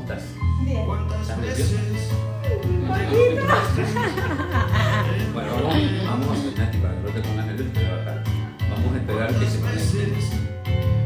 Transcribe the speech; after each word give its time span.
estás? 0.00 0.22
Bien. 0.64 0.86
¿Estás 1.20 1.38
nerviosa? 1.38 1.76
Bueno, 5.32 5.50
vamos, 5.54 5.76
vamos 6.06 6.38
a 6.38 6.60
Nati, 6.60 6.78
para 6.78 6.94
que 6.94 7.02
no 7.02 7.10
te 7.10 7.20
pongas 7.20 7.46
nervioso, 7.46 7.70
te 7.72 7.80
voy 7.80 7.88
a 7.90 7.96
bajar. 7.96 8.24
Vamos 8.70 8.94
a 8.94 8.96
esperar 8.98 9.34
que 9.34 9.46
se 9.46 9.60
conecten. 9.60 10.10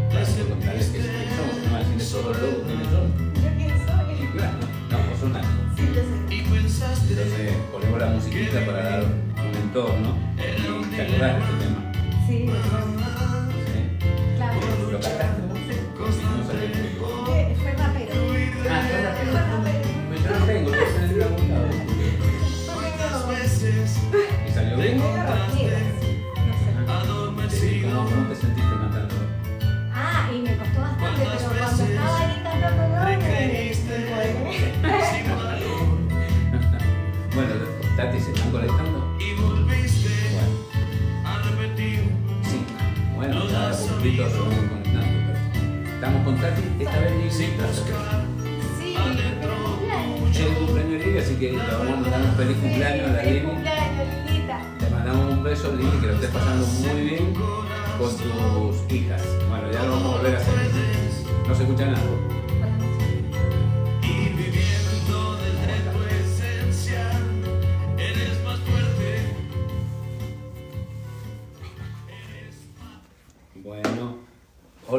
Para 0.09 0.25
que 0.25 0.43
contarles 0.49 0.89
que 0.89 0.99
somos, 1.01 1.57
no 1.65 1.73
va 1.73 1.77
a 1.77 1.81
decirle 1.81 2.05
todo 2.11 2.33
loco, 2.33 2.63
tiene 2.67 2.85
todo. 2.85 3.07
¿Yo 3.35 3.51
quién 3.57 3.71
soy? 3.71 4.29
Claro, 4.37 4.59
no, 4.91 4.97
vos 4.99 5.19
sos 5.21 5.31
Nati. 5.31 5.47
Sí, 5.77 5.83
yo 5.95 6.03
sé. 6.03 6.25
Entonces 7.11 7.53
ponemos 7.71 7.99
la 8.01 8.07
musiquita 8.07 8.65
para 8.67 8.83
dar 8.83 9.05
un 9.05 9.55
entorno 9.63 10.17
y 10.37 10.97
te 10.97 11.03
acordás 11.03 11.37
de 11.37 11.41
este 11.43 11.55
tema. 11.65 11.93
Sí, 12.27 12.33
¿sí? 12.33 12.51
claro. 14.37 14.61
¿Lo 14.91 15.01
cantaste? 15.01 15.44
Pero 46.15 46.21
Estamos 46.21 46.25
con 46.25 46.37
Tati, 46.37 46.63
esta 46.81 47.01
vez 47.01 47.35
Sí, 50.33 50.45
cumpleaños 51.13 51.19
así 51.19 51.35
que 51.37 51.53
le 51.53 51.59
vamos 51.59 51.89
a 51.89 51.97
mandar 51.97 52.21
un 52.21 52.35
feliz 52.35 52.57
cumpleaños 52.59 53.09
a 53.09 53.13
la 53.13 53.23
Lili. 53.23 53.43
Te 54.79 54.91
mandamos 54.91 55.33
un 55.33 55.43
beso, 55.43 55.75
Lili, 55.77 55.99
que 56.01 56.07
lo 56.07 56.15
estés 56.15 56.31
pasando 56.31 56.67
muy 56.67 57.01
bien 57.01 57.35
con 57.35 58.17
tus 58.17 58.93
hijas. 58.93 59.23
Bueno, 59.49 59.71
ya 59.73 59.83
lo 59.85 59.91
vamos 59.93 60.15
a 60.15 60.17
volver 60.17 60.35
a 60.35 60.39
hacer. 60.39 60.55
No 61.47 61.55
se 61.55 61.63
escucha 61.63 61.87
nada. 61.87 62.24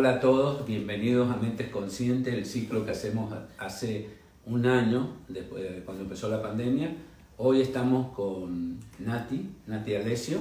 Hola 0.06 0.18
a 0.18 0.20
todos, 0.20 0.68
bienvenidos 0.68 1.32
a 1.32 1.36
Mentes 1.38 1.70
Conscientes, 1.70 2.32
el 2.32 2.46
ciclo 2.46 2.86
que 2.86 2.92
hacemos 2.92 3.34
hace 3.58 4.08
un 4.46 4.68
año, 4.68 5.18
después 5.28 5.64
de 5.64 5.80
cuando 5.84 6.04
empezó 6.04 6.30
la 6.30 6.44
pandemia. 6.44 6.96
Hoy 7.38 7.62
estamos 7.62 8.14
con 8.14 8.80
Nati, 9.00 9.50
Nati 9.66 9.96
Alessio. 9.96 10.38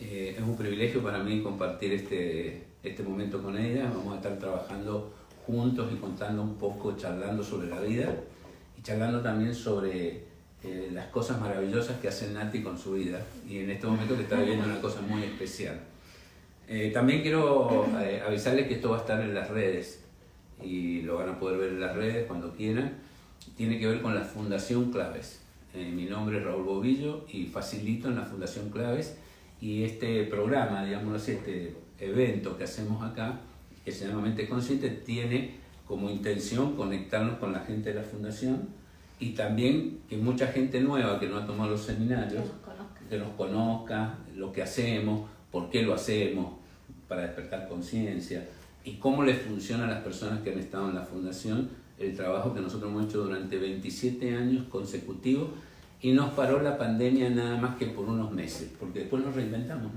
Eh, 0.00 0.34
es 0.36 0.42
un 0.42 0.56
privilegio 0.56 1.04
para 1.04 1.20
mí 1.20 1.40
compartir 1.40 1.92
este, 1.92 2.66
este 2.82 3.04
momento 3.04 3.40
con 3.40 3.56
ella. 3.56 3.88
Vamos 3.94 4.14
a 4.14 4.16
estar 4.16 4.40
trabajando 4.40 5.14
juntos 5.46 5.88
y 5.94 5.98
contando 5.98 6.42
un 6.42 6.56
poco, 6.56 6.96
charlando 6.96 7.44
sobre 7.44 7.68
la 7.68 7.80
vida 7.80 8.12
y 8.76 8.82
charlando 8.82 9.20
también 9.20 9.54
sobre 9.54 10.24
eh, 10.64 10.90
las 10.92 11.06
cosas 11.10 11.40
maravillosas 11.40 12.00
que 12.00 12.08
hace 12.08 12.32
Nati 12.32 12.60
con 12.60 12.76
su 12.76 12.94
vida. 12.94 13.20
Y 13.48 13.58
en 13.58 13.70
este 13.70 13.86
momento 13.86 14.16
que 14.16 14.22
está 14.22 14.40
viviendo 14.40 14.64
una 14.64 14.80
cosa 14.80 15.00
muy 15.00 15.22
especial. 15.22 15.78
Eh, 16.68 16.90
también 16.92 17.22
quiero 17.22 17.86
eh, 18.00 18.22
avisarles 18.26 18.66
que 18.66 18.74
esto 18.74 18.90
va 18.90 18.96
a 18.96 19.00
estar 19.00 19.20
en 19.20 19.34
las 19.34 19.48
redes 19.50 20.04
y 20.62 21.02
lo 21.02 21.16
van 21.16 21.28
a 21.28 21.38
poder 21.38 21.58
ver 21.58 21.68
en 21.70 21.80
las 21.80 21.94
redes 21.94 22.26
cuando 22.26 22.52
quieran. 22.54 22.94
Tiene 23.56 23.78
que 23.78 23.86
ver 23.86 24.02
con 24.02 24.14
la 24.14 24.22
Fundación 24.22 24.90
Claves. 24.90 25.42
Eh, 25.74 25.92
mi 25.94 26.06
nombre 26.06 26.38
es 26.38 26.44
Raúl 26.44 26.64
Bobillo 26.64 27.24
y 27.32 27.44
facilito 27.46 28.08
en 28.08 28.16
la 28.16 28.24
Fundación 28.24 28.70
Claves 28.70 29.16
y 29.60 29.84
este 29.84 30.24
programa, 30.24 30.84
digamos 30.84 31.22
así, 31.22 31.32
este 31.32 31.74
evento 32.00 32.56
que 32.56 32.64
hacemos 32.64 33.02
acá, 33.04 33.40
que 33.84 33.92
se 33.92 34.08
llama 34.08 34.22
Mente 34.22 34.48
Consciente, 34.48 34.90
tiene 34.90 35.54
como 35.86 36.10
intención 36.10 36.74
conectarnos 36.76 37.38
con 37.38 37.52
la 37.52 37.60
gente 37.60 37.90
de 37.92 38.00
la 38.00 38.06
Fundación 38.06 38.68
y 39.20 39.30
también 39.30 40.00
que 40.08 40.16
mucha 40.16 40.48
gente 40.48 40.80
nueva 40.80 41.20
que 41.20 41.28
no 41.28 41.38
ha 41.38 41.46
tomado 41.46 41.70
los 41.70 41.82
seminarios 41.82 42.42
Que 42.42 42.48
nos 42.48 42.50
conozcan. 42.60 43.08
que 43.08 43.18
nos 43.18 43.28
conozca 43.34 44.14
lo 44.34 44.52
que 44.52 44.62
hacemos, 44.62 45.28
por 45.50 45.70
qué 45.70 45.82
lo 45.82 45.94
hacemos, 45.94 46.54
para 47.08 47.22
despertar 47.22 47.68
conciencia 47.68 48.46
y 48.84 48.94
cómo 48.94 49.24
les 49.24 49.42
funciona 49.42 49.84
a 49.84 49.88
las 49.88 50.02
personas 50.02 50.40
que 50.40 50.52
han 50.52 50.58
estado 50.58 50.88
en 50.88 50.94
la 50.94 51.02
fundación 51.02 51.68
el 51.98 52.14
trabajo 52.14 52.54
que 52.54 52.60
nosotros 52.60 52.90
hemos 52.90 53.06
hecho 53.06 53.22
durante 53.22 53.58
27 53.58 54.36
años 54.36 54.66
consecutivos 54.68 55.48
y 56.02 56.12
nos 56.12 56.32
paró 56.34 56.60
la 56.62 56.76
pandemia 56.76 57.30
nada 57.30 57.56
más 57.56 57.76
que 57.76 57.86
por 57.86 58.06
unos 58.06 58.30
meses, 58.32 58.70
porque 58.78 59.00
después 59.00 59.24
nos 59.24 59.34
reinventamos. 59.34 59.90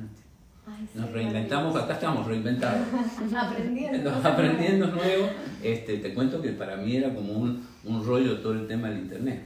Ay, 0.66 0.88
sí, 0.92 1.00
Nos 1.00 1.12
reinventamos, 1.12 1.76
acá 1.76 1.94
estamos 1.94 2.26
reinventados. 2.26 2.88
Aprendiendo. 3.38 4.12
Aprendiendo 4.12 4.88
nuevo, 4.88 5.30
este, 5.62 5.98
te 5.98 6.14
cuento 6.14 6.42
que 6.42 6.50
para 6.50 6.78
mí 6.78 6.96
era 6.96 7.14
como 7.14 7.34
un, 7.34 7.68
un 7.84 8.06
rollo 8.06 8.40
todo 8.40 8.54
el 8.54 8.68
tema 8.68 8.90
del 8.90 9.00
internet. 9.00 9.44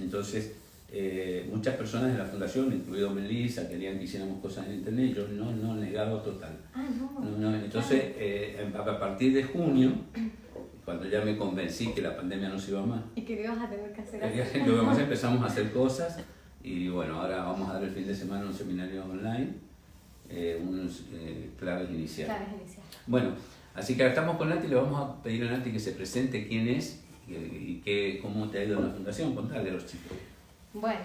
Entonces, 0.00 0.56
eh, 0.90 1.48
muchas 1.52 1.76
personas 1.76 2.12
de 2.12 2.18
la 2.18 2.24
fundación, 2.24 2.72
incluido 2.72 3.10
Melissa, 3.10 3.68
querían 3.68 3.98
que 3.98 4.04
hiciéramos 4.04 4.40
cosas 4.40 4.66
en 4.68 4.76
internet, 4.76 5.14
yo 5.14 5.28
no, 5.28 5.52
no, 5.52 5.74
negado 5.76 6.22
total. 6.22 6.56
Ah, 6.72 6.88
no. 6.98 7.20
No, 7.20 7.50
no, 7.50 7.54
entonces, 7.54 8.14
eh, 8.16 8.70
a 8.74 8.98
partir 8.98 9.34
de 9.34 9.44
junio, 9.44 9.92
cuando 10.84 11.06
ya 11.06 11.22
me 11.22 11.36
convencí 11.36 11.92
que 11.92 12.00
la 12.00 12.16
pandemia 12.16 12.48
no 12.48 12.58
se 12.58 12.70
iba 12.70 12.86
más, 12.86 13.02
Y 13.14 13.20
que 13.20 13.42
ibas 13.42 13.58
a 13.58 13.68
tener 13.68 13.92
que 13.92 14.00
hacer 14.00 14.66
lo 14.66 14.80
que 14.80 14.82
más 14.82 14.98
empezamos 15.06 15.42
a 15.42 15.46
hacer 15.46 15.70
cosas 15.72 16.18
y 16.62 16.88
bueno, 16.88 17.20
ahora 17.20 17.44
vamos 17.44 17.68
a 17.68 17.74
dar 17.74 17.84
el 17.84 17.90
fin 17.90 18.06
de 18.06 18.14
semana 18.14 18.46
un 18.46 18.54
seminario 18.54 19.04
online, 19.04 19.48
eh, 20.28 20.58
unos 20.60 21.04
eh, 21.12 21.50
claves 21.58 21.90
iniciales. 21.90 22.34
Claro, 22.34 22.50
es 22.50 22.60
inicial. 22.62 22.86
Bueno, 23.06 23.30
así 23.74 23.96
que 23.96 24.02
ahora 24.02 24.14
estamos 24.14 24.36
con 24.38 24.48
Nati, 24.48 24.66
le 24.66 24.74
vamos 24.74 25.00
a 25.00 25.22
pedir 25.22 25.44
a 25.44 25.50
Nati 25.50 25.70
que 25.70 25.78
se 25.78 25.92
presente 25.92 26.48
quién 26.48 26.66
es 26.68 27.04
y, 27.28 27.34
y 27.34 27.82
qué, 27.84 28.18
cómo 28.22 28.48
te 28.48 28.58
ha 28.58 28.64
ido 28.64 28.78
en 28.78 28.86
la 28.86 28.90
fundación, 28.94 29.34
contale 29.34 29.68
a 29.68 29.72
los 29.74 29.86
chicos. 29.86 30.16
Bueno, 30.72 31.00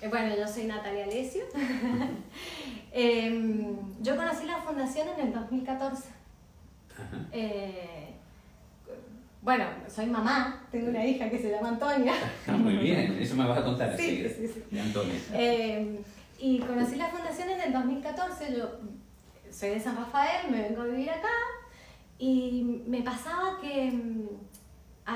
eh, 0.00 0.08
bueno, 0.08 0.34
yo 0.36 0.46
soy 0.46 0.64
Natalia 0.64 1.04
Alessio. 1.04 1.44
Em, 2.92 3.76
yo 4.00 4.16
conocí 4.16 4.44
la 4.46 4.56
fundación 4.62 5.06
en 5.16 5.28
el 5.28 5.32
2014. 5.32 6.08
Ajá. 6.92 7.26
Eh, 7.30 8.14
bueno, 9.42 9.64
soy 9.88 10.06
mamá, 10.06 10.66
tengo 10.72 10.88
una 10.90 11.06
hija 11.06 11.30
que 11.30 11.38
se 11.38 11.50
llama 11.52 11.68
Antonia. 11.68 12.14
Ah, 12.48 12.52
muy 12.52 12.76
bien, 12.78 13.16
eso 13.20 13.36
me 13.36 13.46
vas 13.46 13.58
a 13.58 13.64
contar 13.64 13.96
Sí, 13.96 14.24
así, 14.26 14.34
sí, 14.48 14.52
sí. 14.54 14.62
de 14.74 14.80
Antonio. 14.80 15.14
Eh, 15.34 16.00
y 16.40 16.58
conocí 16.58 16.96
la 16.96 17.08
fundación 17.10 17.48
en 17.50 17.60
el 17.60 17.72
2014. 17.72 18.56
Yo 18.58 18.70
soy 19.52 19.70
de 19.70 19.80
San 19.80 19.96
Rafael, 19.96 20.50
me 20.50 20.62
vengo 20.62 20.82
a 20.82 20.86
vivir 20.86 21.10
acá 21.10 21.28
y 22.18 22.82
me 22.86 23.02
pasaba 23.02 23.60
que 23.60 23.92
mm, 23.92 24.26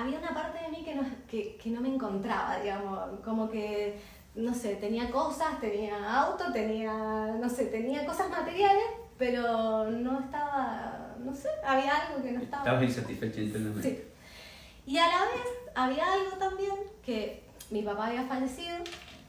había 0.00 0.18
una 0.18 0.34
parte 0.34 0.58
de 0.64 0.68
mí 0.70 0.84
que 0.84 0.94
no, 0.94 1.02
que, 1.28 1.56
que 1.56 1.70
no 1.70 1.80
me 1.80 1.94
encontraba, 1.94 2.58
digamos, 2.58 3.20
como 3.24 3.48
que, 3.48 4.00
no 4.34 4.52
sé, 4.52 4.76
tenía 4.76 5.10
cosas, 5.10 5.60
tenía 5.60 6.22
auto, 6.22 6.52
tenía, 6.52 7.36
no 7.40 7.48
sé, 7.48 7.66
tenía 7.66 8.04
cosas 8.04 8.28
materiales, 8.28 8.84
pero 9.16 9.90
no 9.90 10.20
estaba, 10.20 11.14
no 11.24 11.34
sé, 11.34 11.48
había 11.64 11.94
algo 11.96 12.22
que 12.22 12.32
no 12.32 12.40
estaba. 12.40 12.64
Estabas 12.64 12.82
insatisfecha 12.82 13.40
internamente. 13.40 13.88
Sí. 13.88 14.92
Y 14.92 14.98
a 14.98 15.06
la 15.06 15.20
vez 15.26 15.46
había 15.74 16.12
algo 16.12 16.36
también 16.38 16.74
que 17.04 17.44
mi 17.70 17.82
papá 17.82 18.08
había 18.08 18.24
fallecido 18.24 18.76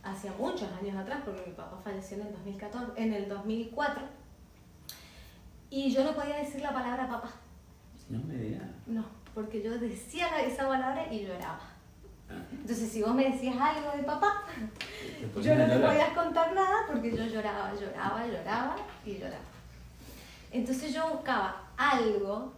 hacía 0.03 0.31
muchos 0.37 0.69
años 0.79 0.95
atrás, 0.97 1.21
porque 1.25 1.43
mi 1.47 1.53
papá 1.53 1.79
falleció 1.83 2.17
en 2.17 2.27
el 2.27 2.33
2014, 2.33 2.91
en 2.95 3.13
el 3.13 3.29
2004. 3.29 4.03
Y 5.69 5.91
yo 5.91 6.03
no 6.03 6.13
podía 6.13 6.37
decir 6.37 6.61
la 6.61 6.73
palabra 6.73 7.07
papá. 7.07 7.29
No 8.09 8.19
me 8.19 8.35
digas. 8.35 8.63
No, 8.85 9.03
porque 9.35 9.61
yo 9.61 9.77
decía 9.77 10.27
esa 10.41 10.67
palabra 10.67 11.05
y 11.13 11.25
lloraba. 11.25 11.59
Ah, 12.29 12.41
Entonces, 12.51 12.89
si 12.91 13.03
vos 13.03 13.13
me 13.13 13.29
decías 13.29 13.55
algo 13.59 13.91
de 13.95 14.01
papá, 14.03 14.43
yo 15.39 15.55
no 15.55 15.65
te 15.67 15.77
podías 15.79 16.09
contar 16.09 16.53
nada 16.53 16.77
porque 16.87 17.11
yo 17.15 17.23
lloraba, 17.25 17.71
lloraba, 17.79 18.25
lloraba 18.25 18.75
y 19.05 19.17
lloraba. 19.19 19.43
Entonces 20.51 20.93
yo 20.93 21.07
buscaba 21.11 21.63
algo 21.77 22.53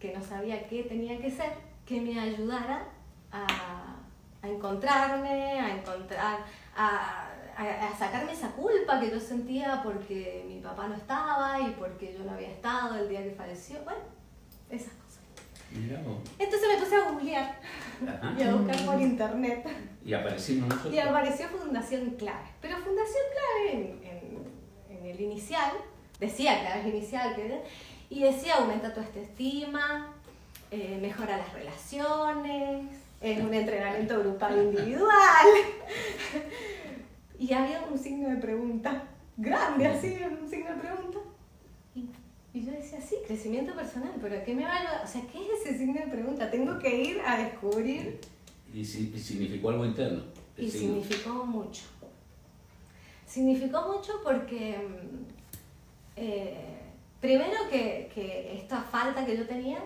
que 0.00 0.12
no 0.16 0.24
sabía 0.24 0.66
qué 0.66 0.82
tenía 0.84 1.20
que 1.20 1.30
ser, 1.30 1.52
que 1.86 2.00
me 2.00 2.18
ayudara 2.18 2.84
a, 3.30 3.96
a 4.42 4.48
encontrarme, 4.48 5.60
a 5.60 5.76
encontrar, 5.76 6.38
a, 6.76 7.28
a- 7.56 7.88
a 7.88 7.96
sacarme 7.96 8.32
esa 8.32 8.50
culpa 8.50 8.98
que 8.98 9.10
yo 9.12 9.20
sentía 9.20 9.80
porque 9.84 10.44
mi 10.48 10.58
papá 10.60 10.88
no 10.88 10.94
estaba 10.96 11.60
y 11.60 11.70
porque 11.78 12.12
yo 12.18 12.24
no 12.24 12.32
había 12.32 12.48
estado 12.50 12.96
el 12.96 13.08
día 13.08 13.22
que 13.22 13.30
falleció. 13.30 13.78
Bueno, 13.84 14.00
esas 14.70 14.88
cosas. 14.94 15.03
Entonces 15.78 16.68
me 16.72 16.78
puse 16.82 16.94
a 16.96 17.10
googlear 17.10 17.58
Ajá. 18.08 18.34
y 18.38 18.42
a 18.42 18.54
buscar 18.54 18.86
por 18.86 19.00
internet. 19.00 19.66
Y 20.04 20.14
aparecimos 20.14 20.68
nosotros. 20.68 20.94
Y 20.94 20.98
apareció 20.98 21.48
Fundación 21.48 22.10
Clave. 22.12 22.46
Pero 22.60 22.76
Fundación 22.78 23.22
Clave 23.32 23.72
en, 23.72 23.80
en- 24.04 24.98
en 24.98 25.06
el 25.06 25.20
inicial, 25.20 25.72
decía 26.20 26.60
claves 26.60 26.86
inicial, 26.86 27.34
y 28.10 28.22
decía 28.22 28.56
aumenta 28.56 28.92
tu 28.94 29.00
autoestima, 29.00 30.12
eh, 30.70 30.98
mejora 31.00 31.36
las 31.38 31.52
relaciones, 31.52 32.86
es 33.20 33.40
un 33.40 33.52
entrenamiento 33.54 34.18
grupal 34.20 34.56
individual. 34.62 35.46
y 37.38 37.52
había 37.52 37.82
un 37.90 37.98
signo 37.98 38.28
de 38.28 38.36
pregunta, 38.36 39.04
grande 39.36 39.86
así, 39.88 40.16
un 40.40 40.48
signo 40.48 40.70
de 40.74 40.76
pregunta. 40.80 41.18
Y, 42.54 42.64
yo 42.64 42.70
decía, 42.72 43.00
sí, 43.00 43.16
crecimiento 43.26 43.74
personal, 43.74 44.12
pero 44.22 44.42
¿qué 44.44 44.54
me 44.54 44.64
va 44.64 44.76
a... 44.76 45.02
O 45.02 45.06
sea, 45.06 45.20
¿qué 45.32 45.38
es 45.42 45.60
ese 45.66 45.76
signo 45.78 46.00
de 46.00 46.06
pregunta? 46.06 46.50
Tengo 46.50 46.78
que 46.78 47.02
ir 47.02 47.20
a 47.20 47.36
descubrir. 47.36 48.20
Y, 48.72 48.84
si- 48.84 49.12
y 49.14 49.18
significó 49.18 49.70
algo 49.70 49.84
interno. 49.84 50.22
Y 50.56 50.70
signo. 50.70 51.02
significó 51.02 51.44
mucho. 51.44 51.82
Significó 53.26 53.92
mucho 53.92 54.12
porque, 54.22 54.76
mm, 54.78 55.24
eh, 56.16 56.56
primero 57.20 57.68
que, 57.70 58.08
que 58.14 58.54
esta 58.56 58.80
falta 58.82 59.26
que 59.26 59.36
yo 59.36 59.46
tenía 59.46 59.78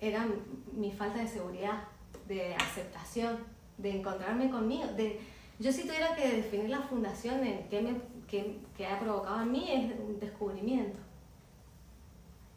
era 0.00 0.26
mi 0.72 0.90
falta 0.90 1.18
de 1.20 1.28
seguridad, 1.28 1.84
de 2.26 2.54
aceptación, 2.56 3.38
de 3.78 3.98
encontrarme 3.98 4.50
conmigo. 4.50 4.86
De, 4.96 5.20
yo 5.60 5.70
si 5.72 5.82
tuviera 5.82 6.16
que 6.16 6.26
definir 6.28 6.70
la 6.70 6.80
fundación 6.82 7.44
en 7.46 7.68
qué, 7.68 7.80
me, 7.82 7.92
qué, 8.26 8.58
qué 8.76 8.86
ha 8.86 8.98
provocado 8.98 9.42
en 9.42 9.52
mí 9.52 9.70
es 9.70 9.98
un 10.00 10.18
descubrimiento. 10.18 10.98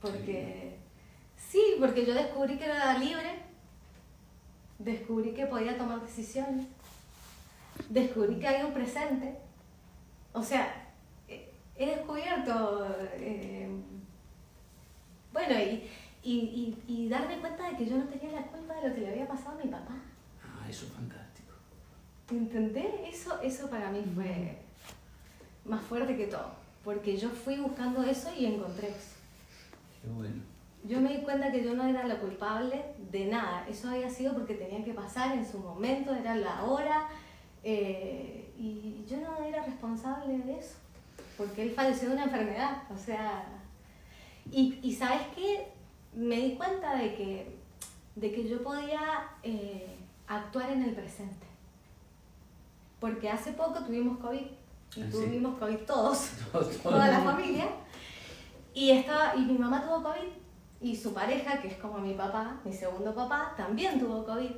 Porque, 0.02 0.78
sí, 1.36 1.76
porque 1.80 2.06
yo 2.06 2.14
descubrí 2.14 2.58
que 2.58 2.66
era 2.66 2.98
libre, 2.98 3.40
descubrí 4.78 5.34
que 5.34 5.46
podía 5.46 5.78
tomar 5.78 6.02
decisiones, 6.02 6.68
descubrí 7.90 8.40
que 8.40 8.48
hay 8.48 8.64
un 8.66 8.74
presente. 8.74 9.38
O 10.32 10.42
sea, 10.42 10.90
eh, 11.28 11.52
he 11.76 11.86
descubierto, 11.88 12.88
eh, 13.16 13.70
bueno, 15.34 15.60
y, 15.60 15.90
y, 16.24 16.36
y, 16.38 16.84
y 16.88 17.10
darme 17.10 17.40
cuenta 17.40 17.70
de 17.70 17.78
que 17.78 17.86
yo 17.86 17.98
no 17.98 18.06
tenía 18.06 18.40
la 18.40 18.48
culpa 18.48 18.76
de 18.76 18.90
lo 18.90 18.96
que 18.96 19.02
le 19.02 19.10
había 19.10 19.28
pasado 19.28 19.60
a 19.60 19.64
mi 19.64 19.70
papá. 19.70 19.96
Ah, 20.44 20.66
eso 20.70 20.86
es 20.86 20.94
fantástico. 20.94 21.54
¿Entendés? 22.32 22.94
Eso, 23.12 23.42
eso 23.42 23.70
para 23.70 23.92
mí 23.92 24.04
fue 24.16 24.60
más 25.66 25.82
fuerte 25.84 26.16
que 26.16 26.28
todo, 26.28 26.54
porque 26.86 27.18
yo 27.18 27.30
fui 27.30 27.58
buscando 27.58 28.02
eso 28.04 28.32
y 28.34 28.46
encontré 28.46 28.90
eso. 28.90 29.19
Qué 30.02 30.08
bueno. 30.10 30.42
Yo 30.86 31.02
me 31.02 31.16
di 31.18 31.24
cuenta 31.24 31.52
que 31.52 31.64
yo 31.64 31.74
no 31.74 31.84
era 31.86 32.08
la 32.08 32.20
culpable 32.20 32.84
de 33.12 33.26
nada. 33.26 33.68
Eso 33.68 33.90
había 33.90 34.10
sido 34.10 34.34
porque 34.34 34.56
tenía 34.56 34.84
que 34.84 34.94
pasar 34.94 35.38
en 35.38 35.46
su 35.46 35.60
momento, 35.60 36.14
era 36.16 36.36
la 36.36 36.64
hora. 36.64 37.08
eh, 37.64 38.46
y 38.58 39.06
yo 39.10 39.18
no 39.18 39.38
era 39.44 39.64
responsable 39.64 40.38
de 40.38 40.60
eso. 40.60 40.76
Porque 41.38 41.62
él 41.64 41.72
falleció 41.72 42.10
de 42.10 42.16
una 42.16 42.24
enfermedad. 42.26 42.84
O 42.94 42.98
sea. 42.98 43.44
Y, 44.52 44.80
y 44.82 44.94
¿sabes 44.96 45.22
qué? 45.36 45.68
Me 46.14 46.36
di 46.38 46.56
cuenta 46.56 46.96
de 46.96 47.16
que, 47.16 47.58
de 48.16 48.32
que 48.32 48.48
yo 48.50 48.64
podía 48.64 49.30
eh, 49.44 49.96
actuar 50.28 50.72
en 50.72 50.84
el 50.84 50.94
presente. 50.96 51.46
Porque 53.00 53.30
hace 53.30 53.54
poco 53.54 53.84
tuvimos 53.84 54.18
COVID. 54.20 54.42
Y 54.96 55.02
Ah, 55.02 55.06
sí. 55.06 55.12
tuvimos 55.12 55.58
COVID 55.60 55.78
todos 55.86 56.30
Todo- 56.52 56.66
todo 56.66 56.90
toda 56.96 57.08
la 57.08 57.20
familia. 57.20 57.68
Y, 58.74 58.92
estaba, 58.92 59.36
y 59.36 59.40
mi 59.42 59.58
mamá 59.58 59.82
tuvo 59.84 60.04
COVID 60.04 60.30
y 60.82 60.96
su 60.96 61.14
pareja, 61.14 61.62
que 61.62 61.68
es 61.70 61.78
como 61.78 61.98
mi 61.98 62.14
papá, 62.14 62.60
mi 62.64 62.72
segundo 62.72 63.14
papá, 63.14 63.54
también 63.58 64.00
tuvo 64.00 64.26
COVID. 64.26 64.52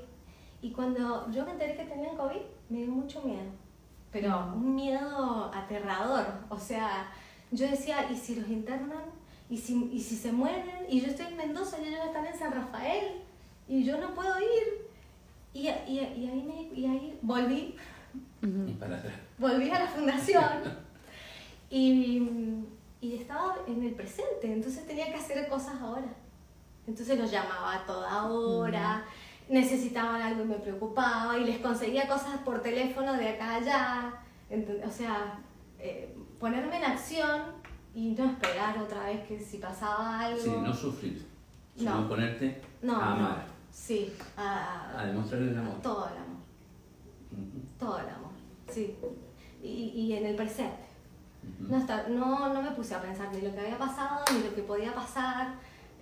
Y 0.61 0.71
cuando 0.71 1.29
yo 1.31 1.43
me 1.45 1.51
enteré 1.51 1.75
que 1.75 1.85
tenían 1.85 2.15
COVID, 2.15 2.41
me 2.69 2.77
dio 2.83 2.91
mucho 2.91 3.21
miedo. 3.23 3.49
Pero 4.11 4.51
un 4.53 4.75
miedo 4.75 5.51
aterrador. 5.53 6.25
O 6.49 6.59
sea, 6.59 7.11
yo 7.51 7.67
decía, 7.67 8.11
¿y 8.11 8.15
si 8.15 8.35
los 8.35 8.47
internan? 8.49 9.03
¿Y 9.49 9.57
si, 9.57 9.89
¿Y 9.91 9.99
si 9.99 10.15
se 10.15 10.31
mueren? 10.31 10.85
Y 10.89 11.01
yo 11.01 11.07
estoy 11.07 11.27
en 11.27 11.37
Mendoza 11.37 11.77
y 11.81 11.87
ellos 11.87 12.05
están 12.05 12.25
en 12.25 12.37
San 12.37 12.51
Rafael. 12.51 13.21
Y 13.67 13.83
yo 13.83 13.97
no 13.99 14.13
puedo 14.13 14.37
ir. 14.39 14.87
Y, 15.53 15.67
y, 15.67 15.99
y 15.99 16.29
ahí, 16.29 16.43
me, 16.43 16.79
y 16.79 16.85
ahí 16.85 17.17
volví 17.21 17.75
Y 18.41 18.71
para 18.73 18.97
atrás. 18.97 19.13
volví 19.37 19.69
a 19.69 19.79
la 19.79 19.87
fundación 19.87 20.43
y, 21.69 22.19
y 23.01 23.15
estaba 23.15 23.56
en 23.68 23.83
el 23.83 23.94
presente, 23.95 24.51
entonces 24.53 24.86
tenía 24.88 25.07
que 25.07 25.15
hacer 25.15 25.48
cosas 25.50 25.81
ahora. 25.81 26.07
Entonces 26.88 27.18
los 27.19 27.31
llamaba 27.31 27.75
a 27.75 27.86
toda 27.86 28.27
hora, 28.31 29.03
necesitaban 29.50 30.21
algo 30.21 30.44
y 30.44 30.48
me 30.48 30.56
preocupaba 30.56 31.38
y 31.38 31.45
les 31.45 31.59
conseguía 31.59 32.07
cosas 32.07 32.38
por 32.45 32.62
teléfono 32.62 33.13
de 33.13 33.30
acá 33.30 33.51
a 33.51 33.56
allá. 33.56 34.13
O 34.86 34.92
sea, 34.92 35.39
eh, 35.80 36.15
ponerme 36.39 36.77
en 36.77 36.83
acción 36.86 37.42
y 37.95 38.12
no 38.12 38.25
esperar 38.25 38.77
otra 38.77 39.06
vez 39.06 39.25
que 39.27 39.39
si 39.39 39.57
pasaba 39.57 40.19
algo. 40.21 40.39
Sí, 40.42 40.51
no 40.62 40.74
sufrir, 40.74 41.25
sino 41.75 42.01
No. 42.01 42.07
ponerte 42.09 42.62
No, 42.81 42.95
a 42.95 43.06
no. 43.06 43.12
amar, 43.13 43.45
Sí, 43.71 44.13
a, 44.38 45.00
a 45.00 45.06
demostrar 45.06 45.42
el 45.42 45.57
amor. 45.57 45.81
todo 45.81 46.06
el 46.07 46.18
amor, 46.18 46.42
todo 47.80 48.00
el 48.00 48.09
amor, 48.09 48.31
sí. 48.69 48.95
Y, 49.63 49.68
y 49.95 50.13
en 50.13 50.25
el 50.25 50.36
presente. 50.36 50.81
No, 51.59 51.77
está- 51.77 52.07
no, 52.07 52.53
no 52.53 52.61
me 52.61 52.71
puse 52.71 52.93
a 52.95 53.01
pensar 53.01 53.29
ni 53.33 53.41
lo 53.41 53.53
que 53.53 53.61
había 53.61 53.77
pasado, 53.77 54.23
ni 54.33 54.43
lo 54.43 54.53
que 54.55 54.61
podía 54.63 54.93
pasar. 54.93 55.53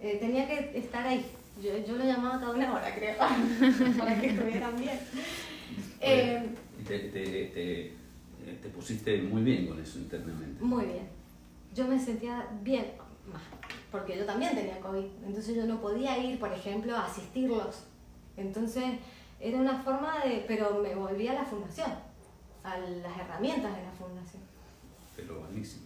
Eh, 0.01 0.18
tenía 0.19 0.47
que 0.47 0.77
estar 0.77 1.06
ahí. 1.06 1.25
Yo, 1.62 1.77
yo 1.86 1.95
lo 1.97 2.06
llamaba 2.06 2.39
cada 2.39 2.51
una 2.51 2.74
hora, 2.74 2.95
creo, 2.95 3.18
para 3.97 4.19
que 4.19 4.27
estuvieran 4.27 4.75
bien. 4.77 5.00
Eh, 6.01 6.50
te, 6.88 7.00
te, 7.00 7.21
te, 7.47 7.94
te 8.62 8.69
pusiste 8.69 9.21
muy 9.21 9.44
bien 9.44 9.68
con 9.68 9.81
eso 9.81 10.00
internamente. 10.00 10.63
muy 10.63 10.86
bien. 10.86 11.07
Yo 11.75 11.85
me 11.85 12.00
sentía 12.00 12.47
bien, 12.63 12.85
porque 13.92 14.18
yo 14.18 14.25
también 14.25 14.56
tenía 14.56 14.80
COVID. 14.80 15.06
Entonces 15.27 15.56
yo 15.56 15.65
no 15.65 15.80
podía 15.81 16.18
ir, 16.18 16.39
por 16.39 16.51
ejemplo, 16.51 16.95
a 16.95 17.06
asistirlos. 17.06 17.83
Entonces 18.38 18.85
era 19.39 19.57
una 19.57 19.81
forma 19.83 20.24
de... 20.24 20.45
Pero 20.47 20.80
me 20.81 20.95
volví 20.95 21.27
a 21.27 21.33
la 21.33 21.44
fundación, 21.45 21.92
a 22.63 22.77
las 22.77 23.18
herramientas 23.18 23.75
de 23.75 23.83
la 23.83 23.92
fundación. 23.92 24.42
Pero 25.27 25.39
buenísimo. 25.42 25.86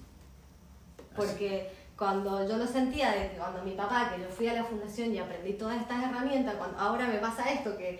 Así- 0.98 1.06
Porque 1.16 1.70
cuando 1.98 2.48
yo 2.48 2.58
lo 2.58 2.66
sentía, 2.66 3.12
de 3.12 3.30
que 3.32 3.38
cuando 3.38 3.64
mi 3.64 3.72
papá, 3.76 4.12
que 4.14 4.22
yo 4.22 4.28
fui 4.30 4.48
a 4.48 4.54
la 4.54 4.64
fundación 4.64 5.14
y 5.14 5.20
aprendí 5.20 5.54
todas 5.54 5.80
estas 5.82 6.04
herramientas, 6.04 6.56
cuando 6.56 6.78
ahora 6.80 7.08
me 7.08 7.18
pasa 7.20 7.52
esto, 7.52 7.78
que 7.78 8.00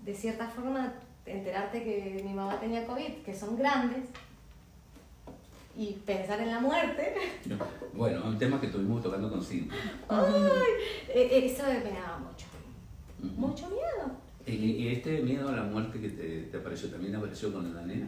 de 0.00 0.14
cierta 0.14 0.48
forma 0.48 0.92
enterarte 1.26 1.82
que 1.82 2.20
mi 2.24 2.34
mamá 2.34 2.58
tenía 2.60 2.86
COVID, 2.86 3.22
que 3.24 3.34
son 3.34 3.56
grandes, 3.56 4.04
y 5.76 5.92
pensar 6.06 6.40
en 6.40 6.50
la 6.52 6.60
muerte, 6.60 7.14
No, 7.46 7.56
Bueno, 7.94 8.22
un 8.24 8.38
tema 8.38 8.60
que 8.60 8.66
estuvimos 8.66 9.02
tocando 9.02 9.28
con 9.30 9.42
Cintia. 9.42 9.76
eh, 11.08 11.50
eso 11.52 11.64
me 11.66 11.90
daba 11.98 12.18
mucho, 12.18 12.46
mucho 13.36 13.68
miedo. 13.70 14.10
¿Y, 14.46 14.52
y 14.52 14.88
este 14.88 15.20
miedo 15.22 15.48
a 15.48 15.52
la 15.52 15.62
muerte 15.62 16.00
que 16.00 16.10
te, 16.10 16.42
te 16.42 16.56
apareció 16.58 16.90
también 16.90 17.16
apareció 17.16 17.52
con 17.52 17.74
la 17.74 17.82
nena? 17.82 18.06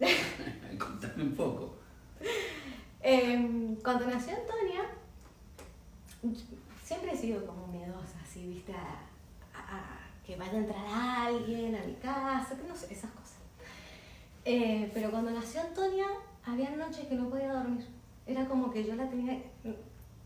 Contame 0.78 1.22
un 1.24 1.34
poco. 1.34 1.76
Eh, 3.02 3.76
cuando 3.82 4.06
nació 4.06 4.34
Antonia, 4.36 4.82
siempre 6.84 7.12
he 7.12 7.16
sido 7.16 7.44
como 7.46 7.66
miedosa, 7.68 8.18
así, 8.22 8.46
viste, 8.46 8.72
a, 8.72 8.98
a- 9.58 9.76
a 9.78 10.00
que 10.26 10.36
vaya 10.36 10.52
a 10.52 10.56
entrar 10.56 10.86
alguien 10.86 11.74
a 11.74 11.84
mi 11.84 11.94
casa, 11.94 12.56
que 12.56 12.68
no 12.68 12.74
sé, 12.76 12.92
esas 12.92 13.10
cosas. 13.12 13.38
Eh, 14.44 14.90
pero 14.94 15.10
cuando 15.10 15.30
nació 15.30 15.60
Antonia, 15.60 16.06
había 16.44 16.70
noches 16.70 17.06
que 17.06 17.14
no 17.14 17.28
podía 17.28 17.52
dormir. 17.52 17.86
Era 18.26 18.46
como 18.46 18.70
que 18.70 18.84
yo 18.84 18.94
la 18.94 19.08
tenía. 19.08 19.38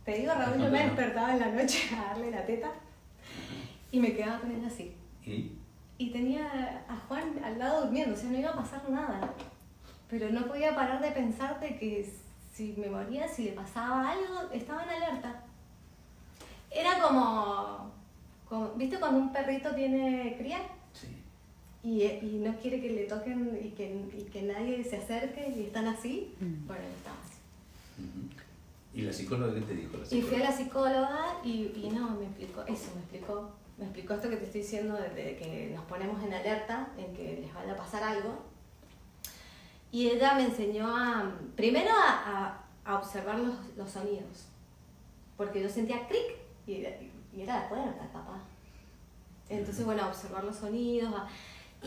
Te 0.04 0.12
digo, 0.18 0.34
Raúl, 0.34 0.58
yo 0.62 0.70
me 0.70 0.84
despertaba 0.84 1.32
en 1.32 1.40
la 1.40 1.48
noche 1.50 1.94
a 1.96 2.08
darle 2.08 2.30
la 2.30 2.44
teta 2.44 2.70
y 3.90 4.00
me 4.00 4.14
quedaba 4.14 4.40
con 4.40 4.50
ella 4.50 4.66
así. 4.66 4.94
¿Y? 5.24 5.52
Y 5.96 6.10
tenía 6.10 6.84
a 6.88 6.96
Juan 7.08 7.40
al 7.42 7.58
lado 7.58 7.82
durmiendo, 7.84 8.14
o 8.14 8.18
sea, 8.18 8.28
no 8.30 8.38
iba 8.38 8.50
a 8.50 8.56
pasar 8.56 8.88
nada. 8.90 9.32
Pero 10.16 10.30
no 10.30 10.46
podía 10.46 10.76
parar 10.76 11.02
de 11.02 11.10
pensar 11.10 11.58
de 11.58 11.76
que 11.76 12.08
si 12.54 12.72
me 12.78 12.86
moría, 12.88 13.26
si 13.26 13.42
le 13.46 13.50
pasaba 13.52 14.12
algo, 14.12 14.48
estaba 14.52 14.84
en 14.84 14.90
alerta. 14.90 15.42
Era 16.70 17.00
como, 17.00 17.90
como- 18.48 18.74
¿viste 18.74 19.00
cuando 19.00 19.18
un 19.18 19.32
perrito 19.32 19.74
tiene 19.74 20.36
cría? 20.38 20.58
Sí. 20.92 21.08
Y, 21.82 22.04
y 22.04 22.40
no 22.44 22.54
quiere 22.58 22.80
que 22.80 22.90
le 22.92 23.04
toquen 23.06 23.58
y 23.60 23.70
que, 23.70 23.86
y 24.16 24.22
que 24.30 24.42
nadie 24.42 24.84
se 24.84 24.98
acerque 24.98 25.52
y 25.56 25.64
están 25.64 25.88
así. 25.88 26.32
Bueno, 26.40 26.82
yo 26.84 26.96
estaba 26.96 27.16
así. 27.24 27.34
¿Y 28.94 29.02
la 29.02 29.12
psicóloga 29.12 29.52
qué 29.54 29.60
te 29.62 29.74
dijo? 29.74 29.96
La 29.96 30.16
Y 30.16 30.22
fui 30.22 30.36
a 30.36 30.44
la 30.44 30.52
psicóloga 30.56 31.26
y, 31.42 31.72
y 31.74 31.90
no, 31.92 32.10
me 32.10 32.26
explicó, 32.26 32.62
eso 32.62 32.92
me 32.94 33.00
explicó. 33.00 33.50
Me 33.78 33.84
explicó 33.86 34.14
esto 34.14 34.30
que 34.30 34.36
te 34.36 34.44
estoy 34.44 34.60
diciendo 34.60 34.94
de, 34.96 35.08
de 35.10 35.36
que 35.36 35.72
nos 35.74 35.84
ponemos 35.86 36.22
en 36.22 36.32
alerta, 36.32 36.90
en 36.96 37.12
que 37.14 37.40
les 37.42 37.52
vaya 37.52 37.72
a 37.72 37.76
pasar 37.76 38.04
algo. 38.04 38.53
Y 39.94 40.08
ella 40.08 40.34
me 40.34 40.46
enseñó 40.46 40.88
a, 40.88 41.32
primero 41.54 41.88
a, 41.96 42.60
observar 42.98 43.38
los, 43.38 43.54
los 43.76 43.88
sonidos. 43.88 44.46
Porque 45.36 45.62
yo 45.62 45.68
sentía 45.68 46.08
clic 46.08 46.34
y, 46.66 46.80
era- 46.80 46.96
y 47.32 47.40
era 47.42 47.60
la 47.60 47.68
puerta, 47.68 48.08
capaz. 48.12 48.40
Entonces, 49.48 49.84
bueno, 49.84 50.02
a 50.02 50.08
observar 50.08 50.42
los 50.42 50.56
sonidos. 50.56 51.14
a- 51.14 51.28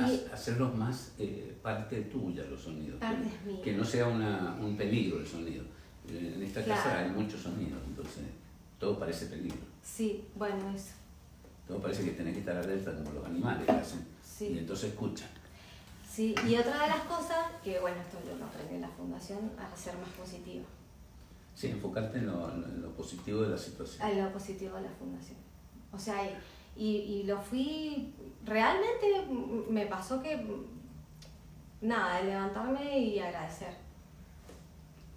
y, 0.09 0.25
Hacerlos 0.31 0.73
más 0.73 1.11
eh, 1.19 1.53
parte 1.61 2.03
tuya 2.03 2.45
los 2.45 2.61
sonidos. 2.61 2.97
Que, 3.01 3.07
mía. 3.51 3.61
que 3.61 3.73
no 3.73 3.83
sea 3.83 4.07
una, 4.07 4.55
un 4.61 4.77
peligro 4.77 5.19
el 5.19 5.27
sonido. 5.27 5.65
Eh, 6.09 6.31
En 6.37 6.43
esta 6.43 6.63
casa 6.63 6.99
hay 6.99 7.09
muchos 7.09 7.41
sonidos, 7.41 7.81
entonces 7.85 8.23
todo 8.79 8.97
parece 8.97 9.25
peligro. 9.25 9.57
Sí, 9.83 10.23
bueno, 10.33 10.69
eso. 10.73 10.93
todo 11.67 11.79
parece 11.81 12.05
que 12.05 12.11
tenés 12.11 12.35
que 12.35 12.39
estar 12.39 12.55
alerta 12.55 12.95
como 12.95 13.11
los 13.11 13.25
animales 13.25 13.67
hacen. 13.67 14.07
Sí. 14.23 14.45
Y 14.53 14.59
entonces 14.59 14.91
escuchan. 14.91 15.27
Sí, 16.17 16.33
y 16.47 16.55
otra 16.55 16.81
de 16.81 16.87
las 16.89 17.01
cosas, 17.01 17.45
que 17.63 17.79
bueno, 17.79 17.97
esto 18.01 18.17
yo 18.27 18.35
lo 18.37 18.45
aprendí 18.45 18.73
en 18.73 18.81
la 18.81 18.89
fundación, 18.89 19.51
a 19.55 19.77
ser 19.77 19.95
más 19.99 20.09
positiva. 20.09 20.65
Sí, 21.53 21.67
enfocarte 21.67 22.17
en 22.17 22.25
lo, 22.25 22.51
en 22.51 22.81
lo 22.81 22.91
positivo 22.95 23.43
de 23.43 23.49
la 23.49 23.57
situación. 23.59 24.01
A 24.01 24.11
lo 24.11 24.33
positivo 24.33 24.77
de 24.77 24.81
la 24.81 24.89
fundación. 24.89 25.37
O 25.91 25.99
sea, 25.99 26.27
y, 26.75 27.21
lo 27.27 27.39
fui, 27.39 28.15
realmente 28.43 29.27
me 29.69 29.85
pasó 29.85 30.19
que, 30.19 30.43
nada, 31.81 32.19
de 32.19 32.31
levantarme 32.31 32.97
y 32.97 33.19
agradecer. 33.19 33.75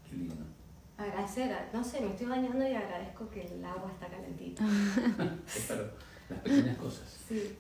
Qué 0.07 0.17
lindo. 0.17 0.35
Agradecer, 0.99 1.71
no 1.73 1.83
sé, 1.83 2.03
me 2.03 2.09
estoy 2.09 2.27
bañando 2.27 2.69
y 2.69 2.75
agradezco 2.75 3.27
que 3.31 3.47
el 3.47 3.65
agua 3.65 3.91
está 3.91 4.07
calentita. 4.07 4.65
Para 5.67 5.81
las 6.29 6.41
pequeñas 6.41 6.77
cosas. 6.77 7.25
Sí. 7.27 7.57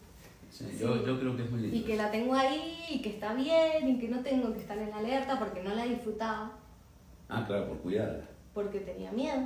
Sí, 0.51 0.67
Yo, 0.81 1.07
yo 1.07 1.19
creo 1.21 1.37
que 1.37 1.45
es 1.45 1.51
muy 1.51 1.61
lindo. 1.61 1.77
Y 1.77 1.83
que 1.83 1.97
la 1.97 2.11
tengo 2.11 2.35
ahí, 2.35 2.79
y 2.91 3.01
que 3.01 3.11
está 3.11 3.35
bien, 3.35 3.89
y 3.89 3.99
que 3.99 4.09
no 4.09 4.21
tengo 4.21 4.53
que 4.53 4.59
estar 4.61 4.77
en 4.77 4.93
alerta 4.93 5.39
porque 5.39 5.63
no 5.63 5.75
la 5.75 5.85
disfrutaba, 5.85 6.53
Ah, 7.29 7.45
claro, 7.47 7.69
por 7.69 7.79
cuidarla. 7.79 8.25
porque 8.53 8.81
tenía 8.81 9.13
miedo. 9.13 9.41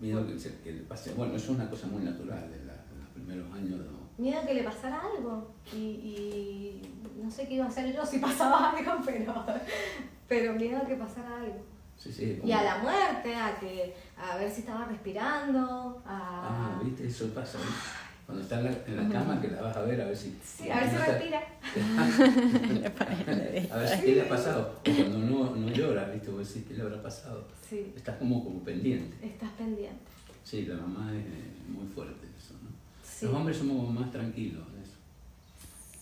Miedo 0.00 0.26
que, 0.26 0.38
se- 0.38 0.58
que 0.60 0.72
le 0.72 0.82
pase. 0.82 1.12
Bueno, 1.14 1.34
eso 1.36 1.52
es 1.52 1.58
una 1.58 1.70
cosa 1.70 1.86
muy 1.86 2.02
natural 2.02 2.44
en, 2.52 2.66
la- 2.66 2.74
en 2.92 3.00
los 3.00 3.08
primeros 3.14 3.52
años. 3.54 3.78
¿no? 3.78 3.98
Miedo 4.22 4.40
que 4.46 4.54
le 4.54 4.64
pasara 4.64 5.00
algo. 5.16 5.52
Y, 5.72 5.76
y 5.78 6.82
no 7.22 7.30
sé 7.30 7.46
qué 7.46 7.54
iba 7.54 7.64
a 7.66 7.68
hacer 7.68 7.94
yo 7.94 8.04
si 8.04 8.18
pasaba 8.28 8.70
algo, 8.70 8.92
pero, 9.06 9.44
pero 10.26 10.52
miedo 10.54 10.78
a 10.78 10.86
que 10.86 10.96
pasara 10.96 11.36
algo. 11.36 11.60
Sí, 11.96 12.12
sí. 12.12 12.40
Y 12.44 12.50
a 12.52 12.62
la 12.62 12.78
muerte, 12.78 13.34
a 13.34 13.58
que 13.58 13.94
a 14.16 14.36
ver 14.36 14.50
si 14.50 14.60
estaba 14.60 14.84
respirando, 14.84 16.02
a... 16.06 16.76
Ah, 16.76 16.80
¿viste? 16.82 17.06
Eso 17.06 17.28
pasa. 17.34 17.58
Cuando 18.28 18.42
está 18.44 18.58
en 18.58 18.64
la, 18.66 18.70
en 18.86 18.96
la 18.98 19.08
cama, 19.08 19.40
que 19.40 19.48
la 19.48 19.62
vas 19.62 19.74
a 19.74 19.80
ver 19.84 20.02
a 20.02 20.04
ver 20.04 20.14
si. 20.14 20.36
Sí, 20.44 20.68
a 20.68 20.80
ver 20.80 20.90
si 20.90 20.94
no 20.96 21.00
está- 21.00 21.12
respira. 21.14 21.40
a 23.72 23.76
ver 23.78 23.88
si 23.88 24.02
qué 24.04 24.14
le 24.16 24.20
ha 24.20 24.28
pasado. 24.28 24.74
O 24.80 24.82
cuando 24.84 25.18
no, 25.18 25.56
no 25.56 25.68
llora, 25.72 26.10
¿viste? 26.10 26.30
Vos 26.30 26.46
decís, 26.46 26.68
¿qué 26.68 26.74
le 26.74 26.82
habrá 26.82 27.02
pasado? 27.02 27.48
Sí, 27.66 27.90
Estás 27.96 28.18
como, 28.18 28.44
como 28.44 28.62
pendiente. 28.62 29.16
estás 29.26 29.48
pendiente. 29.52 29.96
Sí, 30.44 30.66
la 30.66 30.74
mamá 30.76 31.10
es 31.14 31.24
muy 31.70 31.86
fuerte 31.86 32.26
eso, 32.38 32.52
¿no? 32.62 32.68
Sí, 33.02 33.24
Los 33.24 33.34
hombres 33.34 33.56
somos 33.56 33.90
más 33.94 34.12
tranquilos 34.12 34.62
en 34.74 34.82
eso. 34.82 34.96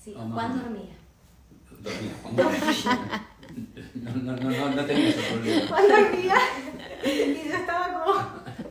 sí. 0.02 0.12
Oh, 0.16 0.28
Juan 0.28 0.58
dormía. 0.60 0.96
Dormía, 1.80 2.12
Juan. 2.24 2.36
No, 3.94 4.10
no, 4.16 4.36
no, 4.36 4.50
no, 4.50 4.70
no 4.74 4.84
tenía 4.84 5.08
ese 5.08 5.22
problema. 5.32 5.66
Juan 5.68 5.84
dormía 5.88 6.34
y 7.04 7.48
yo 7.48 7.54
estaba 7.56 8.04
como... 8.04 8.65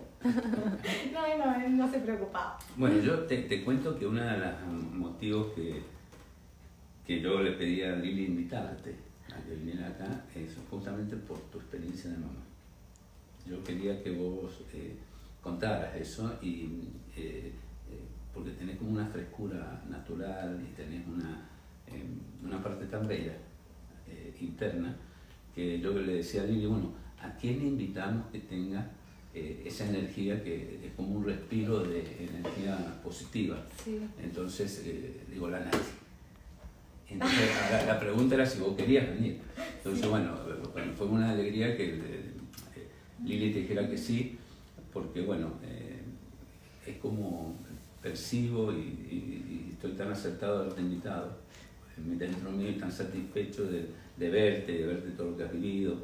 No, 1.14 1.38
no, 1.38 1.70
no 1.70 1.92
se 1.92 2.00
preocupaba. 2.00 2.58
Bueno, 2.76 3.00
yo 3.00 3.20
te, 3.22 3.44
te 3.44 3.64
cuento 3.64 3.98
que 3.98 4.06
uno 4.08 4.24
de 4.24 4.38
los 4.38 4.62
motivos 4.94 5.54
que, 5.54 5.82
que 7.06 7.22
yo 7.22 7.42
le 7.42 7.52
pedí 7.52 7.84
a 7.84 7.96
Lili 7.96 8.26
invitarte 8.26 8.96
a 9.32 9.42
que 9.44 9.56
viniera 9.56 9.88
acá 9.88 10.24
es 10.36 10.58
justamente 10.70 11.16
por 11.16 11.38
tu 11.52 11.60
experiencia 11.60 12.10
de 12.10 12.18
mamá. 12.18 12.42
Yo 13.48 13.64
quería 13.64 14.02
que 14.02 14.12
vos 14.12 14.64
eh, 14.74 14.96
contaras 15.42 15.96
eso 15.96 16.38
y 16.42 16.90
eh, 17.16 17.52
eh, 17.92 18.02
porque 18.34 18.52
tenés 18.52 18.78
como 18.78 18.92
una 18.92 19.06
frescura 19.06 19.84
natural 19.90 20.60
y 20.62 20.74
tenés 20.76 21.06
una, 21.08 21.48
eh, 21.88 22.04
una 22.44 22.62
parte 22.64 22.86
tan 22.86 23.08
bella 23.08 23.34
eh, 24.08 24.36
interna 24.42 24.96
que 25.54 25.80
yo 25.80 25.94
le 25.94 26.16
decía 26.16 26.42
a 26.42 26.46
Lili, 26.46 26.66
bueno, 26.66 26.92
¿a 27.22 27.30
quién 27.38 27.60
le 27.60 27.68
invitamos 27.68 28.26
que 28.32 28.40
tenga 28.40 28.90
eh, 29.36 29.64
esa 29.66 29.88
energía 29.90 30.42
que 30.44 30.80
es 30.86 30.94
como 30.96 31.18
un 31.18 31.26
respiro 31.26 31.84
de 31.84 32.00
energía 32.00 32.78
positiva? 33.04 33.64
Sí. 33.84 34.00
Entonces, 34.24 34.84
eh, 34.86 35.22
digo, 35.32 35.50
la 35.50 35.60
Nati. 35.60 35.78
Entonces, 37.10 37.50
la, 37.72 37.86
la 37.86 38.00
pregunta 38.00 38.36
era 38.36 38.46
si 38.46 38.60
vos 38.60 38.76
querías 38.76 39.08
venir. 39.08 39.40
Entonces, 39.78 40.08
bueno, 40.10 40.36
bueno, 40.74 40.92
fue 40.98 41.08
una 41.08 41.32
alegría 41.32 41.76
que 41.78 41.96
eh, 41.96 42.32
Lili 43.24 43.52
te 43.54 43.60
dijera 43.60 43.88
que 43.90 43.98
sí, 43.98 44.38
porque, 44.92 45.22
bueno, 45.22 45.54
eh, 45.64 46.00
es 46.88 46.98
como 46.98 47.56
percibo 48.02 48.72
y, 48.72 48.76
y- 48.78 49.66
y 49.68 49.70
estoy 49.74 49.92
tan 49.94 50.12
acertado 50.12 50.58
de 50.60 50.62
haberte 50.66 50.82
invitado. 50.82 51.28
Eh, 51.98 52.02
Dentro 52.18 52.52
mío 52.52 52.70
y 52.70 52.74
tan 52.74 52.92
satisfecho 52.92 53.64
de, 53.66 53.86
de 54.18 54.30
verte, 54.30 54.72
de 54.74 54.86
verte 54.86 55.12
todo 55.12 55.32
lo 55.32 55.38
que 55.38 55.44
has 55.46 55.52
vivido 55.54 55.96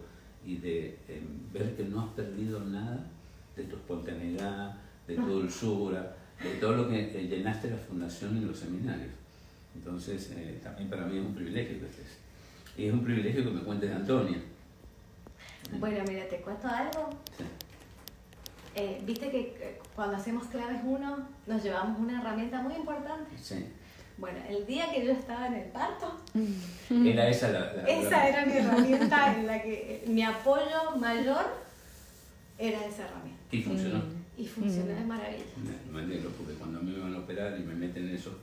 y 0.46 0.56
de 0.58 0.98
eh, 1.08 1.22
ver 1.54 1.76
que 1.76 1.84
no 1.84 2.02
has 2.02 2.14
perdido 2.14 2.60
nada 2.62 3.12
de 3.56 3.64
tu 3.64 3.76
espontaneidad, 3.76 4.76
de 5.08 5.16
tu 5.16 5.26
dulzura, 5.26 6.16
de 6.42 6.50
todo 6.56 6.74
lo 6.78 6.90
que 6.90 7.00
eh, 7.20 7.28
llenaste 7.28 7.70
la 7.70 7.78
fundación 7.78 8.38
en 8.38 8.48
los 8.48 8.58
seminarios. 8.60 9.12
Entonces, 9.76 10.32
eh, 10.36 10.60
también 10.64 10.90
para 10.90 11.06
mí 11.06 11.18
es 11.18 11.26
un 11.26 11.34
privilegio 11.36 11.80
que 11.80 11.86
estés. 11.86 12.18
Y 12.78 12.86
es 12.88 12.94
un 12.94 13.04
privilegio 13.04 13.44
que 13.44 13.50
me 13.52 13.62
cuentes 13.62 13.92
Antonia. 13.94 14.38
Bueno, 15.80 16.04
mira, 16.08 16.28
te 16.28 16.38
cuento 16.38 16.68
algo. 16.68 17.10
Sí. 17.38 17.44
Eh, 18.76 19.02
Viste 19.06 19.30
que 19.30 19.80
cuando 19.96 20.16
hacemos 20.18 20.48
claves 20.48 20.82
1 20.84 21.28
nos 21.48 21.64
llevamos 21.64 22.00
una 22.00 22.20
herramienta 22.22 22.62
muy 22.62 22.74
importante. 22.76 23.32
Sí. 23.42 23.66
Bueno, 24.18 24.40
el 24.50 24.66
día 24.66 24.92
que 24.92 25.06
yo 25.06 25.12
estaba 25.14 25.48
en 25.48 25.54
el 25.56 25.70
parto, 25.70 26.16
Era 26.90 27.28
esa 27.30 27.50
la, 27.50 27.74
la- 27.74 27.84
esa 27.84 28.10
la- 28.10 28.30
era 28.30 28.46
mi 28.46 28.54
herramienta 28.54 29.36
en 29.36 29.48
la 29.48 29.62
que 29.62 30.04
mi 30.08 30.22
apoyo 30.24 30.96
mayor 31.00 31.44
era 32.68 32.86
esa 32.86 33.08
herramienta. 33.08 33.42
Y 33.52 33.62
funcionó. 33.64 34.02
Y 34.38 34.46
funcionó 34.46 34.94
de 34.94 35.04
maravilla. 35.06 35.44
Me, 35.92 35.92
me 36.00 36.06
alegro 36.06 36.30
porque 36.32 36.54
cuando 36.54 36.80
a 36.80 36.82
mí 36.82 36.92
me 36.92 37.00
van 37.00 37.16
a 37.16 37.20
operar 37.20 37.60
y 37.60 37.64
me 37.64 37.74
meten 37.76 38.08
eso, 38.10 38.38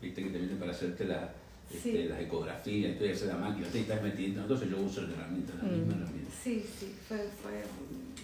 viste 0.00 0.22
que 0.22 0.30
te 0.30 0.38
meten 0.38 0.58
para 0.58 0.70
hacerte 0.70 1.04
la, 1.06 1.32
este, 1.70 1.92
Sí. 2.02 2.08
las 2.08 2.20
ecografías, 2.20 2.98
tú 2.98 3.04
haces 3.04 3.26
la 3.28 3.36
máquina, 3.36 3.66
te 3.68 3.80
estás 3.80 4.02
metiendo, 4.02 4.42
entonces 4.42 4.70
yo 4.70 4.78
uso 4.80 5.02
la 5.02 5.14
herramienta, 5.14 5.54
la 5.62 5.68
misma 5.68 5.94
herramienta. 5.94 6.30
Sí, 6.42 6.64
sí, 6.78 6.94
fue... 7.08 7.18
fue 7.42 7.62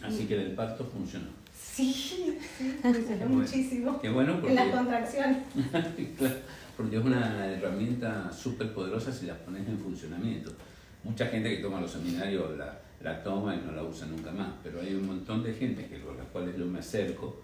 Así 0.07 0.27
que 0.27 0.37
del 0.37 0.53
parto 0.53 0.85
funcionó. 0.85 1.27
Sí, 1.61 1.93
sí, 2.59 2.79
funcionó 2.83 3.17
Bueno. 3.27 3.35
muchísimo. 3.37 4.01
Qué 4.01 4.09
bueno 4.11 4.35
En 4.47 4.55
las 4.55 4.65
porque, 4.67 4.77
contracciones. 4.79 5.39
claro, 6.19 6.37
porque 6.77 6.97
es 6.99 7.05
una 7.05 7.47
herramienta 7.47 8.33
súper 8.33 8.73
poderosa 8.73 9.13
si 9.13 9.27
la 9.27 9.35
pones 9.35 9.67
en 9.69 9.79
funcionamiento. 9.79 10.53
Mucha 11.05 11.27
gente 11.27 11.57
que 11.57 11.63
toma 11.63 11.81
los 11.81 11.91
seminarios 11.91 12.57
la, 12.57 12.79
la 13.02 13.23
toma 13.23 13.55
y 13.55 13.59
no 13.64 13.73
la 13.73 13.83
usa 13.83 14.07
nunca 14.07 14.31
más, 14.33 14.49
pero 14.62 14.81
hay 14.81 14.95
un 14.95 15.07
montón 15.07 15.43
de 15.43 15.52
gente 15.55 15.87
que 15.87 16.00
con 16.00 16.17
las 16.17 16.26
cuales 16.28 16.57
yo 16.57 16.67
me 16.67 16.81
acerco 16.81 17.40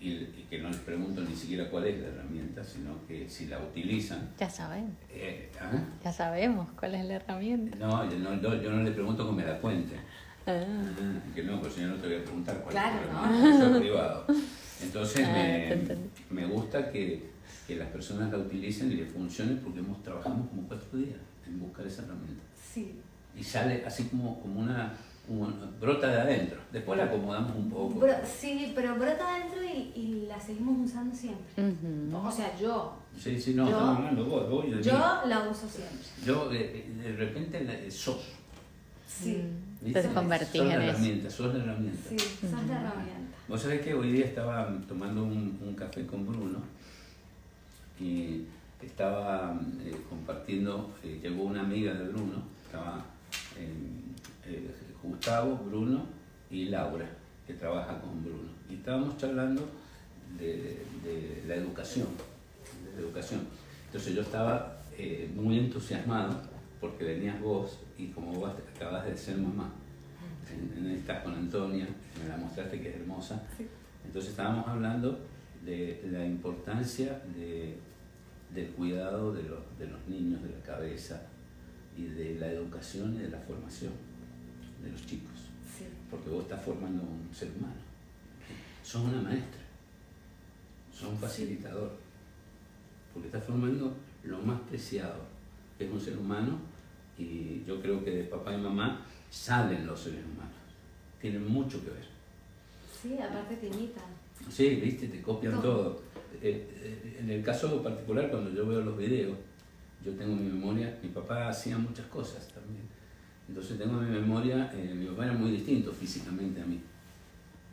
y, 0.00 0.10
y 0.10 0.46
que 0.48 0.58
no 0.60 0.68
les 0.68 0.78
pregunto 0.78 1.22
ni 1.22 1.34
siquiera 1.34 1.68
cuál 1.70 1.86
es 1.86 2.00
la 2.00 2.08
herramienta, 2.08 2.62
sino 2.62 3.04
que 3.08 3.28
si 3.28 3.46
la 3.46 3.58
utilizan. 3.58 4.28
Ya 4.38 4.48
sabemos, 4.48 4.92
eh, 5.10 5.50
¿ah? 5.60 5.72
ya 6.04 6.12
sabemos 6.12 6.68
cuál 6.78 6.94
es 6.94 7.04
la 7.06 7.14
herramienta. 7.14 7.76
No, 7.78 8.08
yo 8.10 8.18
no, 8.18 8.40
yo, 8.40 8.62
yo 8.62 8.70
no 8.70 8.82
le 8.82 8.90
pregunto 8.92 9.26
que 9.28 9.32
me 9.36 9.44
la 9.44 9.58
cuente. 9.58 9.96
Ah, 9.96 10.04
Ah, 10.50 11.34
que 11.34 11.42
no, 11.42 11.60
pues 11.60 11.76
yo 11.76 11.86
no 11.88 11.96
te 11.96 12.06
voy 12.06 12.16
a 12.16 12.22
preguntar 12.24 12.56
cuál 12.62 12.70
Claro, 12.72 13.00
es 13.02 13.06
la 13.06 13.12
¿no? 13.12 13.24
herramienta, 13.26 13.66
es 13.76 13.80
privado. 13.82 14.26
Entonces 14.82 15.26
Ah, 15.28 15.32
me, 16.30 16.42
me 16.42 16.46
gusta 16.46 16.90
que, 16.90 17.30
que 17.66 17.76
las 17.76 17.88
personas 17.88 18.30
la 18.30 18.38
utilicen 18.38 18.90
y 18.92 18.94
les 18.94 19.12
funcione 19.12 19.56
porque 19.56 19.80
hemos 19.80 20.02
trabajamos 20.02 20.48
como 20.48 20.62
cuatro 20.68 20.98
días 20.98 21.18
en 21.46 21.60
buscar 21.60 21.86
esa 21.86 22.02
herramienta. 22.04 22.42
Sí, 22.72 22.94
Y 23.38 23.44
sale 23.44 23.84
así 23.86 24.04
como, 24.04 24.40
como 24.40 24.60
una, 24.60 24.92
una- 25.28 25.54
brota 25.80 26.08
de 26.08 26.20
adentro. 26.20 26.58
Después 26.72 26.98
la 26.98 27.04
acomodamos 27.04 27.54
un 27.56 27.70
poco. 27.70 27.94
Bro- 28.00 28.14
sí, 28.24 28.72
pero 28.74 28.94
brota 28.96 29.36
adentro 29.36 29.62
y, 29.64 29.92
y 29.94 30.26
la 30.28 30.40
seguimos 30.40 30.88
usando 30.88 31.14
siempre. 31.14 31.46
O 32.12 32.30
sea, 32.32 32.58
yo, 32.58 32.94
Sí, 33.18 33.40
sí, 33.40 33.54
no, 33.54 33.64
Yo- 33.64 33.70
estamos 33.70 33.96
hablando 33.98 34.24
vos, 34.26 34.48
vos 34.50 34.64
y 34.66 34.70
de 34.70 34.76
mí. 34.76 34.82
yo 34.82 34.92
la 35.26 35.48
uso 35.50 35.68
siempre. 35.68 35.98
Yo, 36.24 36.50
eh, 36.52 36.86
de 37.02 37.12
repente 37.16 37.64
la- 37.64 37.90
sos. 37.90 38.22
Sí, 39.06 39.42
¿viste? 39.80 40.02
Te 40.02 40.08
convertís 40.14 40.48
sos 40.48 40.60
en 40.60 40.68
la 40.68 40.74
eso. 40.84 40.84
herramienta, 40.92 41.30
sos 41.30 41.54
la 41.54 41.62
herramienta. 41.64 42.08
sí, 42.10 42.16
esa 42.16 42.46
es 42.46 42.52
la 42.68 42.80
herramienta. 42.80 43.36
Vos 43.48 43.60
sabés 43.62 43.80
que 43.80 43.94
hoy 43.94 44.12
día 44.12 44.26
estaba 44.26 44.68
tomando 44.86 45.24
un, 45.24 45.58
un 45.64 45.74
café 45.74 46.06
con 46.06 46.26
Bruno 46.26 46.58
y 48.00 48.42
estaba 48.82 49.58
eh, 49.84 49.96
compartiendo, 50.08 50.90
eh, 51.02 51.18
llegó 51.22 51.44
una 51.44 51.60
amiga 51.62 51.94
de 51.94 52.08
Bruno, 52.08 52.42
estaba 52.66 53.04
eh, 53.58 54.70
Gustavo, 55.02 55.56
Bruno 55.66 56.06
y 56.50 56.66
Laura, 56.66 57.06
que 57.46 57.54
trabaja 57.54 58.00
con 58.00 58.22
Bruno. 58.22 58.50
Y 58.70 58.74
estábamos 58.74 59.16
charlando 59.16 59.68
de, 60.38 60.82
de 61.04 61.44
la 61.46 61.54
educación, 61.56 62.08
de 62.84 62.92
la 63.00 63.06
educación. 63.06 63.40
Entonces 63.86 64.14
yo 64.14 64.22
estaba 64.22 64.80
eh, 64.96 65.30
muy 65.34 65.58
entusiasmado 65.58 66.40
porque 66.80 67.04
venías 67.04 67.40
vos 67.40 67.78
y 67.96 68.08
como 68.08 68.32
vos 68.32 68.52
acabas 68.76 69.06
de 69.06 69.16
ser 69.16 69.38
mamá, 69.38 69.72
en, 70.52 70.84
en- 70.86 70.92
estás 70.92 71.22
con 71.22 71.34
Antonia, 71.34 71.86
me 72.22 72.28
la 72.28 72.36
mostraste 72.36 72.80
que 72.80 72.90
es 72.90 72.96
hermosa. 72.96 73.42
Entonces 74.04 74.30
estábamos 74.30 74.66
hablando 74.68 75.18
de 75.64 76.06
la 76.10 76.24
importancia 76.24 77.20
de- 77.36 77.78
del 78.54 78.68
cuidado 78.70 79.32
de 79.32 79.42
los, 79.42 79.60
de 79.78 79.86
los 79.88 80.06
niños, 80.08 80.42
de 80.42 80.50
la 80.50 80.62
cabeza 80.62 81.22
y 81.98 82.04
de 82.04 82.36
la 82.38 82.46
educación 82.52 83.14
y 83.16 83.18
de 83.18 83.30
la 83.30 83.38
formación 83.38 83.92
de 84.82 84.90
los 84.92 85.04
chicos, 85.04 85.32
Sí, 85.76 85.84
porque 86.10 86.30
vos 86.30 86.42
estás 86.44 86.62
formando 86.64 87.02
un 87.02 87.28
ser 87.34 87.48
humano. 87.56 87.74
Sos 88.82 89.02
una 89.02 89.20
maestra, 89.20 89.60
sos 90.92 91.10
un 91.10 91.18
facilitador. 91.18 91.92
porque 93.12 93.28
estás 93.28 93.44
formando 93.44 93.96
lo 94.24 94.38
más 94.38 94.60
preciado, 94.62 95.20
que 95.76 95.86
es 95.86 95.90
un 95.90 96.00
ser 96.00 96.16
humano, 96.16 96.58
y 97.18 97.64
yo 97.66 97.80
creo 97.82 98.04
que 98.04 98.10
de 98.12 98.24
papá 98.24 98.54
y 98.54 98.58
mamá 98.58 99.04
salen 99.28 99.86
los 99.86 99.98
seres 100.00 100.20
humanos. 100.24 100.54
Tienen 101.20 101.44
mucho 101.48 101.82
que 101.84 101.90
ver. 101.90 102.04
Sí, 103.02 103.18
aparte 103.18 103.56
te 103.56 103.66
imitan. 103.66 104.04
Sí, 104.48 104.76
viste, 104.76 105.08
te 105.08 105.20
copian 105.20 105.60
todo. 105.60 106.00
Eh, 106.40 106.68
eh, 106.80 107.16
en 107.20 107.30
el 107.30 107.42
caso 107.42 107.82
particular, 107.82 108.30
cuando 108.30 108.50
yo 108.52 108.66
veo 108.68 108.80
los 108.82 108.96
videos, 108.96 109.36
yo 110.10 110.16
tengo 110.16 110.36
mi 110.36 110.48
memoria, 110.48 110.98
mi 111.02 111.08
papá 111.10 111.48
hacía 111.48 111.78
muchas 111.78 112.06
cosas 112.06 112.48
también. 112.48 112.84
Entonces 113.48 113.78
tengo 113.78 114.00
mi 114.00 114.10
memoria, 114.10 114.70
eh, 114.74 114.94
mi 114.94 115.06
papá 115.06 115.26
era 115.26 115.34
muy 115.34 115.50
distinto 115.52 115.92
físicamente 115.92 116.60
a 116.60 116.66
mí. 116.66 116.80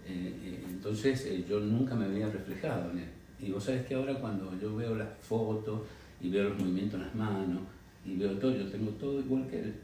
entonces 0.08 1.48
yo 1.48 1.60
nunca 1.60 1.96
me 1.96 2.06
había 2.06 2.28
reflejado 2.30 2.92
en 2.92 3.00
él. 3.00 3.10
Y 3.40 3.52
vos 3.52 3.64
sabés 3.64 3.86
que 3.86 3.96
ahora 3.96 4.16
cuando 4.16 4.58
yo 4.60 4.76
veo 4.76 4.96
las 4.96 5.10
fotos 5.20 5.82
y 6.22 6.30
veo 6.30 6.50
los 6.50 6.60
movimientos 6.60 7.00
en 7.00 7.06
las 7.08 7.16
manos 7.16 7.62
y 8.06 8.16
veo 8.16 8.38
todo, 8.38 8.56
yo 8.56 8.68
tengo 8.68 8.92
todo 8.92 9.20
igual 9.20 9.48
que 9.48 9.60
él. 9.60 9.76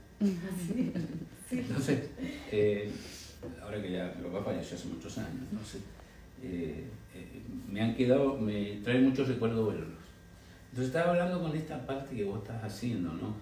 Entonces, 1.52 2.10
ahora 3.62 3.82
que 3.82 3.92
ya 3.92 4.16
mi 4.18 4.30
papá 4.30 4.52
falleció 4.52 4.78
hace 4.78 4.88
muchos 4.88 5.18
años, 5.18 5.42
entonces 5.52 5.82
eh, 6.44 6.86
eh, 7.16 7.42
me 7.72 7.82
han 7.82 7.96
quedado, 7.96 8.38
me 8.38 8.80
trae 8.84 9.02
muchos 9.02 9.28
recuerdos 9.28 9.74
verlos. 9.74 10.01
Entonces 10.72 10.96
estaba 10.96 11.12
hablando 11.12 11.42
con 11.42 11.56
esta 11.56 11.86
parte 11.86 12.16
que 12.16 12.24
vos 12.24 12.42
estás 12.42 12.64
haciendo, 12.64 13.12
¿no? 13.12 13.36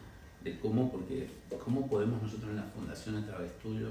De 0.44 0.58
cómo, 0.58 0.92
porque, 0.92 1.30
cómo 1.64 1.88
podemos 1.88 2.24
nosotros 2.24 2.50
en 2.50 2.56
la 2.56 2.64
fundación 2.64 3.18
a 3.18 3.26
través 3.26 3.56
tuyo 3.60 3.90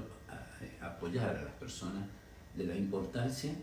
eh, 0.61 0.77
apoyar 0.81 1.37
a 1.37 1.43
las 1.43 1.53
personas 1.53 2.03
de 2.55 2.65
la 2.65 2.75
importancia 2.75 3.53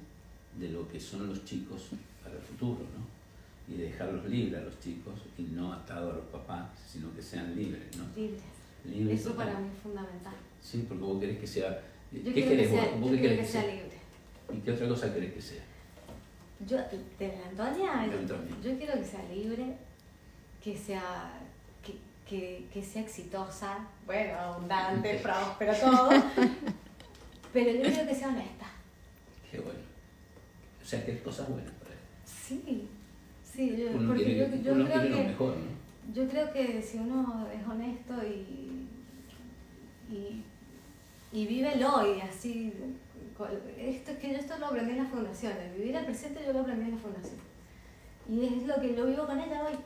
de 0.59 0.71
lo 0.71 0.89
que 0.89 0.99
son 0.99 1.29
los 1.29 1.45
chicos 1.45 1.91
para 2.23 2.35
el 2.37 2.41
futuro, 2.41 2.79
¿no? 2.81 3.75
Y 3.75 3.77
dejarlos 3.77 4.25
libres 4.25 4.63
a 4.63 4.65
los 4.65 4.81
chicos 4.81 5.21
y 5.37 5.43
no 5.43 5.75
atados 5.75 6.15
a 6.15 6.17
los 6.17 6.27
papás, 6.27 6.71
sino 6.91 7.15
que 7.15 7.21
sean 7.21 7.55
libres, 7.55 7.95
¿no? 7.99 8.05
Libres. 8.17 9.21
Eso 9.21 9.35
para 9.35 9.59
mí 9.59 9.69
es 9.75 9.83
fundamental. 9.83 10.35
Sí, 10.63 10.87
porque 10.89 11.05
vos 11.05 11.21
querés 11.21 11.39
que 11.39 11.47
sea... 11.47 11.83
¿Qué 12.11 12.33
querés 12.33 12.71
vos? 12.71 13.01
¿Vos 13.01 13.11
qué 13.11 13.21
querés 13.21 13.41
que 13.41 13.45
sea 13.45 13.63
libre? 13.67 13.99
¿Y 14.55 14.61
qué 14.61 14.71
otra 14.71 14.89
cosa 14.89 15.13
querés 15.13 15.35
que 15.35 15.43
sea? 15.43 15.63
Yo, 16.65 16.79
de 17.19 17.29
la 17.29 17.49
Antonia, 17.51 18.07
yo 18.63 18.79
quiero 18.79 18.95
que 18.95 19.05
sea 19.05 19.23
libre, 19.31 19.77
que 20.63 20.77
sea, 20.77 21.33
que, 21.85 21.97
que, 22.27 22.67
que 22.73 22.83
sea 22.83 23.03
exitosa, 23.03 23.87
bueno, 24.07 24.39
abundante, 24.39 25.21
próspero, 25.23 25.75
todo, 25.75 26.09
pero 27.53 27.71
yo 27.73 27.83
quiero 27.83 28.09
que 28.09 28.15
sea 28.15 28.29
honesta. 28.29 28.67
Qué 29.51 29.61
bueno. 29.61 29.81
O 30.83 30.85
sea, 30.87 31.05
que 31.05 31.13
es 31.13 31.21
cosas 31.21 31.49
buenas 31.51 31.73
para 31.75 31.91
él. 31.93 31.99
Sí, 32.25 32.89
sí, 33.45 33.77
yo, 33.77 34.07
porque 34.07 34.37
yo, 34.37 34.47
yo 34.57 34.87
creo 34.87 35.03
que... 35.03 35.25
Mejor, 35.25 35.57
¿no? 35.57 36.15
Yo 36.15 36.29
creo 36.29 36.53
que 36.53 36.81
si 36.81 36.99
uno 36.99 37.49
es 37.53 37.69
honesto 37.69 38.15
y, 38.25 38.87
y, 40.11 40.43
y 41.33 41.47
vive 41.47 41.75
el 41.75 41.85
hoy, 41.85 42.21
así 42.21 42.73
esto 43.79 44.13
es 44.13 44.19
que 44.19 44.31
yo 44.31 44.39
esto 44.39 44.57
lo 44.59 44.67
aprendí 44.67 44.93
en 44.93 45.05
la 45.05 45.11
fundación, 45.11 45.53
el 45.53 45.79
vivir 45.79 45.97
el 45.97 46.05
presente 46.05 46.41
yo 46.45 46.53
lo 46.53 46.61
aprendí 46.61 46.87
en 46.87 46.97
la 46.97 47.03
fundación. 47.03 47.41
Y 48.29 48.45
es 48.47 48.67
lo 48.67 48.81
que 48.81 48.93
lo 48.93 49.07
vivo 49.07 49.27
con 49.27 49.39
ella 49.39 49.65
hoy. 49.65 49.77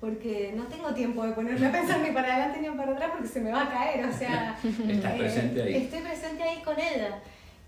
Porque 0.00 0.52
no 0.54 0.64
tengo 0.64 0.92
tiempo 0.92 1.26
de 1.26 1.32
ponerme 1.32 1.66
a 1.66 1.72
pensar 1.72 2.00
ni 2.00 2.10
para 2.10 2.34
adelante 2.34 2.60
ni 2.60 2.76
para 2.76 2.92
atrás 2.92 3.10
porque 3.12 3.28
se 3.28 3.40
me 3.40 3.50
va 3.50 3.62
a 3.62 3.70
caer. 3.70 4.04
O 4.04 4.12
sea, 4.12 4.56
Estás 4.88 5.14
eh, 5.14 5.18
presente 5.18 5.62
ahí. 5.62 5.74
estoy 5.76 6.00
presente 6.00 6.42
ahí 6.42 6.62
con 6.62 6.78
ella. 6.78 7.18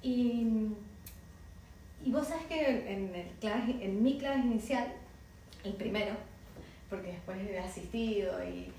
Y, 0.02 0.46
y 2.04 2.12
vos 2.12 2.28
sabes 2.28 2.44
que 2.46 2.92
en, 2.92 3.14
el 3.14 3.82
en 3.82 4.02
mi 4.02 4.18
clase 4.18 4.40
inicial, 4.40 4.86
el 5.64 5.72
primero, 5.72 6.14
porque 6.90 7.12
después 7.12 7.38
he 7.50 7.58
asistido 7.58 8.44
y 8.44 8.70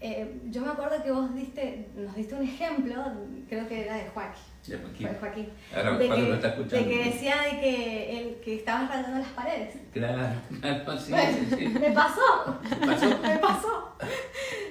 eh, 0.00 0.40
yo 0.50 0.60
me 0.62 0.68
acuerdo 0.68 1.02
que 1.02 1.10
vos 1.10 1.34
diste, 1.34 1.88
nos 1.96 2.14
diste 2.14 2.34
un 2.34 2.44
ejemplo, 2.44 3.04
creo 3.48 3.66
que 3.66 3.82
era 3.82 3.96
de 3.96 4.08
Joaquín. 4.08 4.42
De 4.66 4.76
Joaquín. 4.76 5.08
Joaquín. 5.18 5.52
Ahora, 5.74 5.92
de, 5.92 6.08
que, 6.08 6.22
lo 6.22 6.34
está 6.34 6.48
escuchando. 6.48 6.76
de 6.76 6.94
que 6.94 7.04
decía 7.04 7.42
de 7.42 7.60
que, 7.60 8.18
el, 8.18 8.34
que 8.40 8.56
estabas 8.56 8.88
rayando 8.90 9.18
las 9.20 9.28
paredes. 9.28 9.76
Claro, 9.92 10.40
claro 10.60 10.98
sí, 10.98 11.12
sí, 11.56 11.68
Me 11.68 11.90
pasó. 11.92 12.60
¿Me 12.80 12.86
pasó? 12.86 13.18
me 13.22 13.38
pasó. 13.38 13.96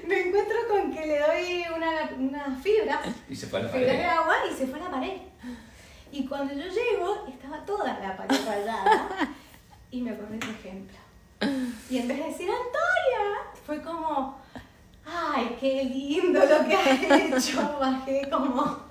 Me 0.07 0.27
encuentro 0.27 0.55
con 0.69 0.93
que 0.93 1.07
le 1.07 1.19
doy 1.19 1.65
una, 1.75 2.09
una 2.17 2.55
fibra. 2.61 3.01
Y 3.27 3.35
se 3.35 3.47
fue 3.47 3.59
a 3.59 3.63
la 3.63 3.71
pared. 3.71 3.87
de 3.87 4.05
agua 4.05 4.35
y 4.49 4.53
se 4.53 4.67
fue 4.67 4.79
a 4.79 4.83
la 4.83 4.91
pared. 4.91 5.17
Y 6.11 6.25
cuando 6.25 6.53
yo 6.53 6.63
llego, 6.63 7.25
estaba 7.27 7.65
toda 7.65 7.99
la 7.99 8.15
pared 8.15 8.37
rayada. 8.45 9.09
y 9.91 10.01
me 10.01 10.11
acordé 10.11 10.37
tu 10.37 10.51
ejemplo. 10.51 10.97
Y 11.89 11.97
en 11.97 12.07
vez 12.07 12.17
de 12.17 12.23
decir 12.23 12.49
Antonia, 12.49 13.41
fue 13.65 13.81
como 13.81 14.37
ay, 15.07 15.57
qué 15.59 15.83
lindo 15.83 16.39
lo 16.39 16.67
que 16.67 16.75
has 16.75 17.47
hecho, 17.47 17.77
bajé 17.79 18.29
como... 18.29 18.86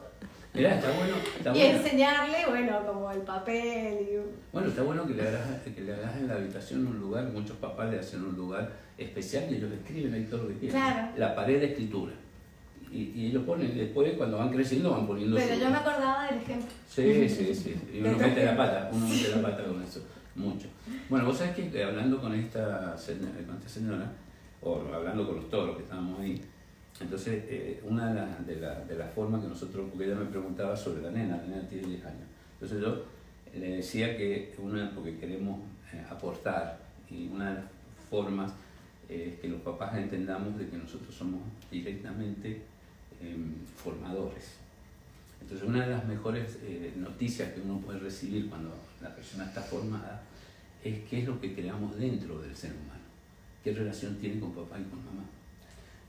Mira, 0.57 0.75
está 0.75 0.91
bueno. 0.91 1.15
Está 1.37 1.57
y 1.57 1.63
enseñarle, 1.63 2.47
bueno, 2.49 2.87
como 2.87 3.11
el 3.11 3.21
papel. 3.21 3.99
Y... 4.01 4.53
Bueno, 4.53 4.69
está 4.69 4.83
bueno 4.83 5.07
que 5.07 5.15
le, 5.15 5.29
hagas, 5.29 5.61
que 5.63 5.81
le 5.83 5.93
hagas 5.93 6.17
en 6.17 6.29
la 6.29 6.35
habitación 6.35 6.87
un 6.87 6.99
lugar, 6.99 7.25
muchos 7.25 7.59
papás 7.59 7.91
le 7.91 7.99
hacen 7.99 8.25
un 8.25 8.35
lugar 8.35 8.73
especial 8.97 9.45
y 9.51 9.57
ellos 9.57 9.71
escriben 9.71 10.15
ahí 10.15 10.25
todo 10.25 10.45
lo 10.45 10.49
que 10.49 10.55
quieren. 10.55 10.81
Claro. 10.81 11.13
La 11.19 11.35
pared 11.35 11.61
de 11.61 11.67
escritura. 11.67 12.15
Y, 12.91 13.13
y, 13.15 13.27
ellos 13.27 13.43
ponen, 13.45 13.77
después 13.77 14.15
cuando 14.17 14.39
van 14.39 14.51
creciendo 14.51 14.93
van 14.93 15.07
poniendo... 15.07 15.37
Pero 15.37 15.55
yo 15.57 15.69
me 15.69 15.77
acordaba 15.77 16.27
del 16.29 16.39
ejemplo. 16.39 16.71
Sí, 16.89 17.29
sí, 17.29 17.55
sí. 17.55 17.77
Y 17.93 18.01
uno 18.01 18.17
mete 18.17 18.45
la 18.45 18.57
pata, 18.57 18.89
uno 18.91 19.07
mete 19.07 19.29
la 19.29 19.43
pata 19.43 19.65
con 19.65 19.83
eso, 19.83 20.01
mucho. 20.35 20.69
Bueno, 21.11 21.27
vos 21.27 21.37
sabés 21.37 21.55
que 21.55 21.85
hablando 21.85 22.19
con 22.19 22.33
esta, 22.35 22.97
con 23.47 23.57
esta 23.57 23.69
señora, 23.69 24.11
o 24.63 24.81
hablando 24.95 25.27
con 25.27 25.37
los 25.37 25.51
todos 25.51 25.77
que 25.77 25.83
estábamos 25.83 26.21
ahí. 26.21 26.41
Entonces, 27.01 27.45
eh, 27.49 27.81
una 27.85 28.09
de, 28.47 28.57
las 28.57 28.89
de, 28.89 29.05
formas 29.15 29.43
que 29.43 29.49
nosotros, 29.49 29.89
porque 29.91 30.07
ella 30.07 30.15
me 30.15 30.27
preguntaba 30.27 30.75
sobre 30.77 31.03
la 31.03 31.11
nena, 31.11 31.37
la 31.37 31.43
nena 31.45 31.69
tiene 31.69 31.89
10 31.89 32.05
años. 32.07 32.29
Entonces 32.55 32.81
yo 32.81 33.05
le 33.55 33.77
decía 33.77 34.17
que 34.17 34.55
una, 34.59 34.91
porque 34.95 35.19
queremos 35.19 35.61
eh, 35.93 36.03
aportar, 36.11 36.79
y 37.11 37.29
una 37.29 37.51
de 37.51 37.55
las 37.57 37.65
formas 38.09 38.53
es 39.09 39.37
que 39.37 39.49
los 39.49 39.61
papás 39.61 39.97
entendamos 39.97 40.59
de 40.59 40.69
que 40.69 40.77
nosotros 40.77 41.15
somos 41.15 41.41
directamente 41.71 42.63
em, 43.23 43.55
formadores. 43.77 44.57
Entonces, 45.41 45.69
una 45.69 45.85
de 45.85 45.93
las 45.93 46.05
mejores 46.07 46.59
eh, 46.63 46.93
noticias 46.97 47.53
que 47.53 47.61
uno 47.61 47.79
puede 47.79 48.01
recibir 48.01 48.49
cuando 48.49 48.75
la 49.01 49.15
persona 49.15 49.45
está 49.45 49.61
formada 49.61 50.23
es 50.83 51.01
qué 51.09 51.21
es 51.21 51.29
lo 51.29 51.41
que 51.41 51.55
creamos 51.55 51.97
dentro 51.97 52.41
del 52.41 52.57
ser 52.57 52.73
humano 52.73 52.97
qué 53.67 53.73
relación 53.73 54.15
tiene 54.15 54.39
con 54.39 54.53
papá 54.53 54.79
y 54.79 54.85
con 54.85 55.05
mamá. 55.05 55.25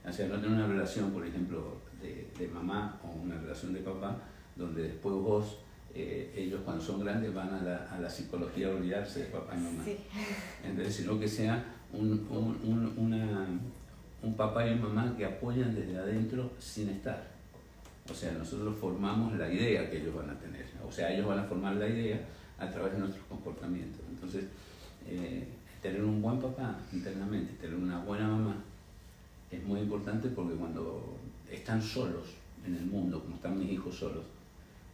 O 0.07 0.11
sea, 0.11 0.27
no 0.27 0.35
tener 0.35 0.51
una 0.51 0.67
relación, 0.67 1.11
por 1.11 1.25
ejemplo, 1.25 1.81
de, 2.01 2.27
de 2.37 2.47
mamá 2.47 2.99
o 3.03 3.23
una 3.23 3.37
relación 3.39 3.73
de 3.73 3.81
papá, 3.81 4.17
donde 4.55 4.83
después 4.83 5.15
vos, 5.15 5.59
eh, 5.93 6.33
ellos 6.35 6.61
cuando 6.63 6.83
son 6.83 7.03
grandes 7.03 7.33
van 7.33 7.53
a 7.53 7.61
la, 7.61 7.77
a 7.91 7.99
la, 7.99 8.09
psicología 8.09 8.67
a 8.67 8.71
olvidarse 8.71 9.21
de 9.21 9.25
papá 9.25 9.55
y 9.55 9.59
mamá. 9.59 9.83
Sí. 9.83 9.97
Entonces, 10.63 10.95
sino 10.95 11.19
que 11.19 11.27
sea 11.27 11.63
un, 11.91 12.25
un, 12.29 12.57
un, 12.63 12.93
una, 12.97 13.47
un 14.23 14.33
papá 14.35 14.65
y 14.65 14.73
una 14.73 14.87
mamá 14.87 15.15
que 15.17 15.25
apoyan 15.25 15.75
desde 15.75 15.97
adentro 15.97 16.51
sin 16.59 16.89
estar. 16.89 17.27
O 18.09 18.13
sea, 18.13 18.31
nosotros 18.31 18.75
formamos 18.79 19.37
la 19.37 19.51
idea 19.51 19.89
que 19.89 19.97
ellos 19.97 20.15
van 20.15 20.29
a 20.29 20.39
tener. 20.39 20.65
O 20.87 20.91
sea, 20.91 21.11
ellos 21.11 21.27
van 21.27 21.39
a 21.39 21.43
formar 21.43 21.75
la 21.75 21.87
idea 21.87 22.21
a 22.57 22.69
través 22.69 22.93
de 22.93 22.99
nuestros 22.99 23.25
comportamientos. 23.25 24.01
Entonces, 24.09 24.45
eh, 25.05 25.45
tener 25.81 26.03
un 26.03 26.21
buen 26.21 26.39
papá 26.39 26.77
internamente, 26.93 27.53
tener 27.53 27.75
una 27.75 27.99
buena 27.99 28.27
mamá, 28.27 28.55
es 29.51 29.63
muy 29.63 29.81
importante 29.81 30.29
porque 30.29 30.55
cuando 30.55 31.17
están 31.49 31.81
solos 31.81 32.25
en 32.65 32.75
el 32.75 32.85
mundo, 32.85 33.21
como 33.21 33.35
están 33.35 33.57
mis 33.57 33.71
hijos 33.71 33.95
solos, 33.95 34.25